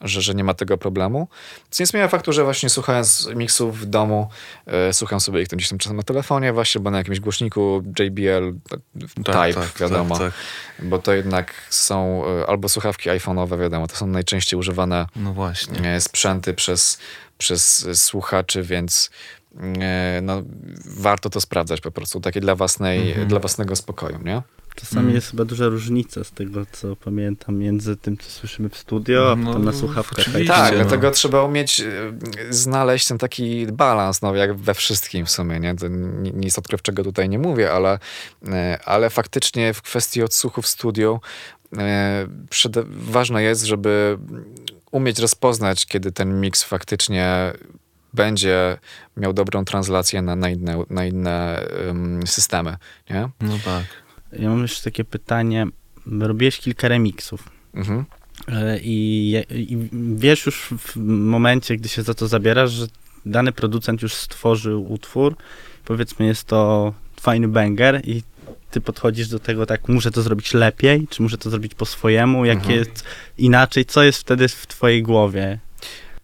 że, 0.00 0.22
że 0.22 0.34
nie 0.34 0.44
ma 0.44 0.54
tego 0.54 0.78
problemu. 0.78 1.28
Co 1.70 1.82
nie 1.82 1.86
zmienia 1.86 2.08
faktu, 2.08 2.32
że 2.32 2.44
właśnie 2.44 2.68
słuchając 2.70 3.28
miksów 3.36 3.78
w 3.80 3.86
domu, 3.86 4.28
e, 4.66 4.92
słucham 4.92 5.20
sobie 5.20 5.42
ich 5.42 5.48
tam 5.48 5.56
gdzieś 5.56 5.68
tam 5.68 5.78
czasem 5.78 5.96
na 5.96 6.02
telefonie 6.02 6.52
właśnie, 6.52 6.80
bo 6.80 6.90
na 6.90 6.98
jakimś 6.98 7.20
głośniku 7.20 7.82
JBL 7.98 8.52
Type, 9.14 9.66
wiadomo. 9.80 10.18
tak. 10.18 10.32
Bo 10.78 10.98
to 10.98 11.12
jednak 11.14 11.52
są 11.70 12.22
e, 12.42 12.46
albo 12.46 12.68
słuchawki 12.68 13.10
iPhone'owe, 13.10 13.60
wiadomo, 13.60 13.86
to 13.88 13.96
są 13.96 14.06
najczęściej 14.06 14.58
używane 14.60 15.06
No 15.16 15.88
e, 15.88 16.00
sprzęty 16.00 16.54
przez, 16.54 16.98
przez 17.38 17.86
słuchaczy, 17.94 18.62
więc 18.62 19.10
no, 20.22 20.42
warto 20.96 21.30
to 21.30 21.40
sprawdzać 21.40 21.80
po 21.80 21.90
prostu, 21.90 22.20
takie 22.20 22.40
dla, 22.40 22.54
własnej, 22.54 23.08
Mhm. 23.10 23.28
dla 23.28 23.40
własnego 23.40 23.76
spokoju, 23.76 24.18
nie? 24.24 24.42
Czasami 24.80 25.02
Mm. 25.02 25.14
jest 25.14 25.30
chyba 25.30 25.44
duża 25.44 25.66
różnica 25.68 26.24
z 26.24 26.30
tego, 26.30 26.66
co 26.72 26.96
pamiętam, 26.96 27.56
między 27.58 27.96
tym, 27.96 28.16
co 28.18 28.30
słyszymy 28.30 28.68
w 28.68 28.76
studio, 28.76 29.32
a 29.32 29.36
No, 29.36 29.46
potem 29.46 29.64
na 29.64 29.72
słuchawkach. 29.72 30.24
Tak, 30.46 30.72
no. 30.72 30.78
dlatego 30.78 31.10
trzeba 31.10 31.42
umieć 31.42 31.80
e, 31.80 31.86
znaleźć 32.50 33.08
ten 33.08 33.18
taki 33.18 33.66
balans, 33.72 34.22
no 34.22 34.34
jak 34.34 34.56
we 34.56 34.74
wszystkim 34.74 35.26
w 35.26 35.30
sumie, 35.30 35.60
nie? 35.60 35.74
To 35.76 35.88
ni- 35.88 36.32
nic 36.34 36.58
odkrywczego 36.58 37.04
tutaj 37.04 37.28
nie 37.28 37.38
mówię, 37.38 37.72
ale, 37.72 37.98
e, 38.48 38.78
ale 38.84 39.10
faktycznie 39.10 39.74
w 39.74 39.82
kwestii 39.82 40.22
odsłuchu 40.22 40.62
w 40.62 40.66
studiu 40.66 41.20
e, 41.78 42.26
przede, 42.50 42.82
ważne 42.88 43.42
jest, 43.42 43.64
żeby 43.64 44.18
umieć 44.90 45.18
rozpoznać, 45.18 45.86
kiedy 45.86 46.12
ten 46.12 46.40
miks 46.40 46.62
faktycznie 46.62 47.52
będzie 48.12 48.78
miał 49.16 49.32
dobrą 49.32 49.64
translację 49.64 50.22
na, 50.22 50.36
na 50.36 50.50
inne, 50.50 50.84
na 50.90 51.04
inne 51.04 51.62
em, 51.88 52.26
systemy, 52.26 52.76
nie? 53.10 53.28
No 53.40 53.58
tak. 53.64 53.84
Ja 54.32 54.48
mam 54.48 54.62
jeszcze 54.62 54.82
takie 54.84 55.04
pytanie. 55.04 55.66
Robiłeś 56.20 56.58
kilka 56.58 56.88
remiksów. 56.88 57.48
Mhm. 57.74 58.04
E, 58.48 58.78
I, 58.82 59.34
I 59.50 59.78
wiesz 60.16 60.46
już 60.46 60.68
w 60.78 60.96
momencie, 61.06 61.76
gdy 61.76 61.88
się 61.88 62.02
za 62.02 62.14
to 62.14 62.28
zabierasz, 62.28 62.70
że 62.70 62.86
dany 63.26 63.52
producent 63.52 64.02
już 64.02 64.14
stworzył 64.14 64.92
utwór, 64.92 65.36
powiedzmy 65.84 66.26
jest 66.26 66.44
to 66.44 66.92
fajny 67.20 67.48
banger 67.48 68.00
i 68.04 68.22
ty 68.70 68.80
podchodzisz 68.80 69.28
do 69.28 69.38
tego 69.38 69.66
tak, 69.66 69.88
muszę 69.88 70.10
to 70.10 70.22
zrobić 70.22 70.54
lepiej, 70.54 71.08
czy 71.10 71.22
muszę 71.22 71.38
to 71.38 71.50
zrobić 71.50 71.74
po 71.74 71.86
swojemu, 71.86 72.44
jakie 72.44 72.60
Mhm. 72.60 72.78
jest 72.78 73.04
inaczej, 73.38 73.84
co 73.84 74.02
jest 74.02 74.20
wtedy 74.20 74.48
w 74.48 74.66
twojej 74.66 75.02
głowie? 75.02 75.58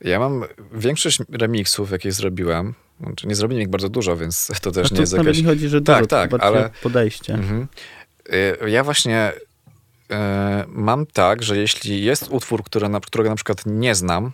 Ja 0.01 0.19
mam 0.19 0.45
większość 0.73 1.19
remiksów, 1.33 1.91
jakie 1.91 2.13
zrobiłem, 2.13 2.75
znaczy 3.01 3.27
nie 3.27 3.35
zrobiłem 3.35 3.63
ich 3.63 3.69
bardzo 3.69 3.89
dużo, 3.89 4.17
więc 4.17 4.47
to 4.63 4.71
też 4.73 4.91
No 4.91 4.95
nie 4.95 5.01
jest 5.01 5.13
to 5.13 5.17
nawet 5.19 5.37
jakaś... 5.37 5.47
chodzi, 5.51 5.69
że 5.69 5.81
Tak, 5.83 5.99
dużo, 5.99 6.07
tak, 6.07 6.31
ale- 6.39 6.71
podejście. 6.83 7.35
Mhm. 7.35 7.67
Y, 8.65 8.71
Ja 8.71 8.85
właśnie 8.85 9.33
y, 9.33 10.15
mam 10.69 11.07
tak, 11.07 11.43
że 11.43 11.57
jeśli 11.57 12.05
jest 12.05 12.29
utwór, 12.31 12.65
który 12.65 12.87
którego 13.07 13.31
na 13.31 13.37
przykład 13.37 13.63
nie 13.67 13.95
znam, 13.95 14.33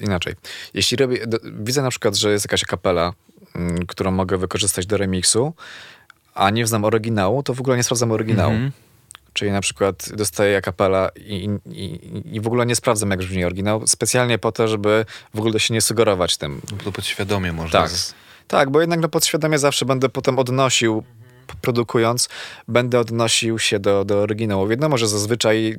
inaczej, 0.00 0.34
jeśli 0.74 0.96
robię, 0.96 1.18
widzę 1.44 1.82
na 1.82 1.90
przykład, 1.90 2.16
że 2.16 2.32
jest 2.32 2.44
jakaś 2.44 2.64
kapela, 2.64 3.12
mm, 3.54 3.86
którą 3.86 4.10
mogę 4.10 4.38
wykorzystać 4.38 4.86
do 4.86 4.96
remiksu, 4.96 5.52
a 6.34 6.50
nie 6.50 6.66
znam 6.66 6.84
oryginału, 6.84 7.42
to 7.42 7.54
w 7.54 7.60
ogóle 7.60 7.76
nie 7.76 7.82
sprawdzam 7.82 8.12
oryginału. 8.12 8.52
Mhm. 8.52 8.72
Czyli 9.36 9.50
na 9.50 9.60
przykład 9.60 10.08
dostaję 10.14 10.56
akapela 10.56 11.10
i, 11.16 11.48
i, 11.70 12.00
i 12.32 12.40
w 12.40 12.46
ogóle 12.46 12.66
nie 12.66 12.76
sprawdzam, 12.76 13.10
jak 13.10 13.18
brzmi 13.18 13.44
oryginał, 13.44 13.86
specjalnie 13.86 14.38
po 14.38 14.52
to, 14.52 14.68
żeby 14.68 15.04
w 15.34 15.38
ogóle 15.38 15.60
się 15.60 15.74
nie 15.74 15.80
sugerować 15.80 16.36
tym. 16.36 16.60
To 16.84 16.92
podświadomie 16.92 17.52
można. 17.52 17.80
Tak. 17.80 17.90
Z... 17.90 18.14
Tak, 18.48 18.70
bo 18.70 18.80
jednak 18.80 19.00
no 19.00 19.08
podświadomie 19.08 19.58
zawsze 19.58 19.84
będę 19.84 20.08
potem 20.08 20.38
odnosił 20.38 21.02
produkując, 21.60 22.28
będę 22.68 23.00
odnosił 23.00 23.58
się 23.58 23.78
do, 23.78 24.04
do 24.04 24.18
oryginału. 24.18 24.68
Wiadomo, 24.68 24.98
że 24.98 25.08
zazwyczaj 25.08 25.76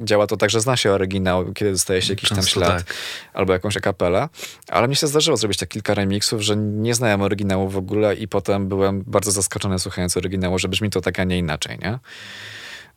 działa 0.00 0.26
to 0.26 0.36
tak, 0.36 0.50
że 0.50 0.60
zna 0.60 0.76
się 0.76 0.92
oryginał, 0.92 1.52
kiedy 1.52 1.72
dostaje 1.72 2.02
się 2.02 2.12
jakiś 2.12 2.28
tam 2.28 2.38
Często 2.38 2.52
ślad 2.52 2.84
tak. 2.84 2.94
albo 3.34 3.52
jakąś 3.52 3.76
akapelę, 3.76 4.28
ale 4.68 4.88
mi 4.88 4.96
się 4.96 5.06
zdarzyło 5.06 5.36
zrobić 5.36 5.58
tak 5.58 5.68
kilka 5.68 5.94
remixów, 5.94 6.40
że 6.40 6.56
nie 6.56 6.94
znałem 6.94 7.22
oryginału 7.22 7.68
w 7.68 7.76
ogóle 7.76 8.14
i 8.14 8.28
potem 8.28 8.68
byłem 8.68 9.04
bardzo 9.06 9.30
zaskoczony 9.30 9.78
słuchając 9.78 10.16
oryginału, 10.16 10.58
że 10.58 10.68
brzmi 10.68 10.90
to 10.90 11.00
tak, 11.00 11.20
a 11.20 11.24
nie 11.24 11.38
inaczej, 11.38 11.78
nie? 11.78 11.98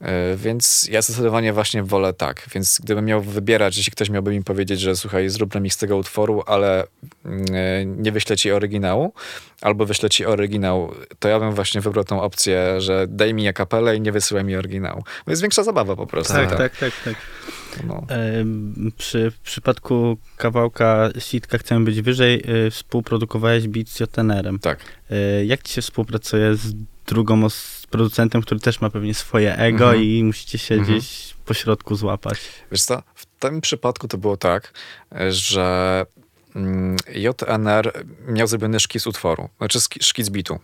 E, 0.02 0.36
Więc 0.38 0.88
ja 0.92 1.02
zdecydowanie 1.02 1.54
właśnie 1.54 1.84
wolę 1.84 2.14
tak. 2.14 2.50
Więc 2.56 2.80
gdybym 2.84 3.06
miał 3.06 3.22
wybierać, 3.22 3.78
jeśli 3.78 3.92
ktoś 3.92 4.10
miałby 4.10 4.32
mi 4.32 4.44
powiedzieć, 4.44 4.80
że 4.80 4.96
słuchaj, 4.96 5.30
zrób 5.30 5.54
remix 5.54 5.78
tego 5.78 5.98
utworu, 5.98 6.44
ale 6.46 6.84
mm, 7.26 7.46
e, 7.54 7.86
nie 7.86 8.12
wyślę 8.12 8.38
ci 8.38 8.52
oryginału, 8.52 9.14
albo 9.62 9.86
wyślę 9.86 10.10
ci 10.10 10.26
oryginał, 10.26 10.94
to 11.20 11.28
ja 11.30 11.40
bym 11.40 11.52
właśnie 11.52 11.82
wybrał 11.82 12.04
tą 12.06 12.22
opcję, 12.22 12.82
że 12.82 13.06
daj 13.10 13.34
mi 13.34 13.48
akapelę 13.48 13.96
i 13.96 14.02
nie 14.02 14.12
wysyłaj 14.12 14.44
mi 14.44 14.56
oryginału. 14.56 15.04
Bo 15.26 15.32
jest 15.32 15.42
większa 15.42 15.64
zabawa 15.64 15.96
po 15.96 16.08
prostu. 16.08 16.34
Tak, 16.34 16.58
tak, 16.58 16.78
tak, 16.78 16.92
tak. 17.06 17.16
No. 17.88 18.04
Em, 18.10 18.92
Przy 18.98 19.32
w 19.32 19.40
przypadku 19.40 20.18
kawałka 20.38 21.10
Sitka 21.20 21.58
Chcemy 21.58 21.86
Być 21.86 22.02
Wyżej 22.02 22.44
y, 22.68 22.72
współprodukowałeś 22.72 23.68
beat 23.68 23.88
z 23.90 24.00
JNR-em. 24.00 24.60
Tak. 24.60 24.80
Y, 25.12 25.46
Jak 25.46 25.62
ci 25.64 25.74
się 25.74 25.82
współpracuje 25.82 26.56
z 26.56 26.74
drugą 27.08 27.44
os- 27.46 27.77
z 27.77 27.77
producentem, 27.90 28.42
który 28.42 28.60
też 28.60 28.82
ma 28.82 28.90
pewnie 28.90 29.14
swoje 29.14 29.56
ego 29.58 29.86
Mhm. 29.86 30.04
i 30.04 30.24
musicie 30.24 30.58
się 30.58 30.76
Mhm. 30.76 31.00
gdzieś 31.00 31.36
po 31.46 31.54
środku 31.54 31.96
złapać? 31.96 32.40
Wiesz 32.72 32.82
co, 32.82 33.04
w 33.16 33.26
tym 33.26 33.62
przypadku 33.62 34.08
to 34.08 34.18
było 34.18 34.38
tak, 34.38 34.74
że 35.30 36.06
mm, 36.56 36.98
JNR 37.10 38.06
miał 38.28 38.48
zrobiony 38.48 38.80
szkic 38.80 39.08
utworu, 39.08 39.50
znaczy 39.58 39.80
szkic 40.02 40.30
bitu. 40.30 40.60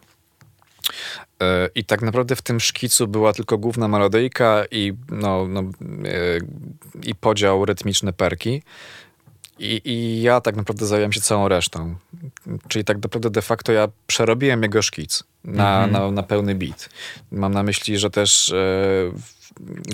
E, 1.41 1.69
I 1.76 1.86
tak 1.86 2.01
naprawdę 2.01 2.36
w 2.36 2.41
tym 2.41 2.59
szkicu 2.59 3.07
była 3.07 3.34
tylko 3.34 3.57
główna 3.57 3.88
melodyjka 3.88 4.63
i, 4.71 4.93
no, 5.09 5.47
no, 5.47 5.59
e, 5.61 5.69
i 7.03 7.15
podział 7.15 7.65
rytmiczny 7.65 8.13
perki. 8.13 8.63
I, 9.59 9.82
I 9.86 10.21
ja 10.21 10.41
tak 10.41 10.55
naprawdę 10.55 10.86
zająłem 10.86 11.11
się 11.13 11.21
całą 11.21 11.47
resztą. 11.47 11.95
Czyli 12.67 12.86
tak 12.86 12.97
naprawdę 12.97 13.30
de 13.30 13.41
facto 13.41 13.71
ja 13.71 13.88
przerobiłem 14.07 14.63
jego 14.63 14.82
szkic 14.82 15.24
na, 15.44 15.88
na, 15.88 16.12
na 16.12 16.24
pełny 16.24 16.56
beat. 16.56 16.89
Mam 17.32 17.54
na 17.54 17.64
myśli, 17.64 17.98
że 17.98 18.10
też 18.10 18.52
e, 18.52 18.56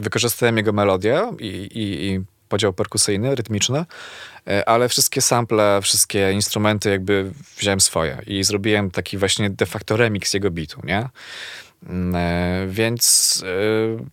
wykorzystałem 0.02 0.58
jego 0.58 0.74
melodię 0.74 1.32
i, 1.40 1.48
i, 1.48 2.06
i 2.06 2.22
podział 2.50 2.74
perkusyjny, 2.74 3.36
rytmiczny, 3.36 3.86
e, 4.48 4.70
ale 4.70 4.90
wszystkie 4.90 5.22
sample, 5.22 5.80
wszystkie 5.82 6.32
instrumenty 6.32 6.90
jakby 6.90 7.32
wziąłem 7.58 7.80
swoje 7.80 8.22
i 8.28 8.44
zrobiłem 8.44 8.92
taki 8.92 9.18
właśnie 9.18 9.50
de 9.50 9.66
facto 9.66 9.98
remix 9.98 10.34
jego 10.34 10.52
bitu, 10.52 10.82
nie? 10.84 11.10
Mm, 11.90 12.16
e, 12.16 12.68
Więc 12.68 13.44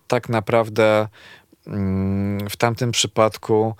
tak 0.08 0.28
naprawdę 0.28 1.08
mm, 1.66 2.48
w 2.50 2.56
tamtym 2.56 2.92
przypadku 2.92 3.74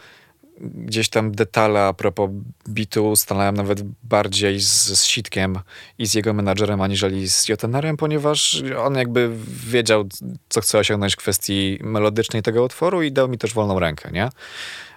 gdzieś 0.60 1.08
tam 1.08 1.32
detale 1.32 1.82
a 1.82 1.92
propos 1.92 2.30
bitu 2.68 3.10
ustalałem 3.10 3.54
nawet 3.54 3.82
bardziej 4.02 4.60
z, 4.60 4.86
z 4.98 5.04
Sitkiem 5.04 5.58
i 5.98 6.06
z 6.06 6.14
jego 6.14 6.34
menadżerem, 6.34 6.80
aniżeli 6.80 7.28
z 7.28 7.48
JNR-em, 7.48 7.96
ponieważ 7.96 8.62
on 8.78 8.94
jakby 8.94 9.30
wiedział, 9.66 10.04
co 10.48 10.60
chce 10.60 10.78
osiągnąć 10.78 11.14
w 11.14 11.16
kwestii 11.16 11.78
melodycznej 11.82 12.42
tego 12.42 12.64
utworu 12.64 13.02
i 13.02 13.12
dał 13.12 13.28
mi 13.28 13.38
też 13.38 13.54
wolną 13.54 13.78
rękę, 13.78 14.10
nie? 14.12 14.28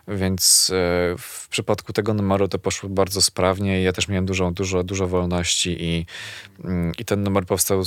Więc 0.07 0.71
e, 0.73 1.15
w 1.17 1.47
przypadku 1.49 1.93
tego 1.93 2.13
numeru 2.13 2.47
to 2.47 2.59
poszło 2.59 2.89
bardzo 2.89 3.21
sprawnie 3.21 3.81
i 3.81 3.83
ja 3.83 3.93
też 3.93 4.07
miałem 4.07 4.25
dużo, 4.25 4.51
dużo, 4.51 4.83
dużo 4.83 5.07
wolności 5.07 5.83
i, 5.83 6.05
mm, 6.63 6.91
i 6.97 7.05
ten 7.05 7.23
numer 7.23 7.45
powstał 7.45 7.83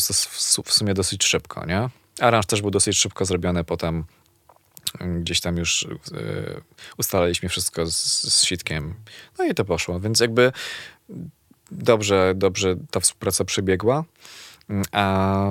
w 0.65 0.73
sumie 0.73 0.95
dosyć 0.95 1.25
szybko, 1.25 1.67
nie? 1.67 1.89
Aranż 2.21 2.47
też 2.47 2.63
był 2.63 2.71
dosyć 2.71 2.97
szybko 2.97 3.25
zrobiony 3.25 3.65
potem 3.65 4.05
gdzieś 5.01 5.41
tam 5.41 5.57
już 5.57 5.85
e, 5.85 5.89
ustalaliśmy 6.99 7.49
wszystko 7.49 7.87
z, 7.87 8.23
z 8.23 8.45
sitkiem. 8.45 8.95
No 9.39 9.45
i 9.45 9.55
to 9.55 9.65
poszło, 9.65 10.01
więc 10.01 10.21
jakby 10.21 10.53
dobrze, 11.71 12.33
dobrze 12.37 12.77
ta 12.91 13.01
współpraca 13.01 13.45
przebiegła. 13.45 14.05
Mm, 14.71 14.85
A, 14.93 15.47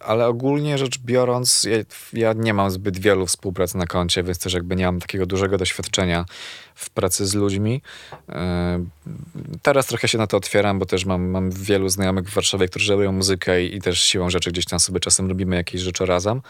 ale 0.00 0.26
ogólnie 0.26 0.78
rzecz 0.78 0.98
biorąc, 0.98 1.66
ja, 1.70 1.78
ja 2.12 2.32
nie 2.32 2.54
mam 2.54 2.70
zbyt 2.70 2.98
wielu 2.98 3.26
współprac 3.26 3.74
na 3.74 3.86
koncie, 3.86 4.22
więc 4.22 4.38
też 4.38 4.52
jakby 4.52 4.76
nie 4.76 4.84
mam 4.86 5.00
takiego 5.00 5.26
dużego 5.26 5.58
doświadczenia 5.58 6.24
w 6.74 6.90
pracy 6.90 7.26
z 7.26 7.34
ludźmi. 7.34 7.82
E, 8.28 8.84
Teraz 9.62 9.86
trochę 9.86 10.08
się 10.08 10.18
na 10.18 10.26
to 10.26 10.36
otwieram, 10.36 10.78
bo 10.78 10.86
też 10.86 11.04
mam, 11.04 11.28
mam 11.28 11.50
wielu 11.50 11.88
znajomych 11.88 12.30
w 12.30 12.34
Warszawie, 12.34 12.68
którzy 12.68 12.92
robią 12.92 13.12
muzykę 13.12 13.64
i, 13.64 13.76
i 13.76 13.80
też 13.80 14.00
siłą 14.02 14.30
rzeczy 14.30 14.50
gdzieś 14.50 14.64
tam 14.64 14.80
sobie 14.80 15.00
czasem 15.00 15.28
robimy 15.28 15.56
jakieś 15.56 15.80
rzeczy 15.80 16.06
razem. 16.06 16.40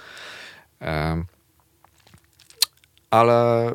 Ale, 3.14 3.70
y, 3.70 3.74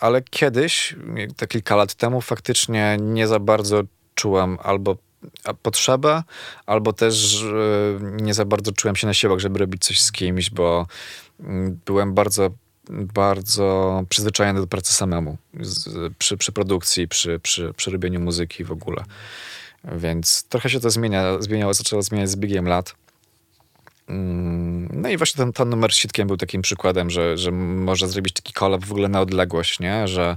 ale 0.00 0.22
kiedyś, 0.22 0.96
te 1.36 1.46
kilka 1.46 1.76
lat 1.76 1.94
temu, 1.94 2.20
faktycznie 2.20 2.96
nie 3.00 3.26
za 3.26 3.38
bardzo 3.38 3.82
czułem 4.14 4.58
albo 4.62 4.96
potrzebę, 5.62 6.22
albo 6.66 6.92
też 6.92 7.42
y, 7.42 7.98
nie 8.00 8.34
za 8.34 8.44
bardzo 8.44 8.72
czułem 8.72 8.96
się 8.96 9.06
na 9.06 9.14
siłach, 9.14 9.38
żeby 9.38 9.58
robić 9.58 9.84
coś 9.84 10.00
z 10.00 10.12
kimś, 10.12 10.50
bo 10.50 10.86
mm, 11.40 11.80
byłem 11.86 12.14
bardzo, 12.14 12.50
bardzo 12.90 14.02
przyzwyczajony 14.08 14.60
do 14.60 14.66
pracy 14.66 14.94
samemu 14.94 15.36
z, 15.60 16.12
przy, 16.18 16.36
przy 16.36 16.52
produkcji, 16.52 17.08
przy, 17.08 17.38
przy, 17.38 17.72
przy 17.76 17.90
robieniu 17.90 18.20
muzyki 18.20 18.64
w 18.64 18.72
ogóle. 18.72 19.04
Więc 19.84 20.44
trochę 20.48 20.70
się 20.70 20.80
to 20.80 20.90
zmienia, 20.90 21.40
zmieniało, 21.40 21.74
zaczęło 21.74 22.02
zmieniać 22.02 22.30
z 22.30 22.36
biegiem 22.36 22.68
lat. 22.68 22.94
Mm, 24.08 24.88
No 24.92 25.08
i 25.08 25.16
właśnie 25.16 25.44
ten, 25.44 25.52
ten 25.52 25.68
numer 25.68 25.92
z 25.92 25.96
sitkiem 25.96 26.28
był 26.28 26.36
takim 26.36 26.62
przykładem, 26.62 27.10
że, 27.10 27.38
że 27.38 27.50
może 27.52 28.08
zrobić 28.08 28.34
taki 28.34 28.52
kolab 28.52 28.84
w 28.84 28.92
ogóle 28.92 29.08
na 29.08 29.20
odległość, 29.20 29.80
nie? 29.80 30.08
Że 30.08 30.36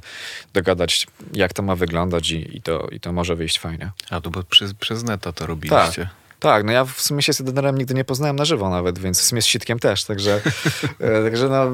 dogadać, 0.54 1.08
jak 1.34 1.54
to 1.54 1.62
ma 1.62 1.76
wyglądać 1.76 2.32
i, 2.32 2.58
i, 2.58 2.62
to, 2.62 2.88
i 2.92 3.00
to 3.00 3.14
może 3.14 3.36
wyjść 3.36 3.60
fajnie. 3.60 3.92
A 4.10 4.22
to 4.22 4.30
bo 4.30 4.44
przez, 4.44 4.74
przez 4.74 5.04
neta 5.04 5.32
to 5.32 5.46
robiliście. 5.46 6.10
Tak, 6.40 6.64
no 6.64 6.72
ja 6.72 6.86
w 6.86 7.02
sumie 7.02 7.22
się 7.22 7.34
z 7.34 7.40
Jedenerem 7.40 7.78
nigdy 7.78 7.94
nie 7.94 8.04
poznałem 8.04 8.36
na 8.36 8.46
żywo 8.46 8.70
nawet, 8.70 9.00
więc 9.00 9.20
w 9.20 9.24
sumie 9.24 9.42
z 9.42 9.46
sitkiem 9.46 9.80
też, 9.80 10.04
także, 10.04 10.42
e, 11.00 11.24
także 11.24 11.50
no, 11.50 11.64
e, 11.66 11.70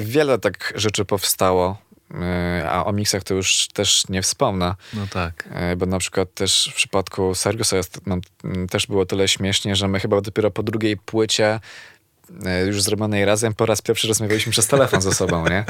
wiele 0.00 0.38
tak 0.38 0.72
rzeczy 0.76 1.04
powstało, 1.04 1.78
a 2.68 2.84
o 2.84 2.92
miksach 2.92 3.24
to 3.24 3.34
już 3.34 3.68
też 3.68 4.08
nie 4.08 4.22
wspomnę. 4.22 4.74
No 4.94 5.06
tak. 5.10 5.48
E, 5.52 5.76
Bo 5.76 5.86
na 5.86 5.98
przykład 5.98 6.34
też 6.34 6.70
w 6.72 6.76
przypadku 6.76 7.34
Sergiusa 7.34 7.76
jest, 7.76 8.00
no, 8.06 8.16
też 8.70 8.86
było 8.86 9.06
tyle 9.06 9.28
śmiesznie, 9.28 9.76
że 9.76 9.88
my 9.88 10.00
chyba 10.00 10.20
dopiero 10.20 10.50
po 10.50 10.62
drugiej 10.62 10.96
płycie 10.96 11.60
e, 12.44 12.66
już 12.66 12.82
zrobionej 12.82 13.24
razem 13.24 13.54
po 13.54 13.66
raz 13.66 13.82
pierwszy 13.82 14.08
rozmawialiśmy 14.08 14.52
przez 14.52 14.66
telefon 14.66 15.00
ze 15.02 15.14
sobą, 15.14 15.48
nie? 15.48 15.64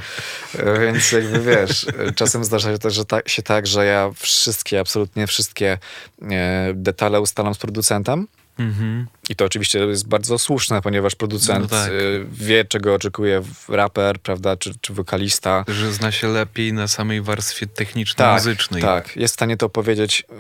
E, 0.59 0.81
Więc 0.81 1.13
jakby 1.13 1.41
wiesz, 1.41 1.87
e, 1.89 2.13
czasem 2.13 2.45
zdarza 2.45 2.73
się 2.73 2.79
też 2.79 2.95
że 2.95 3.05
tak, 3.05 3.29
się 3.29 3.43
tak, 3.43 3.67
że 3.67 3.87
ja 3.87 4.11
wszystkie, 4.17 4.81
absolutnie 4.81 5.27
wszystkie 5.27 5.79
e, 6.23 6.73
detale 6.75 7.21
ustalam 7.21 7.55
z 7.55 7.59
producentem. 7.59 8.27
Mhm. 8.59 9.07
I 9.29 9.37
to 9.37 9.45
oczywiście 9.45 9.79
jest 9.79 10.09
bardzo 10.09 10.39
słuszne, 10.39 10.83
ponieważ 10.83 11.15
producent 11.15 11.61
No 11.73 11.79
tak. 11.79 11.89
e, 11.89 11.93
wie, 12.33 12.65
czego 12.65 12.95
oczekuje 12.95 13.43
raper, 13.69 14.19
prawda, 14.21 14.57
czy, 14.57 14.73
czy 14.81 14.93
wokalista. 14.95 15.65
Że 15.69 15.93
zna 15.93 16.13
się 16.13 16.29
lepiej 16.29 16.73
na 16.73 16.89
samej 16.89 17.23
warstwie 17.23 17.67
techniczno-muzycznej. 17.67 18.83
Tak, 18.83 19.17
jest 19.17 19.35
w 19.35 19.37
stanie 19.39 19.57
to 19.57 19.69
powiedzieć 19.69 20.27
e, 20.31 20.37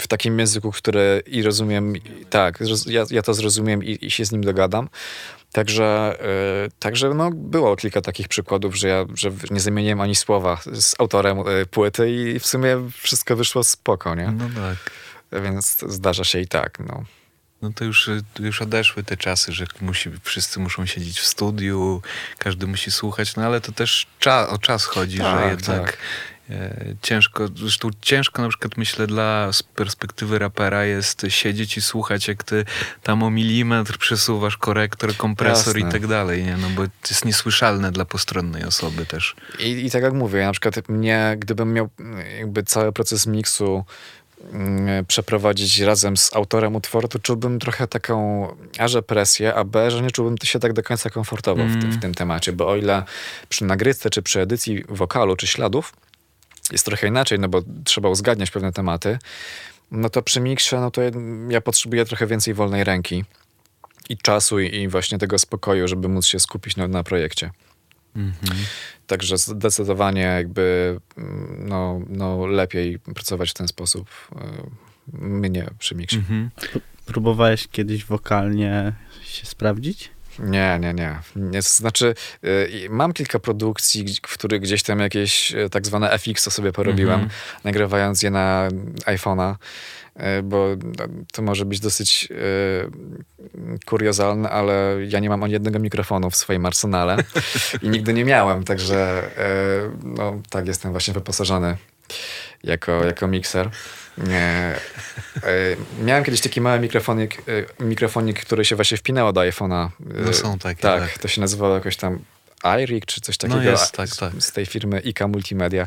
w 0.00 0.06
takim 0.08 0.38
języku, 0.38 0.72
który 0.72 1.22
i 1.26 1.42
rozumiem, 1.42 1.96
i- 1.96 2.00
tak, 2.30 2.58
ja, 2.86 3.04
ja 3.10 3.22
to 3.22 3.34
zrozumiem 3.34 3.84
i, 3.84 3.98
i 4.06 4.10
się 4.10 4.24
z 4.24 4.32
nim 4.32 4.44
dogadam. 4.44 4.88
Także, 5.52 6.16
e, 6.64 6.68
także 6.78 7.14
no, 7.14 7.30
było 7.34 7.76
kilka 7.76 8.00
takich 8.00 8.28
przykładów, 8.28 8.76
że 8.76 8.88
ja 8.88 9.04
że 9.14 9.30
nie 9.50 9.60
zamieniłem 9.60 10.00
ani 10.00 10.14
słowa 10.14 10.60
z 10.72 10.94
autorem 10.98 11.38
płyty 11.70 12.10
i 12.10 12.38
w 12.40 12.46
sumie 12.46 12.76
wszystko 12.92 13.36
wyszło 13.36 13.64
spoko, 13.64 14.14
nie? 14.14 14.30
No 14.38 14.44
tak. 14.54 14.90
Więc 15.32 15.76
zdarza 15.88 16.24
się 16.24 16.40
i 16.40 16.48
tak, 16.48 16.78
no. 16.80 17.04
No 17.62 17.72
to 17.74 17.84
już, 17.84 18.10
już 18.40 18.62
odeszły 18.62 19.02
te 19.02 19.16
czasy, 19.16 19.52
że 19.52 19.66
musi, 19.80 20.10
wszyscy 20.22 20.60
muszą 20.60 20.86
siedzieć 20.86 21.20
w 21.20 21.26
studiu, 21.26 22.02
każdy 22.38 22.66
musi 22.66 22.90
słuchać, 22.90 23.36
no 23.36 23.42
ale 23.42 23.60
to 23.60 23.72
też 23.72 24.06
cza, 24.18 24.48
o 24.48 24.58
czas 24.58 24.84
chodzi, 24.84 25.18
Tak, 25.18 25.40
że 25.40 25.50
jednak 25.50 25.84
tak. 25.86 25.98
e, 26.50 26.94
ciężko, 27.02 27.48
zresztą 27.56 27.90
ciężko 28.02 28.42
na 28.42 28.48
przykład 28.48 28.76
myślę 28.76 29.06
dla 29.06 29.52
z 29.52 29.62
perspektywy 29.62 30.38
rapera 30.38 30.84
jest 30.84 31.26
siedzieć 31.28 31.76
i 31.76 31.82
słuchać, 31.82 32.28
jak 32.28 32.44
ty 32.44 32.64
tam 33.02 33.22
o 33.22 33.30
milimetr 33.30 33.98
przesuwasz 33.98 34.56
korektor, 34.56 35.16
kompresor 35.16 35.76
Jasne. 35.76 35.88
i 35.88 35.92
tak 35.92 36.06
dalej, 36.06 36.44
nie? 36.44 36.56
No 36.56 36.68
bo 36.70 36.82
to 36.82 37.08
jest 37.10 37.24
niesłyszalne 37.24 37.92
dla 37.92 38.04
postronnej 38.04 38.64
osoby 38.64 39.06
też. 39.06 39.36
I, 39.58 39.86
I 39.86 39.90
tak 39.90 40.02
jak 40.02 40.12
mówię, 40.12 40.38
ja 40.38 40.46
na 40.46 40.52
przykład 40.52 40.88
mnie, 40.88 41.36
gdybym 41.38 41.72
miał 41.72 41.88
jakby 42.38 42.62
cały 42.62 42.92
proces 42.92 43.26
miksu 43.26 43.84
przeprowadzić 45.08 45.80
razem 45.80 46.16
z 46.16 46.36
autorem 46.36 46.76
utworu, 46.76 47.08
to 47.08 47.18
czułbym 47.18 47.58
trochę 47.58 47.86
taką 47.86 48.46
A, 48.78 48.88
że 48.88 49.02
presję, 49.02 49.54
a 49.54 49.64
B, 49.64 49.90
że 49.90 50.02
nie 50.02 50.10
czułbym 50.10 50.36
się 50.42 50.58
tak 50.58 50.72
do 50.72 50.82
końca 50.82 51.10
komfortowo 51.10 51.64
w, 51.64 51.80
tym, 51.80 51.92
w 51.92 52.00
tym 52.00 52.14
temacie, 52.14 52.52
bo 52.52 52.68
o 52.68 52.76
ile 52.76 53.02
przy 53.48 53.64
nagrywce, 53.64 54.10
czy 54.10 54.22
przy 54.22 54.40
edycji 54.40 54.84
wokalu, 54.88 55.36
czy 55.36 55.46
śladów 55.46 55.92
jest 56.72 56.84
trochę 56.84 57.06
inaczej, 57.06 57.38
no 57.38 57.48
bo 57.48 57.62
trzeba 57.84 58.08
uzgadniać 58.08 58.50
pewne 58.50 58.72
tematy, 58.72 59.18
no 59.90 60.10
to 60.10 60.22
przy 60.22 60.40
miksie, 60.40 60.76
no 60.76 60.90
to 60.90 61.00
ja 61.48 61.60
potrzebuję 61.60 62.04
trochę 62.04 62.26
więcej 62.26 62.54
wolnej 62.54 62.84
ręki. 62.84 63.24
i 64.08 64.16
czasu, 64.16 64.60
i, 64.60 64.76
i 64.76 64.88
właśnie 64.88 65.18
tego 65.18 65.38
spokoju, 65.38 65.88
żeby 65.88 66.08
móc 66.08 66.26
się 66.26 66.40
skupić 66.40 66.76
na, 66.76 66.88
na 66.88 67.04
projekcie. 67.04 67.50
Mhm. 68.16 68.58
Także 69.08 69.38
zdecydowanie 69.38 70.20
jakby 70.22 70.96
mm, 71.18 71.56
no, 71.68 72.00
no 72.08 72.46
lepiej 72.46 72.98
pracować 72.98 73.50
w 73.50 73.54
ten 73.54 73.68
sposób. 73.68 74.08
y, 74.32 74.38
Mnie 75.12 75.70
przy 75.78 75.94
miksie. 75.94 76.16
Mhm. 76.16 76.50
Próbowałeś 77.06 77.68
kiedyś 77.68 78.04
wokalnie 78.04 78.92
się 79.24 79.46
sprawdzić? 79.46 80.10
Nie, 80.38 80.78
nie, 80.80 80.94
nie. 80.94 81.18
nie 81.36 81.62
to 81.62 81.68
znaczy, 81.68 82.14
y, 82.44 82.86
mam 82.90 83.12
kilka 83.12 83.38
produkcji, 83.38 84.04
w 84.26 84.32
których 84.34 84.60
gdzieś 84.60 84.82
tam 84.82 84.98
jakieś 85.00 85.52
y, 85.54 85.70
tak 85.70 85.86
zwane 85.86 86.10
FX 86.18 86.50
sobie 86.52 86.72
porobiłem, 86.72 87.14
Mhm. 87.20 87.30
nagrywając 87.64 88.22
je 88.22 88.30
na 88.30 88.68
iPhone'a, 89.06 89.54
bo 90.42 90.66
no, 90.98 91.04
to 91.32 91.42
może 91.42 91.64
być 91.64 91.80
dosyć 91.80 92.28
y, 92.30 93.80
kuriozalne, 93.86 94.50
ale 94.50 94.96
ja 95.08 95.18
nie 95.18 95.28
mam 95.28 95.42
ani 95.42 95.52
jednego 95.52 95.78
mikrofonu 95.78 96.30
w 96.30 96.36
swoim 96.36 96.66
arsenale 96.66 97.16
i 97.82 97.88
nigdy 97.88 98.14
nie 98.14 98.24
miałem, 98.24 98.64
także 98.64 99.22
y, 99.24 99.90
no, 100.04 100.40
tak 100.50 100.66
jestem 100.66 100.92
właśnie 100.92 101.14
wyposażony 101.14 101.76
jako, 102.64 103.04
jako 103.04 103.28
mikser. 103.28 103.70
Nie. 104.26 104.74
Miałem 106.04 106.24
kiedyś 106.24 106.40
taki 106.40 106.60
mały 106.60 106.80
mikrofonik, 106.80 107.42
mikrofonik, 107.80 108.40
który 108.40 108.64
się 108.64 108.76
właśnie 108.76 108.96
wpinało 108.96 109.32
do 109.32 109.40
iPhone'a. 109.40 109.88
No 110.00 110.32
są 110.32 110.58
takie, 110.58 110.82
Tak, 110.82 111.00
tak. 111.00 111.18
to 111.18 111.28
się 111.28 111.40
nazywało 111.40 111.74
jakoś 111.74 111.96
tam 111.96 112.18
iRig 112.82 113.06
czy 113.06 113.20
coś 113.20 113.38
No 113.42 113.48
takiego. 113.48 113.70
jest, 113.70 113.94
a- 113.94 113.96
tak, 113.96 114.08
z- 114.08 114.16
tak. 114.16 114.32
Z 114.38 114.52
tej 114.52 114.66
firmy 114.66 115.00
IK 115.00 115.20
Multimedia. 115.28 115.86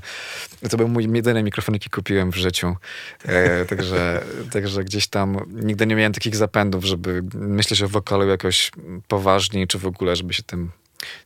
To 0.69 0.77
był 0.77 0.87
mój 0.87 1.09
jedyny 1.13 1.43
mikrofonik, 1.43 1.81
jaki 1.81 1.89
kupiłem 1.89 2.31
w 2.31 2.35
życiu. 2.35 2.75
E, 3.25 3.65
także, 3.69 4.21
także 4.51 4.83
gdzieś 4.83 5.07
tam 5.07 5.37
nigdy 5.47 5.87
nie 5.87 5.95
miałem 5.95 6.13
takich 6.13 6.35
zapędów, 6.35 6.85
żeby 6.85 7.23
myśleć 7.33 7.81
o 7.81 7.87
wokalu 7.87 8.27
jakoś 8.27 8.71
poważniej, 9.07 9.67
czy 9.67 9.79
w 9.79 9.85
ogóle, 9.85 10.15
żeby 10.15 10.33
się 10.33 10.43
tym, 10.43 10.71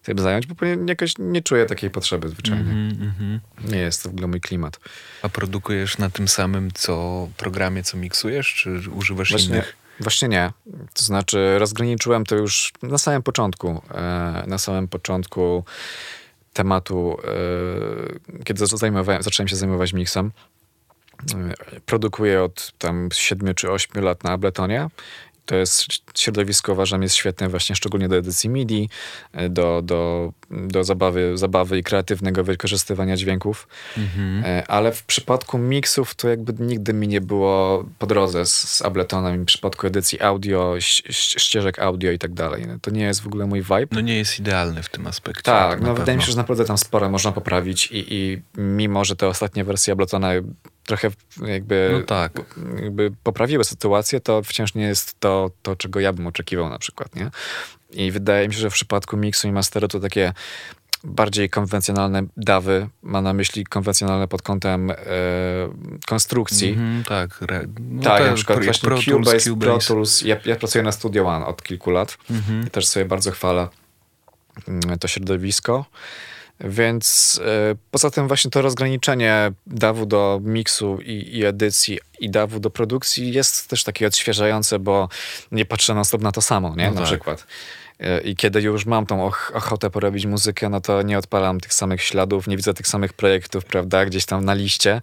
tym 0.03 0.19
zająć, 0.19 0.47
bo 0.47 0.65
jakoś 0.87 1.13
nie 1.19 1.41
czuję 1.41 1.65
takiej 1.65 1.89
potrzeby 1.89 2.29
zwyczajnie. 2.29 2.71
Mhm, 2.71 3.01
mhm. 3.03 3.39
Nie 3.71 3.77
jest 3.79 4.03
to 4.03 4.09
w 4.09 4.11
ogóle 4.11 4.27
mój 4.27 4.41
klimat. 4.41 4.79
A 5.21 5.29
produkujesz 5.29 5.97
na 5.97 6.09
tym 6.09 6.27
samym 6.27 6.71
co 6.73 7.27
programie, 7.37 7.83
co 7.83 7.97
miksujesz, 7.97 8.53
czy 8.53 8.81
używasz 8.95 9.29
Właśnie, 9.29 9.49
innych? 9.49 9.75
Właśnie 9.99 10.27
nie. 10.27 10.51
To 10.93 11.03
znaczy 11.03 11.59
rozgraniczyłem 11.59 12.25
to 12.25 12.35
już 12.35 12.73
na 12.81 12.97
samym 12.97 13.23
początku. 13.23 13.81
E, 13.91 14.43
na 14.47 14.57
samym 14.57 14.87
początku 14.87 15.63
tematu, 16.53 17.17
e, 18.39 18.43
kiedy 18.43 18.65
zacząłem 19.19 19.47
się 19.47 19.55
zajmować 19.55 19.93
miksem. 19.93 20.31
E, 21.35 21.79
Produkuję 21.85 22.43
od 22.43 22.73
tam 22.77 23.09
7 23.13 23.55
czy 23.55 23.71
8 23.71 24.03
lat 24.03 24.23
na 24.23 24.31
Abletonie. 24.31 24.87
To 25.45 25.55
jest 25.55 25.85
środowisko, 26.15 26.73
uważam, 26.73 27.01
jest 27.01 27.15
świetne 27.15 27.49
właśnie 27.49 27.75
szczególnie 27.75 28.07
do 28.07 28.15
edycji 28.15 28.49
MIDI, 28.49 28.89
do, 29.49 29.81
do, 29.81 30.31
do 30.51 30.83
zabawy, 30.83 31.37
zabawy 31.37 31.77
i 31.77 31.83
kreatywnego 31.83 32.43
wykorzystywania 32.43 33.17
dźwięków. 33.17 33.67
Mhm. 33.97 34.43
E, 34.45 34.67
Ale 34.67 34.91
w 34.91 35.03
przypadku 35.03 35.57
miksów 35.57 36.15
to 36.15 36.29
jakby 36.29 36.53
nigdy 36.65 36.93
mi 36.93 37.07
nie 37.07 37.21
było 37.21 37.85
po 37.99 38.07
drodze 38.07 38.45
z, 38.45 38.53
z 38.69 38.81
Abletonem. 38.81 39.43
W 39.43 39.45
przypadku 39.45 39.87
edycji 39.87 40.21
audio, 40.21 40.75
ścieżek 41.09 41.79
audio 41.79 42.11
i 42.11 42.19
tak 42.19 42.33
dalej. 42.33 42.65
No 42.67 42.73
To 42.81 42.91
nie 42.91 43.03
jest 43.03 43.21
w 43.21 43.27
ogóle 43.27 43.45
mój 43.45 43.61
vibe. 43.61 43.87
No 43.91 44.01
nie 44.01 44.17
jest 44.17 44.39
idealny 44.39 44.83
w 44.83 44.89
tym 44.89 45.07
aspekcie. 45.07 45.41
tak, 45.43 45.81
no 45.81 45.93
wydaje 45.95 46.17
mi 46.17 46.23
się, 46.23 46.31
że 46.31 46.37
naprawdę 46.37 46.65
tam 46.65 46.77
sporo 46.77 47.09
można 47.09 47.31
poprawić 47.31 47.87
i, 47.91 48.05
i 48.13 48.41
mimo, 48.57 49.05
że 49.05 49.15
te 49.15 49.27
ostatnie 49.27 49.63
wersje 49.63 49.93
Abletona 49.93 50.31
trochę 50.85 51.09
jakby, 51.47 51.89
No 51.91 52.01
tak. 52.01 52.31
jakby 52.83 53.11
poprawiły 53.23 53.63
sytuację, 53.63 54.19
to 54.19 54.43
wciąż 54.43 54.73
nie 54.75 54.83
jest 54.83 55.19
to, 55.19 55.51
to, 55.61 55.75
czego 55.75 55.99
ja 55.99 56.13
bym 56.13 56.27
oczekiwał 56.27 56.69
na 56.69 56.79
przykład, 56.79 57.15
nie? 57.15 57.31
I 57.95 58.11
wydaje 58.11 58.47
mi 58.47 58.53
się, 58.53 58.59
że 58.59 58.69
w 58.69 58.73
przypadku 58.73 59.17
miksu 59.17 59.47
i 59.47 59.51
masteru 59.51 59.87
to 59.87 59.99
takie 59.99 60.33
bardziej 61.03 61.49
konwencjonalne 61.49 62.23
dawy, 62.37 62.87
ma 63.03 63.21
na 63.21 63.33
myśli 63.33 63.65
konwencjonalne 63.65 64.27
pod 64.27 64.41
kątem 64.41 64.91
e, 64.91 64.95
konstrukcji. 66.07 66.69
Mhm, 66.69 67.03
tak, 67.03 67.41
re, 67.41 67.65
no 67.89 68.03
tak, 68.03 68.25
na 68.25 68.33
przykład 68.33 68.57
pro- 68.57 68.65
właśnie 68.65 68.89
Pro 68.89 68.95
Tools, 68.95 69.27
Cubase, 69.27 69.55
Pro 69.55 69.71
Cubase. 69.71 69.87
Tools. 69.87 70.21
Ja, 70.21 70.37
ja 70.45 70.55
pracuję 70.55 70.83
na 70.83 70.91
Studio 70.91 71.25
One 71.25 71.45
od 71.45 71.63
kilku 71.63 71.91
lat. 71.91 72.17
Mhm. 72.31 72.67
I 72.67 72.69
też 72.69 72.87
sobie 72.87 73.05
bardzo 73.05 73.31
chwalę 73.31 73.67
mm, 74.67 74.99
to 74.99 75.07
środowisko. 75.07 75.85
Więc 76.59 77.39
e, 77.45 77.75
poza 77.91 78.11
tym 78.11 78.27
właśnie 78.27 78.51
to 78.51 78.61
rozgraniczenie 78.61 79.51
dawu 79.67 80.05
do 80.05 80.39
miksu 80.43 80.99
i, 81.01 81.37
i 81.37 81.45
edycji 81.45 81.99
i 82.19 82.29
dawu 82.29 82.59
do 82.59 82.69
produkcji 82.69 83.33
jest 83.33 83.67
też 83.67 83.83
takie 83.83 84.07
odświeżające, 84.07 84.79
bo 84.79 85.09
nie 85.51 85.65
patrzę 85.65 85.93
na 85.93 86.03
stop 86.03 86.21
na 86.21 86.31
to 86.31 86.41
samo, 86.41 86.75
nie? 86.75 86.85
No 86.85 86.91
na 86.91 86.97
tak. 86.97 87.05
przykład. 87.05 87.47
E, 87.99 88.21
I 88.21 88.35
kiedy 88.35 88.61
już 88.61 88.85
mam 88.85 89.05
tą 89.05 89.25
och 89.25 89.51
ochotę 89.55 89.89
porobić 89.89 90.25
muzykę, 90.25 90.69
no 90.69 90.81
to 90.81 91.01
nie 91.01 91.17
odpalam 91.17 91.59
tych 91.59 91.73
samych 91.73 92.01
śladów, 92.03 92.47
nie 92.47 92.57
widzę 92.57 92.73
tych 92.73 92.87
samych 92.87 93.13
projektów, 93.13 93.65
prawda, 93.65 94.05
gdzieś 94.05 94.25
tam 94.25 94.45
na 94.45 94.53
liście, 94.53 95.01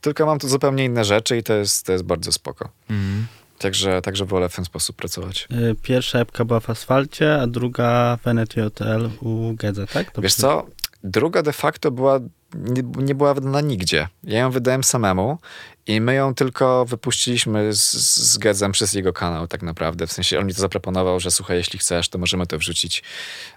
tylko 0.00 0.26
mam 0.26 0.38
tu 0.38 0.48
zupełnie 0.48 0.84
inne 0.84 1.04
rzeczy 1.04 1.36
i 1.36 1.42
to 1.42 1.54
jest, 1.54 1.86
to 1.86 1.92
jest 1.92 2.04
bardzo 2.04 2.32
spoko. 2.32 2.68
Mhm. 2.90 3.26
Także, 3.58 4.02
także 4.02 4.24
wolę 4.24 4.48
w 4.48 4.56
ten 4.56 4.64
sposób 4.64 4.96
pracować. 4.96 5.48
Y, 5.52 5.76
Pierwsza 5.82 6.18
epka 6.18 6.44
była 6.44 6.60
w 6.60 6.70
asfalcie, 6.70 7.40
a 7.40 7.46
druga 7.46 8.18
w 8.22 8.28
NTJL 8.28 9.10
u 9.20 9.54
Gedze, 9.54 9.86
tak? 9.86 10.06
Dobrze. 10.06 10.22
Wiesz 10.22 10.34
co? 10.34 10.66
Druga 11.04 11.42
de 11.42 11.52
facto 11.52 11.90
była, 11.90 12.20
nie, 12.54 12.82
nie 12.82 13.14
była 13.14 13.34
wydana 13.34 13.60
nigdzie. 13.60 14.08
Ja 14.24 14.38
ją 14.38 14.50
wydałem 14.50 14.84
samemu 14.84 15.38
i 15.86 16.00
my 16.00 16.14
ją 16.14 16.34
tylko 16.34 16.84
wypuściliśmy 16.84 17.72
z, 17.72 17.92
z 18.32 18.38
Gedzem 18.38 18.72
przez 18.72 18.92
jego 18.92 19.12
kanał 19.12 19.46
tak 19.46 19.62
naprawdę. 19.62 20.06
W 20.06 20.12
sensie 20.12 20.38
on 20.38 20.46
mi 20.46 20.54
to 20.54 20.60
zaproponował, 20.60 21.20
że 21.20 21.30
słuchaj, 21.30 21.56
jeśli 21.56 21.78
chcesz, 21.78 22.08
to 22.08 22.18
możemy 22.18 22.46
to 22.46 22.58
wrzucić 22.58 23.02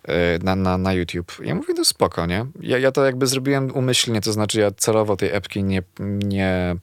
yy, 0.07 0.13
na, 0.43 0.55
na, 0.55 0.77
na 0.77 0.93
YouTube. 0.93 1.37
Ja 1.43 1.55
mówię, 1.55 1.73
no 1.77 1.85
spoko, 1.85 2.25
nie? 2.25 2.45
Ja, 2.61 2.77
ja 2.77 2.91
to 2.91 3.05
jakby 3.05 3.27
zrobiłem 3.27 3.71
umyślnie, 3.71 4.21
to 4.21 4.33
znaczy 4.33 4.59
ja 4.59 4.71
celowo 4.71 5.17
tej 5.17 5.29
epki 5.31 5.63
nie, 5.63 5.83
nie 5.99 6.75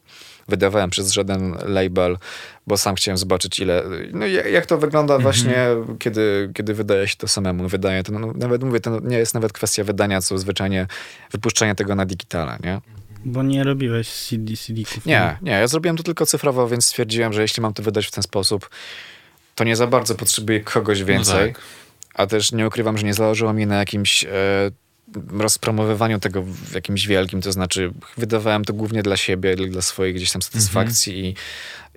wydawałem 0.49 0.91
przez 0.91 1.13
żaden 1.13 1.57
label, 1.65 2.19
bo 2.67 2.77
sam 2.77 2.95
chciałem 2.95 3.19
zobaczyć 3.19 3.61
ile, 3.61 3.83
no 4.13 4.27
jak, 4.27 4.67
to 4.67 4.79
wygląda 4.79 5.19
właśnie, 5.19 5.67
kiedy, 5.99 6.51
kiedy 6.55 6.75
wydaje 6.75 7.09
się 7.09 7.17
to 7.17 7.29
samemu. 7.29 7.69
Wydaje 7.69 8.03
to, 8.03 8.13
no, 8.13 8.33
nawet 8.35 8.63
mówię, 8.63 8.81
to 8.81 9.01
nie 9.01 9.19
jest 9.19 9.35
nawet 9.35 9.53
kwestia 9.53 9.85
wydania, 9.85 10.21
co 10.21 10.39
zwyczajnie 10.39 10.87
wypuszczenia 11.33 11.75
tego 11.75 11.95
na 11.95 12.07
digitale, 12.07 12.59
nie? 12.65 12.81
Bo 13.25 13.43
nie 13.43 13.65
robiłeś 13.65 14.09
CD, 14.09 14.57
CD-ków. 14.57 15.07
Nie, 15.07 15.39
nie, 15.43 15.53
ja 15.53 15.67
zrobiłem 15.67 15.97
to 15.97 16.03
tylko 16.03 16.27
cyfrowo, 16.27 16.69
więc 16.69 16.87
stwierdziłem, 16.87 17.33
że 17.33 17.43
jeśli 17.43 17.63
mam 17.63 17.75
to 17.75 17.83
wydać 17.83 18.07
w 18.07 18.11
ten 18.11 18.23
sposób, 18.23 18.71
to 19.55 19.65
nie 19.65 19.77
za 19.77 19.87
bardzo 19.87 20.15
potrzebuję 20.15 20.61
kogoś 20.61 21.05
więcej. 21.05 21.49
No 21.49 21.55
tak. 21.55 21.63
A 22.15 22.27
też 22.27 22.53
nie 22.53 22.67
ukrywam, 22.67 22.99
że 22.99 23.07
nie 23.07 23.15
zależało 23.15 23.53
mi 23.53 23.67
na 23.67 23.77
jakimś 23.77 24.25
e, 24.25 24.29
rozpromowywaniu 25.31 26.19
tego 26.19 26.43
w 26.43 26.75
jakimś 26.75 27.07
wielkim, 27.07 27.43
to 27.43 27.53
znaczy 27.53 27.93
wydawałem 28.17 28.65
to 28.65 28.73
głównie 28.73 29.03
dla 29.03 29.17
siebie, 29.17 29.57
dla 29.57 29.83
swojej 29.83 30.15
gdzieś 30.15 30.33
tam 30.33 30.43
satysfakcji 30.43 31.27
i, 31.27 31.35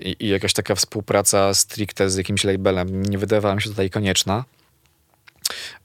i, 0.10 0.16
i 0.20 0.28
jakaś 0.28 0.54
taka 0.54 0.76
współpraca 0.76 1.54
stricte 1.54 2.10
z 2.10 2.16
jakimś 2.16 2.44
labelem 2.44 3.02
nie 3.06 3.18
wydawała 3.18 3.56
mi 3.56 3.62
się 3.62 3.70
tutaj 3.70 3.90
konieczna. 3.90 4.44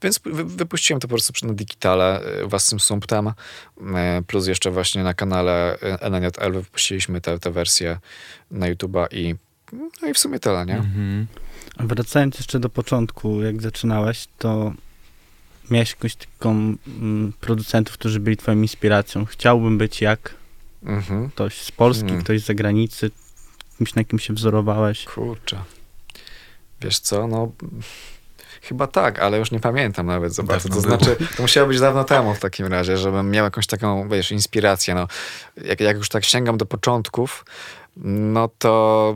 Więc 0.01 0.19
wy, 0.25 0.43
wypuściłem 0.43 0.99
to 0.99 1.07
po 1.07 1.15
prostu 1.15 1.47
na 1.47 1.53
digitale 1.53 2.21
e, 2.21 2.45
własnym 2.45 2.79
sumptem, 2.79 3.27
e, 3.95 4.21
plus 4.27 4.47
jeszcze 4.47 4.71
właśnie 4.71 5.03
na 5.03 5.13
kanale 5.13 5.79
e, 5.79 6.09
NNJL 6.09 6.51
wypuściliśmy 6.53 7.21
tę 7.21 7.39
tę 7.39 7.51
wersję 7.51 7.99
na 8.51 8.73
YouTube'a 8.73 9.07
i 9.11 9.35
no 10.01 10.07
i 10.07 10.13
w 10.13 10.19
sumie 10.19 10.39
tyle, 10.39 10.65
nie? 10.65 10.77
Mhm. 10.77 11.27
Wracając 11.79 12.37
jeszcze 12.37 12.59
do 12.59 12.69
początku, 12.69 13.41
jak 13.41 13.61
zaczynałeś, 13.61 14.27
to 14.37 14.73
miałeś 15.71 15.89
jakąś 15.89 16.15
taką 16.15 16.75
mm, 16.87 17.33
producentów, 17.39 17.93
którzy 17.93 18.19
byli 18.19 18.37
twoją 18.37 18.61
inspiracją. 18.61 19.25
Chciałbym 19.25 19.77
być 19.77 20.01
jak 20.01 20.39
Mhm. 20.83 21.29
ktoś 21.29 21.61
z 21.61 21.71
Polski, 21.71 22.05
Hmm. 22.05 22.23
ktoś 22.23 22.41
z 22.41 22.45
zagranicy, 22.45 23.11
kimś 23.77 23.95
na 23.95 24.03
kim 24.03 24.19
się 24.19 24.33
wzorowałeś. 24.33 25.05
Kurczę. 25.05 25.63
Wiesz 26.81 26.99
co, 26.99 27.27
no 27.27 27.51
chyba 28.61 28.87
tak, 28.87 29.19
ale 29.19 29.37
już 29.37 29.51
nie 29.51 29.59
pamiętam 29.59 30.05
nawet 30.05 30.33
za 30.33 30.43
bardzo. 30.43 30.69
To 30.69 30.81
znaczy, 30.81 31.15
to 31.37 31.41
musiało 31.41 31.67
być 31.67 31.79
dawno 31.79 32.03
temu 32.03 32.33
w 32.33 32.39
takim 32.39 32.67
razie, 32.67 32.97
żebym 32.97 33.31
miał 33.31 33.45
jakąś 33.45 33.67
taką, 33.67 34.09
wiesz, 34.09 34.31
inspirację. 34.31 34.95
No, 34.95 35.07
jak, 35.65 35.79
jak 35.79 35.97
już 35.97 36.09
tak 36.09 36.25
sięgam 36.25 36.57
do 36.57 36.65
początków, 36.65 37.45
no 38.03 38.49
to 38.57 39.15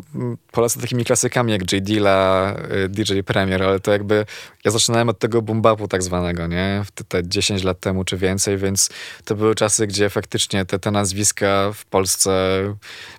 polecę 0.51 0.79
takimi 0.79 1.05
klasykami 1.05 1.51
jak 1.51 1.71
J. 1.71 1.83
Dilla, 1.83 2.53
y, 2.85 2.89
DJ 2.89 3.19
Premier, 3.19 3.63
ale 3.63 3.79
to 3.79 3.91
jakby 3.91 4.25
ja 4.65 4.71
zaczynałem 4.71 5.09
od 5.09 5.19
tego 5.19 5.41
boom-bapu 5.41 5.87
tak 5.87 6.03
zwanego, 6.03 6.47
nie? 6.47 6.83
Te, 6.95 7.03
te 7.03 7.27
10 7.27 7.63
lat 7.63 7.79
temu 7.79 8.03
czy 8.03 8.17
więcej, 8.17 8.57
więc 8.57 8.89
to 9.25 9.35
były 9.35 9.55
czasy, 9.55 9.87
gdzie 9.87 10.09
faktycznie 10.09 10.65
te, 10.65 10.79
te 10.79 10.91
nazwiska 10.91 11.71
w 11.73 11.85
Polsce 11.85 12.59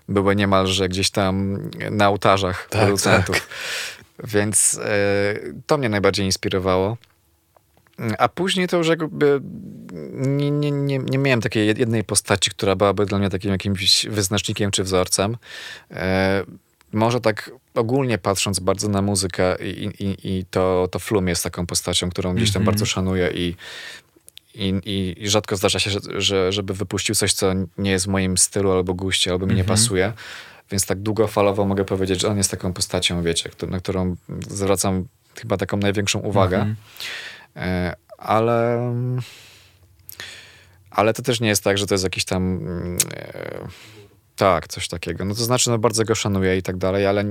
były 0.09 0.37
niemalże 0.37 0.89
gdzieś 0.89 1.11
tam 1.11 1.59
na 1.91 2.09
ołtarzach 2.09 2.67
Tak, 2.71 2.81
producentów. 2.81 3.49
Więc 4.25 4.81
e, 4.85 5.35
to 5.67 5.79
mnie 5.79 5.89
najbardziej 5.89 6.27
inspirowało. 6.27 6.97
A 8.19 8.29
później 8.29 8.69
to 8.69 8.77
już 8.77 8.89
jakby 8.89 9.41
nie, 10.13 10.51
nie, 10.51 10.71
nie, 10.71 10.99
nie 10.99 11.19
miałem 11.19 11.41
takiej 11.41 11.69
jed- 11.75 11.79
jednej 11.79 12.05
postaci, 12.05 12.51
która 12.51 12.77
byłaby 12.77 13.07
dla 13.07 13.19
mnie 13.19 13.31
takim 13.31 13.51
jakimś 13.51 14.07
wyznacznikiem 14.07 14.71
czy 14.71 14.83
wzorcem. 14.85 15.37
E, 15.91 16.45
może 16.93 17.21
tak 17.21 17.51
ogólnie 17.75 18.19
patrząc 18.19 18.61
bardzo 18.61 18.89
na 18.89 19.03
muzykę 19.03 19.57
i, 19.65 19.85
i, 20.05 20.17
i 20.39 20.45
to, 20.51 20.89
to 20.91 20.99
Flum 20.99 21.29
jest 21.29 21.45
taką 21.45 21.67
postacią, 21.67 22.11
którą 22.11 22.35
gdzieś 22.35 22.53
tam 22.53 22.63
Mhm. 22.63 22.75
bardzo 22.75 22.87
szanuję 22.87 23.31
i, 23.35 23.55
i, 24.55 24.75
i, 25.21 25.29
rzadko 25.29 25.57
zdarza 25.57 25.79
się, 25.79 25.91
że, 25.91 26.01
że, 26.17 26.53
żeby 26.53 26.75
wypuścił 26.75 27.15
coś, 27.15 27.33
co 27.33 27.53
nie 27.79 27.91
jest 27.91 28.05
w 28.05 28.09
moim 28.09 28.39
stylu 28.39 28.73
albo 28.73 28.95
guście, 28.95 29.31
albo 29.33 29.47
mi 29.47 29.55
nie 29.55 29.61
Mhm. 29.61 29.79
pasuje. 29.79 30.13
Więc 30.71 30.87
tak 30.87 31.01
długofalowo 31.01 31.65
mogę 31.65 31.85
powiedzieć, 31.85 32.21
że 32.21 32.29
on 32.29 32.37
jest 32.37 32.51
taką 32.51 32.73
postacią, 32.73 33.23
wiecie, 33.23 33.51
na 33.69 33.79
którą 33.79 34.17
zwracam 34.49 35.05
chyba 35.41 35.57
taką 35.57 35.77
największą 35.77 36.19
uwagę. 36.19 36.57
Mhm. 36.57 36.77
E, 37.57 37.95
ale. 38.19 38.81
Ale 40.91 41.15
to 41.15 41.23
też 41.23 41.41
nie 41.41 41.49
jest 41.49 41.65
tak, 41.65 41.79
że 41.79 41.87
to 41.87 41.95
jest 41.95 42.05
jakiś 42.05 42.25
tam. 42.25 42.61
E, 43.17 43.69
tak, 44.37 44.69
coś 44.69 44.89
takiego. 44.89 45.25
No 45.25 45.35
to 45.35 45.45
znaczy, 45.45 45.71
no 45.71 45.79
bardzo 45.79 46.05
go 46.05 46.15
szanuję 46.15 46.57
i 46.57 46.63
tak 46.63 46.77
dalej, 46.77 47.07
ale 47.07 47.25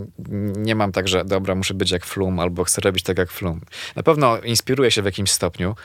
nie 0.56 0.76
mam 0.76 0.92
tak, 0.92 1.08
że 1.08 1.26
dobra, 1.26 1.56
muszę 1.56 1.74
być 1.74 1.92
jak 1.92 2.06
Flum 2.06 2.40
albo 2.40 2.64
chcę 2.64 2.82
robić 2.82 3.04
tak 3.04 3.18
jak 3.18 3.32
Flum. 3.32 3.62
Na 3.96 4.04
pewno 4.04 4.38
inspiruję 4.40 4.92
się 4.92 5.02
w 5.02 5.06
jakimś 5.06 5.32
stopniu 5.32 5.76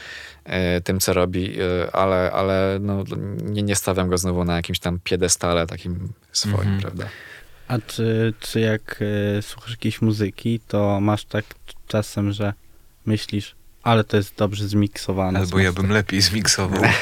e, 0.45 0.81
tym, 0.81 1.01
co 1.01 1.13
robi, 1.13 1.61
e, 1.61 1.97
ale, 1.97 2.33
ale 2.33 2.79
no, 2.81 3.05
nie, 3.43 3.63
nie 3.63 3.77
stawiam 3.77 4.09
go 4.09 4.19
znowu 4.19 4.45
na 4.45 4.57
jakimś 4.57 4.79
tam 4.79 4.99
piedestale 5.05 5.67
takim 5.67 6.13
swoim, 6.33 6.61
Mhm. 6.61 6.81
prawda? 6.81 7.05
A 7.69 7.79
czy, 7.87 8.35
czy 8.41 8.61
jak 8.61 9.03
y, 9.39 9.43
słuchasz 9.43 9.71
jakiejś 9.71 10.03
muzyki, 10.03 10.61
to 10.69 11.01
masz 11.01 11.25
tak 11.25 11.45
czasem, 11.89 12.33
że 12.33 12.53
myślisz, 13.07 13.55
ale 13.83 14.05
to 14.05 14.17
jest 14.17 14.35
dobrze 14.37 14.69
zmiksowane. 14.69 15.39
Albo 15.39 15.59
ja 15.59 15.73
bym 15.73 15.91
lepiej 15.91 16.21
zmiksował. 16.21 16.83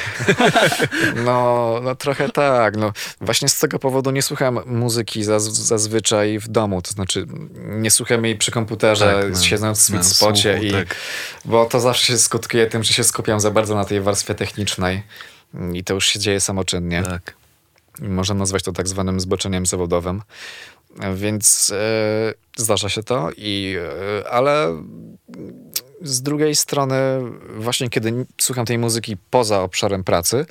No, 1.24 1.80
no 1.82 1.94
trochę 1.94 2.28
tak. 2.28 2.76
No, 2.76 2.92
właśnie 3.20 3.48
z 3.48 3.58
tego 3.58 3.78
powodu 3.78 4.10
nie 4.10 4.22
słucham 4.22 4.60
muzyki 4.66 5.24
zaz, 5.24 5.42
zazwyczaj 5.44 6.38
w 6.38 6.48
domu. 6.48 6.82
To 6.82 6.90
znaczy, 6.90 7.26
nie 7.68 7.90
słucham 7.90 8.24
jej 8.24 8.36
przy 8.36 8.50
komputerze, 8.50 9.20
Tak, 9.22 9.32
na- 9.32 9.42
siedząc 9.42 9.78
w 9.78 9.82
sweet 9.82 10.02
na 10.02 10.08
spocie, 10.08 10.52
słuchu, 10.52 10.66
i, 10.66 10.70
tak. 10.72 10.96
bo 11.44 11.64
to 11.64 11.80
zawsze 11.80 12.06
się 12.06 12.18
skutkuje 12.18 12.66
tym, 12.66 12.82
że 12.84 12.92
się 12.92 13.04
skupiam 13.04 13.40
za 13.40 13.50
bardzo 13.50 13.74
na 13.74 13.84
tej 13.84 14.00
warstwie 14.00 14.34
technicznej. 14.34 15.02
I 15.72 15.84
to 15.84 15.94
już 15.94 16.06
się 16.06 16.18
dzieje 16.18 16.40
samoczynnie. 16.40 17.02
tak. 17.02 17.34
Można 18.00 18.34
nazwać 18.34 18.62
to 18.62 18.72
tak 18.72 18.88
zwanym 18.88 19.20
zboczeniem 19.20 19.66
zawodowym. 19.66 20.22
Więc 21.14 21.72
e, 21.74 22.34
zdarza 22.56 22.88
się 22.88 23.02
to, 23.02 23.30
i, 23.36 23.76
e, 24.22 24.30
ale 24.30 24.82
z 26.02 26.22
drugiej 26.22 26.54
strony, 26.54 26.96
właśnie 27.58 27.88
kiedy 27.88 28.26
słucham 28.38 28.66
tej 28.66 28.78
muzyki 28.78 29.16
poza 29.30 29.62
obszarem 29.62 30.04
pracy, 30.04 30.46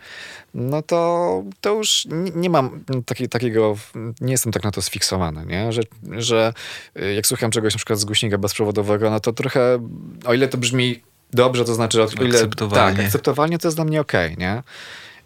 no 0.53 0.81
to, 0.81 1.43
to 1.61 1.73
już 1.73 2.07
nie, 2.11 2.31
nie 2.35 2.49
mam 2.49 2.83
taki, 3.05 3.29
takiego, 3.29 3.77
nie 4.21 4.31
jestem 4.31 4.51
tak 4.51 4.63
na 4.63 4.71
to 4.71 4.81
sfiksowany, 4.81 5.45
nie? 5.45 5.71
Że, 5.71 5.81
że 6.17 6.53
e, 6.95 7.13
jak 7.13 7.27
słucham 7.27 7.51
czegoś 7.51 7.73
na 7.73 7.77
przykład 7.77 7.99
z 7.99 8.05
głośnika 8.05 8.37
bezprzewodowego, 8.37 9.09
no 9.09 9.19
to 9.19 9.33
trochę, 9.33 9.79
o 10.25 10.33
ile 10.33 10.47
to 10.47 10.57
brzmi 10.57 11.01
dobrze, 11.33 11.65
to 11.65 11.75
znaczy 11.75 12.03
o 12.03 12.07
ile... 12.21 12.29
Akceptowalnie. 12.29 12.97
Tak, 12.97 13.05
akceptowalnie 13.05 13.59
to 13.59 13.67
jest 13.67 13.77
dla 13.77 13.85
mnie 13.85 14.01
okej, 14.01 14.37
nie? 14.37 14.63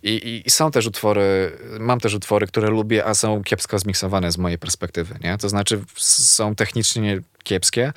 I, 0.03 0.43
i, 0.45 0.51
są 0.51 0.71
też 0.71 0.87
utwory, 0.87 1.57
mam 1.79 1.99
też 1.99 2.13
utwory, 2.13 2.47
które 2.47 2.69
lubię, 2.69 3.05
a 3.05 3.13
są 3.13 3.43
kiepsko 3.43 3.79
zmiksowane 3.79 4.31
z 4.31 4.37
mojej 4.37 4.57
perspektywy, 4.57 5.15
nie? 5.23 5.37
To 5.37 5.49
znaczy 5.49 5.81
są 5.95 6.55
technicznie 6.55 7.21
kiepskie, 7.43 7.93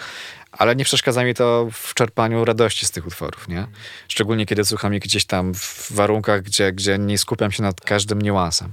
ale 0.53 0.77
nie 0.77 0.85
przeszkadza 0.85 1.25
mi 1.25 1.35
to 1.35 1.69
w 1.73 1.95
czerpaniu 1.95 2.45
radości 2.45 2.87
z 2.87 2.91
tych 2.91 3.07
utworów, 3.07 3.49
nie? 3.49 3.67
Szczególnie 4.09 4.47
kiedy 4.47 4.65
słucham 4.65 4.95
je 4.95 5.01
gdzieś 5.01 5.25
tam 5.25 5.55
w 5.55 5.93
warunkach, 5.93 6.43
gdzie, 6.43 6.73
gdzie 6.73 6.99
nie 6.99 7.19
skupiam 7.19 7.53
się 7.53 7.63
nad 7.63 7.81
każdym 7.81 8.23
niuansem. 8.23 8.73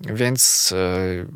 Więc 0.00 0.72
e, 0.76 1.26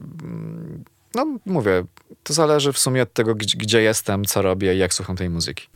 no 1.15 1.27
mówię, 1.47 1.85
to 2.23 2.33
zależy 2.33 2.73
w 2.73 2.79
sumie 2.79 3.03
od 3.03 3.13
tego, 3.13 3.35
gdzie, 3.35 3.83
jestem, 3.83 4.25
co 4.25 4.43
robię 4.43 4.75
i 4.75 4.79
jak 4.79 4.95
słucham 4.95 5.17
tej 5.17 5.31
muzyki. 5.31 5.69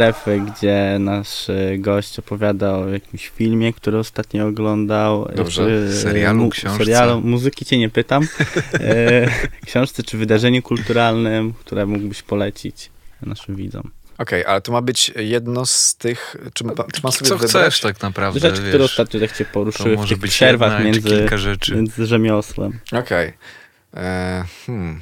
Strefy, 0.00 0.40
gdzie 0.40 0.96
nasz 1.00 1.48
y, 1.48 1.76
gość 1.78 2.18
opowiada 2.18 2.72
o 2.78 2.88
jakimś 2.88 3.28
filmie, 3.28 3.72
który 3.72 3.98
ostatnio 3.98 4.46
oglądał. 4.46 5.28
Dobrze. 5.36 5.64
Czy, 5.90 5.96
Serialu, 6.02 6.38
mu- 6.42 6.50
książce. 6.50 6.78
Serialu, 6.78 7.20
muzyki 7.20 7.64
cię 7.64 7.78
nie 7.78 7.90
pytam. 7.90 8.28
E, 8.74 9.28
książce 9.66 10.02
czy 10.02 10.18
wydarzeniu 10.18 10.62
kulturalnym, 10.62 11.52
które 11.52 11.86
mógłbyś 11.86 12.22
polecić 12.22 12.90
naszym 13.22 13.56
widzom. 13.56 13.90
Okej, 14.18 14.44
ale 14.44 14.60
to 14.60 14.72
ma 14.72 14.82
być 14.82 15.12
jedno 15.16 15.66
z 15.66 15.94
tych, 15.96 16.36
czy, 16.54 16.64
ma, 16.64 16.72
czy 16.92 17.00
sobie 17.00 17.12
Co 17.28 17.36
wybrać? 17.38 17.50
chcesz 17.50 17.80
tak 17.80 18.02
naprawdę, 18.02 18.40
Rzeczy, 18.40 18.56
które 18.62 18.72
wiesz. 18.78 18.90
ostatnio 18.90 19.20
tak 19.20 19.36
cię 19.36 19.44
poruszyły 19.44 19.96
w 19.96 20.08
tych 20.08 20.18
przerwach 20.18 20.84
między, 20.84 21.00
kilka 21.02 21.36
rzeczy. 21.36 21.74
między 21.74 22.06
rzemiosłem. 22.06 22.78
Okej. 22.92 23.32
E, 23.94 24.44
Hmm. 24.66 25.00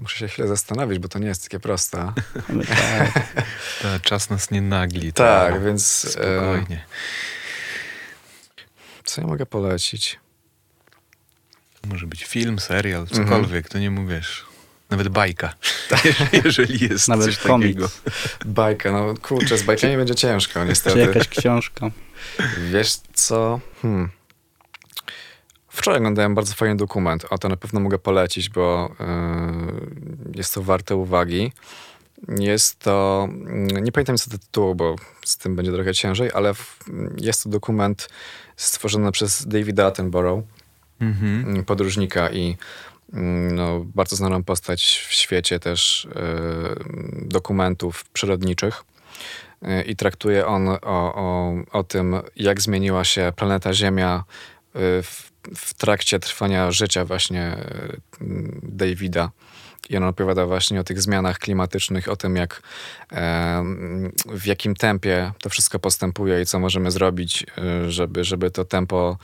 Muszę 0.00 0.18
się 0.18 0.28
chwilę 0.28 0.48
zastanowić, 0.48 0.98
bo 0.98 1.08
to 1.08 1.18
nie 1.18 1.26
jest 1.26 1.42
takie 1.42 1.60
proste. 1.60 2.12
Mamy 2.48 2.66
tak. 2.76 3.12
Ta, 3.82 4.00
czas 4.00 4.30
nas 4.30 4.50
nie 4.50 4.60
nagli. 4.62 5.12
to 5.12 5.22
tak, 5.24 5.64
więc 5.64 6.04
e, 6.04 6.08
Spokojnie. 6.10 6.84
co 9.04 9.20
ja 9.20 9.26
mogę 9.26 9.46
polecić? 9.46 10.18
Może 11.88 12.06
być 12.06 12.24
film, 12.24 12.58
serial, 12.58 13.00
Mhm. 13.00 13.24
cokolwiek, 13.28 13.68
to 13.68 13.78
nie 13.78 13.90
mówisz. 13.90 14.46
Nawet 14.90 15.08
bajka, 15.08 15.54
jeżeli 16.44 16.88
jest 16.88 17.08
Nawet 17.08 17.26
coś 17.26 17.38
komiks. 17.38 17.68
takiego. 17.74 17.88
Bajka, 18.44 18.92
no 18.92 19.14
kurczę, 19.22 19.58
z 19.58 19.62
bajkami 19.62 19.96
będzie 19.96 20.14
ciężko 20.14 20.60
Czy 20.62 20.66
niestety. 20.68 20.98
jakaś 20.98 21.28
książka. 21.28 21.90
Wiesz 22.72 22.96
co? 23.14 23.60
Hmm. 23.82 24.10
Wczoraj 25.80 25.98
oglądałem 25.98 26.34
bardzo 26.34 26.54
fajny 26.54 26.76
dokument. 26.76 27.26
O, 27.30 27.38
to 27.38 27.48
na 27.48 27.56
pewno 27.56 27.80
mogę 27.80 27.98
polecić, 27.98 28.48
bo 28.50 28.94
yy, 29.00 30.34
jest 30.34 30.54
to 30.54 30.62
warte 30.62 30.96
uwagi. 30.96 31.52
Jest 32.28 32.78
to, 32.78 33.28
mm, 33.30 33.84
nie 33.84 33.92
pamiętam 33.92 34.16
co 34.16 34.30
tytułu, 34.30 34.74
bo 34.74 34.96
z 35.24 35.36
tym 35.36 35.56
będzie 35.56 35.72
trochę 35.72 35.94
ciężej, 35.94 36.30
ale 36.34 36.54
w, 36.54 36.78
jest 37.16 37.44
to 37.44 37.50
dokument 37.50 38.08
stworzony 38.56 39.12
przez 39.12 39.46
Davida 39.46 39.86
Attenborough, 39.86 40.44
Mhm. 41.00 41.44
mm, 41.48 41.64
podróżnika 41.64 42.30
i 42.30 42.56
mm, 43.12 43.56
no, 43.56 43.80
bardzo 43.84 44.16
znaną 44.16 44.44
postać 44.44 45.06
w 45.08 45.12
świecie 45.12 45.58
też 45.58 46.08
e, 46.16 47.24
dokumentów 47.28 48.04
przyrodniczych. 48.04 48.84
E, 49.62 49.82
I 49.82 49.96
traktuje 49.96 50.46
on 50.46 50.68
o, 50.68 50.78
o, 50.82 51.54
o 51.72 51.82
tym, 51.84 52.16
jak 52.36 52.60
zmieniła 52.60 53.04
się 53.04 53.32
planeta 53.36 53.74
Ziemia 53.74 54.24
w, 54.74 55.29
w 55.56 55.74
trakcie 55.74 56.18
trwania 56.18 56.70
życia 56.70 57.04
właśnie 57.04 57.42
e, 57.42 57.98
Davida. 58.62 59.30
I 59.88 59.96
on 59.96 60.04
opowiada 60.04 60.46
właśnie 60.46 60.80
o 60.80 60.84
tych 60.84 61.02
zmianach 61.02 61.38
klimatycznych, 61.38 62.08
o 62.08 62.16
tym, 62.16 62.36
jak, 62.36 62.62
w 64.26 64.46
jakim 64.46 64.74
tempie 64.76 65.32
to 65.42 65.48
wszystko 65.48 65.78
postępuje 65.78 66.42
i 66.42 66.46
co 66.46 66.58
możemy 66.58 66.90
zrobić, 66.90 67.46
e, 67.58 67.90
żeby, 67.90 68.24
żeby 68.24 68.50
to 68.50 68.64
tempo 68.64 69.18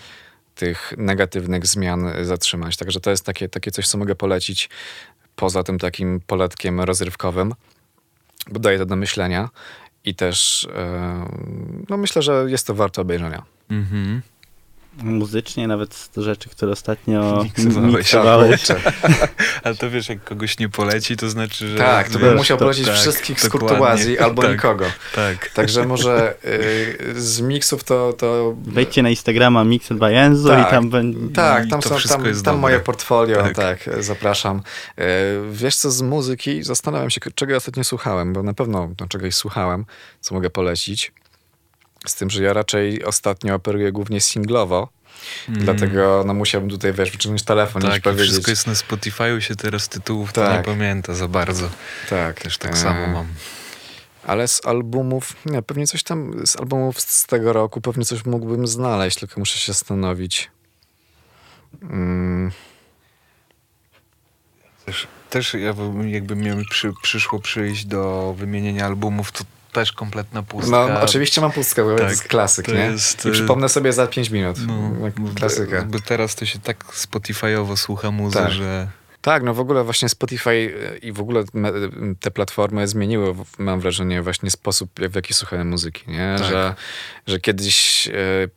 tych 0.55 0.95
negatywnych 0.97 1.67
zmian 1.67 2.13
zatrzymać. 2.23 2.77
Także 2.77 3.01
to 3.01 3.11
jest 3.11 3.25
takie, 3.25 3.49
takie 3.49 3.71
coś, 3.71 3.89
co 3.89 3.99
mogę 3.99 4.15
polecić 4.15 4.71
poza 5.37 5.63
tym 5.63 5.79
takim 5.79 6.21
poletkiem 6.27 6.81
rozrywkowym, 6.81 7.55
bo 8.51 8.61
daje 8.61 8.79
to 8.79 8.87
do 8.87 8.97
myślenia 8.97 9.49
i 10.05 10.15
też 10.15 10.69
e, 10.75 11.29
no 11.89 11.97
myślę, 11.97 12.23
że 12.23 12.45
jest 12.49 12.67
to 12.67 12.75
warte 12.75 13.03
obejrzenia. 13.03 13.43
Mhm. 13.71 14.23
Muzycznie, 15.03 15.69
nawet 15.69 15.95
z 15.95 16.11
rzeczy, 16.17 16.49
które 16.49 16.73
ostatnio 16.73 17.45
Miksowałeś. 17.97 18.65
Ale 19.65 19.75
to 19.75 19.91
wiesz, 19.91 20.09
jak 20.09 20.25
kogoś 20.25 20.59
nie 20.59 20.69
poleci, 20.69 21.17
to 21.17 21.31
znaczy, 21.31 21.69
że... 21.69 21.79
Tak, 21.79 22.09
to 22.09 22.19
wiesz, 22.19 22.29
bym 22.29 22.37
musiał 22.37 22.59
to- 22.59 22.65
polecić 22.65 22.87
tak, 22.87 22.95
wszystkich 22.95 23.41
z 23.41 23.49
kurtuazji 23.49 24.19
albo 24.25 24.43
tak, 24.43 24.51
nikogo. 24.53 24.85
Tak. 25.15 25.51
Także 25.51 25.87
może 25.87 26.35
y, 26.45 27.21
z 27.21 27.41
miksów 27.41 27.85
to... 27.85 28.13
to 28.13 28.55
Wejdźcie 28.63 29.03
na 29.03 29.11
Instagrama 29.11 29.65
Mixed 29.65 29.99
by 29.99 30.07
Enzo 30.07 30.49
Tak. 30.49 30.69
i 30.69 30.71
tam 30.71 30.91
będzie... 30.91 31.19
Tak, 31.35 31.69
tam 31.71 31.81
to 31.81 31.89
są 31.89 31.97
wszystko 31.97 32.23
tam, 32.23 32.43
tam 32.43 32.59
moje 32.59 32.81
portfolio, 32.81 33.43
tak, 33.43 33.55
Tak. 33.55 34.05
zapraszam. 34.05 34.63
E, 34.99 35.07
Wiesz 35.53 35.77
co, 35.77 35.91
z 35.91 36.03
muzyki 36.03 36.63
zastanawiam 36.63 37.11
się, 37.11 37.21
czego 37.35 37.53
ja 37.53 37.57
ostatnio 37.57 37.85
słuchałem, 37.85 38.33
bo 38.33 38.43
na 38.43 38.55
pewno 38.55 38.91
no, 39.01 39.09
czegoś 39.09 39.35
słuchałem, 39.35 39.85
co 40.21 40.35
mogę 40.35 40.51
polecić. 40.51 41.13
Z 42.07 42.15
tym, 42.15 42.31
że 42.31 42.43
ja 42.43 42.53
raczej 42.53 43.05
ostatnio 43.05 43.55
operuję 43.55 43.93
głównie 43.93 44.21
singlowo, 44.21 44.89
dlatego 45.49 46.23
no, 46.27 46.35
musiałbym 46.35 46.71
tutaj, 46.71 46.93
wiesz, 46.93 47.11
wyciągnąć 47.11 47.43
telefon 47.43 47.83
Mm. 47.83 47.93
Tak, 47.93 47.99
i 48.01 48.03
powiedzieć. 48.03 48.27
wszystko 48.31 48.51
jest 48.51 48.67
na 48.67 48.73
Spotify'u, 48.73 49.39
się 49.41 49.57
teraz 49.57 49.89
tytułów 49.89 50.33
Tak. 50.33 50.59
nie 50.59 50.65
pamięta 50.65 51.15
za 51.15 51.29
bardzo. 51.29 51.71
Tak, 52.11 52.41
Też 52.41 52.59
tak 52.59 52.73
e, 52.73 52.77
samo 52.77 53.07
mam. 53.07 53.27
Ale 54.27 54.49
z 54.49 54.67
albumów, 54.67 55.33
nie, 55.47 55.63
pewnie 55.63 55.87
coś 55.87 56.03
tam, 56.03 56.47
z 56.47 56.57
albumów 56.57 57.01
z 57.01 57.27
tego 57.27 57.53
roku, 57.53 57.81
pewnie 57.81 58.05
coś 58.05 58.25
mógłbym 58.25 58.67
znaleźć, 58.67 59.19
tylko 59.19 59.41
muszę 59.41 59.59
się 59.59 59.73
zastanowić. 59.73 60.51
Mm, 61.83 62.51
Też, 64.87 65.07
też 65.31 65.55
ja 65.55 65.73
bym- 65.73 66.09
jakby 66.09 66.37
mi 66.37 66.65
przy, 66.71 66.93
przyszło 67.03 67.39
przyjść 67.41 67.85
do 67.85 68.35
wymienienia 68.39 68.87
albumów, 68.87 69.33
to 69.33 69.45
też 69.81 69.93
kompletna 69.93 70.43
pustka. 70.43 70.71
No, 70.89 71.01
oczywiście 71.01 71.41
mam 71.41 71.53
pustkę, 71.53 71.85
bo 71.85 71.91
to 71.91 71.99
Tak, 71.99 72.11
jest 72.11 72.23
klasyk, 72.25 72.67
to 72.67 72.73
nie? 72.73 72.79
jest, 72.81 73.25
I 73.25 73.29
y- 73.29 73.33
przypomnę 73.33 73.69
sobie 73.69 73.93
za 73.93 74.07
5 74.07 74.31
minut. 74.31 74.57
No, 74.67 74.91
Klasyka. 75.35 75.83
Bo 75.83 75.99
teraz 76.01 76.35
to 76.35 76.47
się 76.47 76.59
tak 76.59 76.85
Spotify'owo 76.85 77.77
słucha 77.77 78.11
muzy, 78.11 78.39
Tak. 78.39 78.51
że 78.53 78.89
Tak, 79.27 79.43
no 79.43 79.55
w 79.55 79.61
ogóle 79.61 79.85
właśnie 79.85 80.09
Spotify 80.09 80.51
e, 80.51 80.97
i 80.97 81.13
w 81.13 81.21
ogóle 81.21 81.45
te 82.21 82.31
platformy 82.31 82.89
zmieniły, 82.89 83.35
mam 83.59 83.81
wrażenie, 83.81 84.23
właśnie 84.23 84.51
sposób, 84.51 84.91
w 85.11 85.15
jaki 85.15 85.35
słuchałem 85.35 85.69
muzyki, 85.69 86.11
nie? 86.11 86.37
Tak. 86.39 86.49
Że, 86.49 86.75
że 87.27 87.41
kiedyś 87.41 88.09
e, 88.09 88.13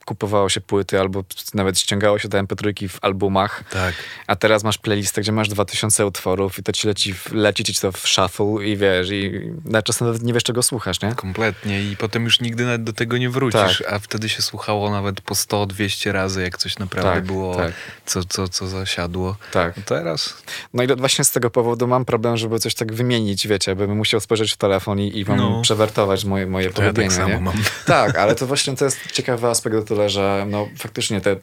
kupowało 0.06 0.50
się 0.50 0.62
płyty 0.62 1.00
albo 1.00 1.24
nawet 1.54 1.80
ściągało 1.80 2.20
się 2.20 2.30
te 2.30 2.44
mp3 2.44 2.88
w 2.88 2.98
albumach, 3.02 3.64
tak. 3.70 3.96
a 4.28 4.36
teraz 4.36 4.64
masz 4.64 4.78
playlistę, 4.78 5.22
gdzie 5.22 5.32
masz 5.32 5.50
2000 5.50 6.06
utworów 6.06 6.60
i 6.60 6.64
to 6.64 6.72
ci 6.72 6.88
leci, 6.88 7.16
leci 7.32 7.64
ci 7.64 7.82
to 7.82 7.92
w 7.92 8.08
shuffle 8.08 8.66
i 8.66 8.78
wiesz, 8.78 9.10
i 9.12 9.52
na 9.66 9.82
czasem 9.82 10.08
nawet 10.08 10.24
nie 10.24 10.34
wiesz, 10.34 10.44
czego 10.44 10.64
słuchasz, 10.64 11.02
nie? 11.02 11.16
Kompletnie 11.16 11.84
i 11.84 11.98
potem 11.98 12.24
już 12.24 12.42
nigdy 12.42 12.66
nawet 12.66 12.84
do 12.84 12.94
tego 12.94 13.18
nie 13.18 13.30
wrócisz, 13.30 13.78
Tak. 13.78 13.94
a 13.94 14.00
wtedy 14.00 14.30
się 14.30 14.42
słuchało 14.42 14.92
nawet 14.92 15.22
po 15.22 15.36
100-200 15.36 16.12
razy, 16.12 16.42
jak 16.42 16.58
coś 16.58 16.80
naprawdę 16.80 17.14
Tak, 17.14 17.26
było, 17.26 17.56
tak. 17.56 17.74
co, 18.06 18.24
co, 18.24 18.48
co 18.48 18.68
zasiadło. 18.68 19.38
Tak. 19.52 19.78
A 19.78 19.82
teraz 19.82 20.34
No 20.74 20.84
i 20.84 20.88
do, 20.88 20.96
właśnie 20.96 21.26
z 21.26 21.32
tego 21.32 21.50
powodu 21.50 21.88
mam 21.88 22.06
problem, 22.06 22.38
żeby 22.38 22.60
coś 22.60 22.76
tak 22.76 22.94
wymienić, 22.94 23.48
wiecie, 23.48 23.76
bym 23.76 23.96
musiał 23.98 24.20
spojrzeć 24.20 24.54
w 24.54 24.58
telefon 24.58 25.00
i, 25.00 25.18
i 25.18 25.24
wam 25.26 25.38
No. 25.38 25.62
przewertować 25.62 26.26
moje, 26.26 26.48
moje 26.48 26.70
to 26.70 26.84
ja 26.84 26.94
tak 26.94 27.14
samo 27.14 27.30
nie? 27.30 27.40
mam. 27.40 27.54
Tak, 27.86 28.18
ale 28.18 28.36
to 28.36 28.48
właśnie 28.48 28.76
to 28.76 28.86
jest 28.86 29.12
ciekawy 29.12 29.48
aspekt 29.48 29.76
o 29.76 29.82
tyle, 29.82 30.10
że 30.10 30.46
no 30.50 30.68
faktycznie 30.78 31.22
te 31.22 31.36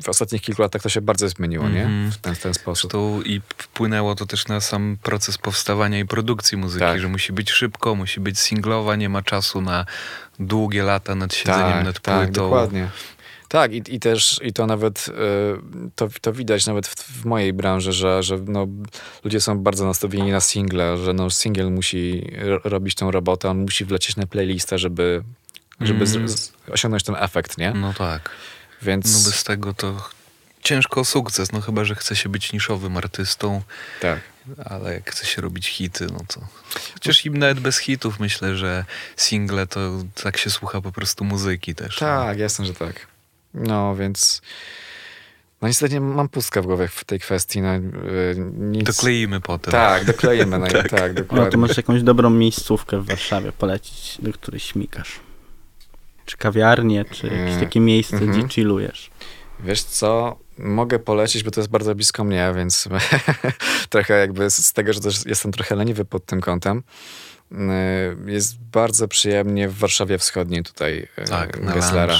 w 0.00 0.08
ostatnich 0.08 0.42
kilku 0.42 0.62
latach 0.62 0.82
to 0.82 0.88
się 0.88 1.00
bardzo 1.00 1.28
zmieniło, 1.28 1.68
nie? 1.68 1.82
Mhm. 1.82 2.12
W 2.12 2.18
ten, 2.18 2.34
w 2.34 2.38
ten 2.38 2.54
sposób. 2.54 2.90
To 2.92 3.18
i 3.24 3.40
wpłynęło 3.58 4.14
to 4.14 4.26
też 4.26 4.48
na 4.48 4.60
sam 4.60 4.96
proces 5.02 5.38
powstawania 5.38 5.98
i 5.98 6.04
produkcji 6.04 6.58
muzyki, 6.58 6.80
Tak. 6.84 7.00
że 7.00 7.08
musi 7.08 7.32
być 7.32 7.50
szybko, 7.50 7.94
musi 7.94 8.20
być 8.20 8.38
singlowa, 8.38 8.96
nie 8.96 9.08
ma 9.08 9.22
czasu 9.22 9.60
na 9.60 9.86
długie 10.38 10.82
lata 10.82 11.14
nad 11.14 11.34
siedzeniem 11.34 11.84
nad 11.84 12.00
płytą. 12.00 12.20
tak, 12.20 12.30
dokładnie. 12.30 12.88
Tak, 13.50 13.72
i, 13.72 13.82
i 13.88 14.00
też 14.00 14.40
i 14.42 14.52
to 14.52 14.66
nawet 14.66 15.08
y, 15.08 15.12
to, 15.94 16.08
to 16.20 16.32
widać 16.32 16.66
nawet 16.66 16.86
w, 16.86 16.94
w 16.94 17.24
mojej 17.24 17.52
branży, 17.52 17.92
że, 17.92 18.22
że 18.22 18.38
no, 18.46 18.66
ludzie 19.24 19.40
są 19.40 19.58
bardzo 19.58 19.86
nastawieni 19.86 20.30
na 20.32 20.40
single, 20.40 20.96
że 20.98 21.12
no, 21.12 21.30
single 21.30 21.70
musi 21.70 22.30
ro- 22.38 22.60
robić 22.64 22.94
tą 22.94 23.10
robotę, 23.10 23.50
on 23.50 23.58
musi 23.58 23.84
wlecieć 23.84 24.16
na 24.16 24.26
playlistę, 24.26 24.78
żeby, 24.78 25.22
żeby 25.80 26.04
Mhm. 26.04 26.28
z, 26.28 26.40
z, 26.40 26.52
osiągnąć 26.70 27.02
ten 27.04 27.16
efekt, 27.18 27.58
nie? 27.58 27.72
No 27.72 27.94
tak. 27.94 28.30
Więc 28.82 29.24
No 29.24 29.30
bez 29.30 29.44
tego 29.44 29.74
to 29.74 30.08
ciężko 30.62 31.00
o 31.00 31.04
sukces, 31.04 31.52
no 31.52 31.60
chyba, 31.60 31.84
że 31.84 31.94
chce 31.94 32.16
się 32.16 32.28
być 32.28 32.52
niszowym 32.52 32.96
artystą, 32.96 33.62
tak. 34.00 34.20
ale 34.64 34.94
jak 34.94 35.10
chce 35.10 35.26
się 35.26 35.42
robić 35.42 35.66
hity, 35.68 36.06
no 36.12 36.18
to... 36.28 36.40
Chociaż 36.94 37.26
i 37.26 37.30
nawet 37.30 37.60
bez 37.60 37.78
hitów 37.78 38.20
myślę, 38.20 38.56
że 38.56 38.84
single 39.16 39.66
to 39.66 39.80
tak 40.22 40.36
się 40.36 40.50
słucha 40.50 40.80
po 40.80 40.92
prostu 40.92 41.24
muzyki 41.24 41.74
też. 41.74 42.00
no. 42.00 42.06
Tak, 42.06 42.38
jasne, 42.38 42.66
że 42.66 42.74
tak. 42.74 43.06
No, 43.54 43.96
więc 43.96 44.42
no 45.62 45.68
niestety 45.68 45.94
nie 45.94 46.00
mam 46.00 46.28
pustkę 46.28 46.62
w 46.62 46.66
głowie 46.66 46.88
w 46.88 47.04
tej 47.04 47.20
kwestii. 47.20 47.62
No, 47.62 47.74
y, 47.74 47.80
nic... 48.58 48.84
Dokleimy 48.84 49.40
potem. 49.40 49.72
Tak, 49.72 50.04
dokleimy. 50.04 50.58
No, 50.58 50.66
tak. 50.72 50.88
tak, 50.88 51.08
No 51.08 51.14
dokładnie. 51.14 51.50
to 51.50 51.58
możesz 51.58 51.76
jakąś 51.76 52.02
dobrą 52.02 52.30
miejscówkę 52.30 53.00
w 53.00 53.06
Warszawie 53.06 53.52
polecić, 53.52 54.16
do 54.22 54.32
której 54.32 54.60
śmikasz. 54.60 55.20
Czy 56.26 56.36
kawiarnię, 56.36 57.04
czy 57.04 57.26
jakieś 57.26 57.40
Mm, 57.40 57.60
takie 57.60 57.80
miejsce, 57.80 58.16
mhm. 58.16 58.32
gdzie 58.38 58.48
chillujesz. 58.54 59.10
Wiesz 59.60 59.82
co, 59.82 60.38
mogę 60.58 60.98
polecić, 60.98 61.42
bo 61.42 61.50
to 61.50 61.60
jest 61.60 61.70
bardzo 61.70 61.94
blisko 61.94 62.24
mnie, 62.24 62.52
więc 62.56 62.88
trochę 63.90 64.14
jakby 64.20 64.50
z 64.50 64.72
tego, 64.72 64.92
że 64.92 65.00
też 65.00 65.26
jestem 65.26 65.52
trochę 65.52 65.74
leniwy 65.76 66.04
pod 66.04 66.26
tym 66.26 66.40
kątem. 66.40 66.82
y, 67.52 67.56
Jest 68.26 68.58
bardzo 68.58 69.08
przyjemnie 69.08 69.68
w 69.68 69.78
Warszawie 69.78 70.18
Wschodniej 70.18 70.62
tutaj 70.62 71.08
y, 71.18 71.24
Tak, 71.28 71.60
na 71.60 71.72
Gesslera. 71.72 72.18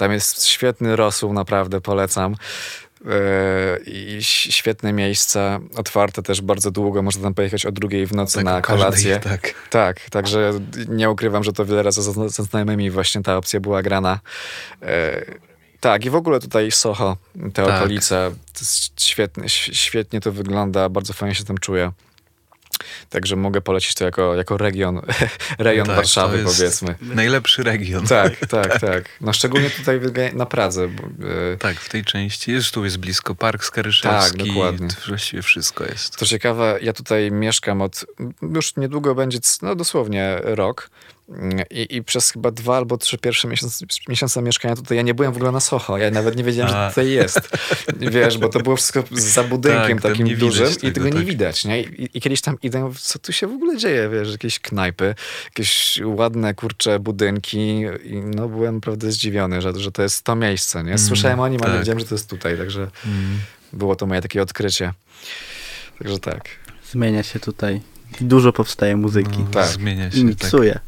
Tam 0.00 0.12
jest 0.12 0.46
świetny 0.46 0.96
rosół, 0.96 1.32
naprawdę 1.32 1.80
polecam. 1.80 2.36
Yy, 3.04 3.10
I 3.86 4.18
świetne 4.22 4.92
miejsca, 4.92 5.60
otwarte 5.76 6.22
też 6.22 6.40
bardzo 6.40 6.70
długo. 6.70 7.02
Można 7.02 7.22
tam 7.22 7.34
pojechać 7.34 7.66
o 7.66 7.72
drugiej 7.72 8.06
w 8.06 8.12
nocy 8.12 8.34
Tak, 8.34 8.44
na 8.44 8.58
o 8.58 8.62
każdej, 8.62 8.78
kolację. 8.78 9.20
Tak. 9.20 9.54
Tak, 9.70 10.10
także 10.10 10.52
nie 10.88 11.10
ukrywam, 11.10 11.44
że 11.44 11.52
to 11.52 11.66
wiele 11.66 11.82
razy 11.82 12.02
ze, 12.02 12.28
znajomymi 12.44 12.90
właśnie 12.90 13.22
ta 13.22 13.36
opcja 13.36 13.60
była 13.60 13.82
grana. 13.82 14.20
E, 14.82 15.24
tak, 15.80 16.04
i 16.04 16.10
w 16.10 16.14
ogóle 16.14 16.40
tutaj 16.40 16.70
Soho, 16.70 17.16
te 17.54 17.64
Tak. 17.66 17.76
okolice, 17.76 18.30
świetnie, 19.00 19.48
świetnie 19.48 20.20
to 20.20 20.32
wygląda, 20.32 20.88
bardzo 20.88 21.12
fajnie 21.12 21.34
się 21.34 21.44
tam 21.44 21.58
czuję. 21.58 21.92
Także 23.10 23.36
mogę 23.36 23.60
polecić 23.60 23.94
to 23.94 24.04
jako, 24.04 24.34
jako 24.34 24.56
region, 24.56 25.00
rejon 25.58 25.86
Tak, 25.86 25.96
Warszawy, 25.96 26.44
to 26.44 26.50
powiedzmy. 26.50 26.94
Najlepszy 27.00 27.62
region. 27.62 28.06
Tak, 28.20 28.46
tak, 28.46 28.80
tak. 28.80 29.04
No 29.20 29.32
szczególnie 29.32 29.70
tutaj 29.70 30.00
na 30.34 30.46
Pradze. 30.46 30.88
Bo, 30.88 31.02
e, 31.02 31.56
Tak, 31.56 31.80
w 31.80 31.88
tej 31.88 32.04
części. 32.04 32.52
Jest 32.52 32.70
tu 32.70 32.84
jest 32.84 32.98
blisko 32.98 33.34
Park 33.34 33.64
Skaryszewski. 33.64 34.38
Tak, 34.38 34.46
dokładnie. 34.48 34.88
to 34.88 35.08
Właściwie 35.08 35.42
wszystko 35.42 35.84
jest. 35.84 36.16
Co 36.16 36.26
ciekawe, 36.26 36.78
ja 36.82 36.92
tutaj 36.92 37.30
mieszkam 37.30 37.82
od, 37.82 38.04
już 38.54 38.76
niedługo 38.76 39.14
będzie, 39.14 39.38
no 39.62 39.74
dosłownie 39.74 40.38
rok 40.42 40.90
i, 41.70 41.96
i 41.96 42.04
przez 42.04 42.30
chyba 42.30 42.50
dwa 42.50 42.76
albo 42.76 42.96
trzy 42.98 43.18
pierwsze 43.18 43.48
miesiące, 43.48 43.86
miesiące 44.08 44.42
mieszkania 44.42 44.76
tutaj 44.76 44.96
ja 44.96 45.02
nie 45.02 45.14
byłem 45.14 45.32
w 45.32 45.36
ogóle 45.36 45.52
na 45.52 45.60
Soho, 45.60 45.98
ja 45.98 46.10
nawet 46.10 46.36
nie 46.36 46.44
wiedziałem, 46.44 46.74
A. 46.74 46.84
że 46.84 46.88
tutaj 46.90 47.10
jest. 47.10 47.40
Wiesz, 47.96 48.38
bo 48.38 48.48
to 48.48 48.60
było 48.60 48.76
wszystko 48.76 49.04
za 49.10 49.44
budynkiem 49.44 49.98
Tak, 49.98 50.12
takim 50.12 50.36
dużym 50.36 50.70
i 50.70 50.76
tego, 50.76 50.92
tego 50.94 51.08
nie 51.08 51.14
tak. 51.14 51.24
widać, 51.24 51.64
nie? 51.64 51.82
I, 51.82 52.08
I 52.14 52.20
kiedyś 52.20 52.40
tam 52.40 52.56
idę, 52.62 52.90
co 53.00 53.18
tu 53.18 53.32
się 53.32 53.46
w 53.46 53.52
ogóle 53.52 53.76
dzieje, 53.76 54.08
wiesz, 54.08 54.32
jakieś 54.32 54.58
knajpy, 54.58 55.14
jakieś 55.44 56.00
ładne, 56.04 56.54
kurcze 56.54 56.98
budynki 56.98 57.58
i 58.04 58.14
no 58.14 58.48
byłem 58.48 58.74
naprawdę 58.74 59.12
zdziwiony, 59.12 59.62
że, 59.62 59.72
że 59.76 59.92
to 59.92 60.02
jest 60.02 60.22
to 60.22 60.36
miejsce, 60.36 60.84
nie? 60.84 60.98
Słyszałem 60.98 61.40
o 61.40 61.48
nim, 61.48 61.60
ale 61.62 61.66
tak. 61.66 61.72
nie 61.74 61.78
wiedziałem, 61.78 62.00
że 62.00 62.06
to 62.06 62.14
jest 62.14 62.30
tutaj, 62.30 62.56
także 62.58 62.90
było 63.72 63.96
to 63.96 64.06
moje 64.06 64.20
takie 64.20 64.42
odkrycie. 64.42 64.92
Także 65.98 66.18
tak. 66.18 66.44
Zmienia 66.90 67.22
się 67.22 67.40
tutaj. 67.40 67.80
Dużo 68.20 68.52
powstaje 68.52 68.96
muzyki. 68.96 69.38
No, 69.38 69.46
Tak. 69.50 69.66
Zmienia 69.68 70.10
się 70.10 70.16
tak. 70.16 70.26
miksuje. 70.26 70.72
Tak, 70.72 70.82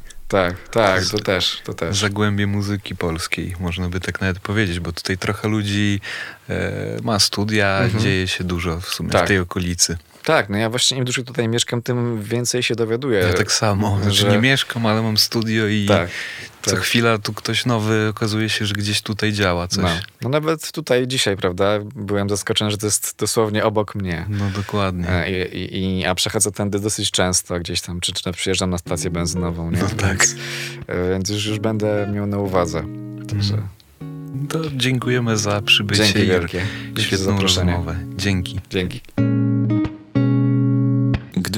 tak, 0.71 1.05
to 1.11 1.19
też, 1.19 1.61
to 1.65 1.75
też. 1.75 1.97
Zagłębie 1.99 2.47
muzyki 2.47 2.97
polskiej, 2.97 3.55
można 3.61 3.89
by 3.89 4.01
tak 4.01 4.21
nawet 4.21 4.39
powiedzieć, 4.39 4.81
bo 4.81 4.93
tutaj 4.93 5.19
trochę 5.19 5.49
ludzi 5.49 6.01
e, 6.49 6.73
ma 7.03 7.19
studia, 7.19 7.79
Mhm. 7.83 8.03
dzieje 8.03 8.29
się 8.29 8.45
dużo 8.45 8.81
w 8.81 8.89
sumie 8.89 9.11
Tak. 9.11 9.25
w 9.25 9.29
tej 9.29 9.39
okolicy. 9.39 9.99
Tak, 10.25 10.49
no 10.49 10.57
ja 10.59 10.71
właśnie 10.71 10.99
im 10.99 11.05
dłużej 11.05 11.25
tutaj 11.25 11.49
mieszkam, 11.49 11.83
tym 11.83 12.23
więcej 12.23 12.63
się 12.63 12.75
dowiaduję. 12.75 13.19
Ja 13.21 13.33
tak 13.33 13.53
samo. 13.53 13.99
Znaczy 14.03 14.17
że- 14.17 14.31
nie 14.31 14.39
mieszkam, 14.39 14.87
ale 14.87 15.03
mam 15.03 15.17
studio 15.19 15.67
i 15.67 15.87
Tak, 15.87 16.11
co 16.63 16.71
tak. 16.71 16.81
chwila 16.81 17.19
tu 17.19 17.33
ktoś 17.33 17.67
nowy 17.67 18.09
okazuje 18.11 18.49
się, 18.49 18.67
że 18.67 18.75
gdzieś 18.75 19.03
tutaj 19.03 19.33
działa 19.33 19.69
coś. 19.69 19.83
No. 19.83 19.91
no 20.23 20.29
nawet 20.29 20.73
tutaj 20.73 21.07
dzisiaj, 21.07 21.37
prawda, 21.37 21.79
byłem 21.95 22.29
zaskoczony, 22.29 22.71
że 22.71 22.79
to 22.79 22.87
jest 22.87 23.15
dosłownie 23.19 23.65
obok 23.65 23.95
mnie. 23.95 24.27
No 24.29 24.51
dokładnie. 24.57 25.09
E, 25.09 25.31
I, 25.31 25.57
i, 25.59 25.99
i, 26.01 26.07
a 26.07 26.15
przechodzę 26.15 26.53
tędy 26.53 26.81
dosyć 26.81 27.11
często 27.11 27.59
gdzieś 27.59 27.81
tam, 27.81 28.01
czy, 28.01 28.13
czy 28.13 28.33
przyjeżdżam 28.33 28.71
na 28.71 28.79
stację 28.79 29.11
benzynową, 29.11 29.71
nie? 29.71 29.79
No 29.79 29.89
tak. 29.89 30.19
Więc, 30.19 30.37
e, 30.87 31.11
więc 31.11 31.31
już, 31.31 31.47
już 31.47 31.59
będę 31.59 32.11
miał 32.15 32.27
na 32.27 32.39
uwadze. 32.39 32.85
Także 33.29 33.63
To 34.49 34.59
dziękujemy 34.77 35.37
za 35.37 35.63
przybycie 35.63 36.05
dzięki 36.05 36.27
wielkie. 36.27 36.63
Świetną 36.99 37.41
rozmowę. 37.41 37.97
Dzięki. 38.17 38.61
Dzięki. 38.71 39.01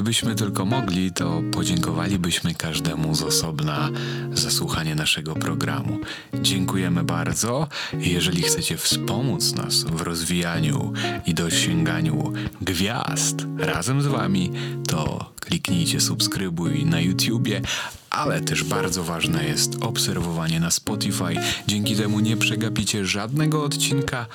Gdybyśmy 0.05 0.35
tylko 0.35 0.65
mogli, 0.65 1.13
to 1.13 1.43
podziękowalibyśmy 1.53 2.55
każdemu 2.55 3.15
z 3.15 3.23
osobna 3.23 3.91
za 4.33 4.51
słuchanie 4.51 4.95
naszego 4.95 5.35
programu. 5.35 5.99
Dziękujemy 6.43 7.05
bardzo. 7.05 7.69
Jeżeli 7.93 8.43
chcecie 8.43 8.77
wspomóc 8.77 9.55
nas 9.55 9.85
w 9.85 10.01
rozwijaniu 10.01 10.93
i 11.27 11.35
dosięganiu 11.35 12.33
gwiazd 12.61 13.37
razem 13.59 14.03
z 14.03 14.07
Wami, 14.07 14.51
to 14.89 15.33
kliknijcie 15.41 16.01
subskrybuj 16.01 16.85
na 16.85 17.01
YouTubie, 17.01 17.61
ale 18.15 18.41
też 18.41 18.65
bardzo 18.65 19.05
ważne 19.05 19.45
jest 19.45 19.77
obserwowanie 19.81 20.61
na 20.61 20.71
Spotify. 20.71 21.35
Dzięki 21.67 21.97
temu 21.97 22.21
nie 22.21 22.37
przegapicie 22.37 23.07
żadnego 23.07 23.65
odcinka. 23.65 24.27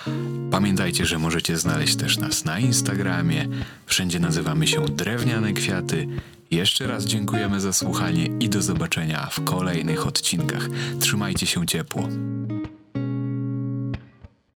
Pamiętajcie, 0.52 1.06
że 1.06 1.20
możecie 1.20 1.58
znaleźć 1.58 1.96
też 1.96 2.18
nas 2.18 2.46
na 2.46 2.60
Instagramie. 2.60 3.48
Wszędzie 3.86 4.20
nazywamy 4.20 4.68
się 4.68 4.86
Drewniane 4.86 5.54
Kwiaty. 5.54 6.08
Jeszcze 6.52 6.88
raz 6.88 7.06
dziękujemy 7.06 7.60
za 7.60 7.74
słuchanie 7.74 8.26
i 8.40 8.50
do 8.50 8.62
zobaczenia 8.62 9.30
w 9.32 9.44
kolejnych 9.44 10.08
odcinkach. 10.08 10.68
Trzymajcie 11.00 11.46
się 11.46 11.68
ciepło. 11.68 12.10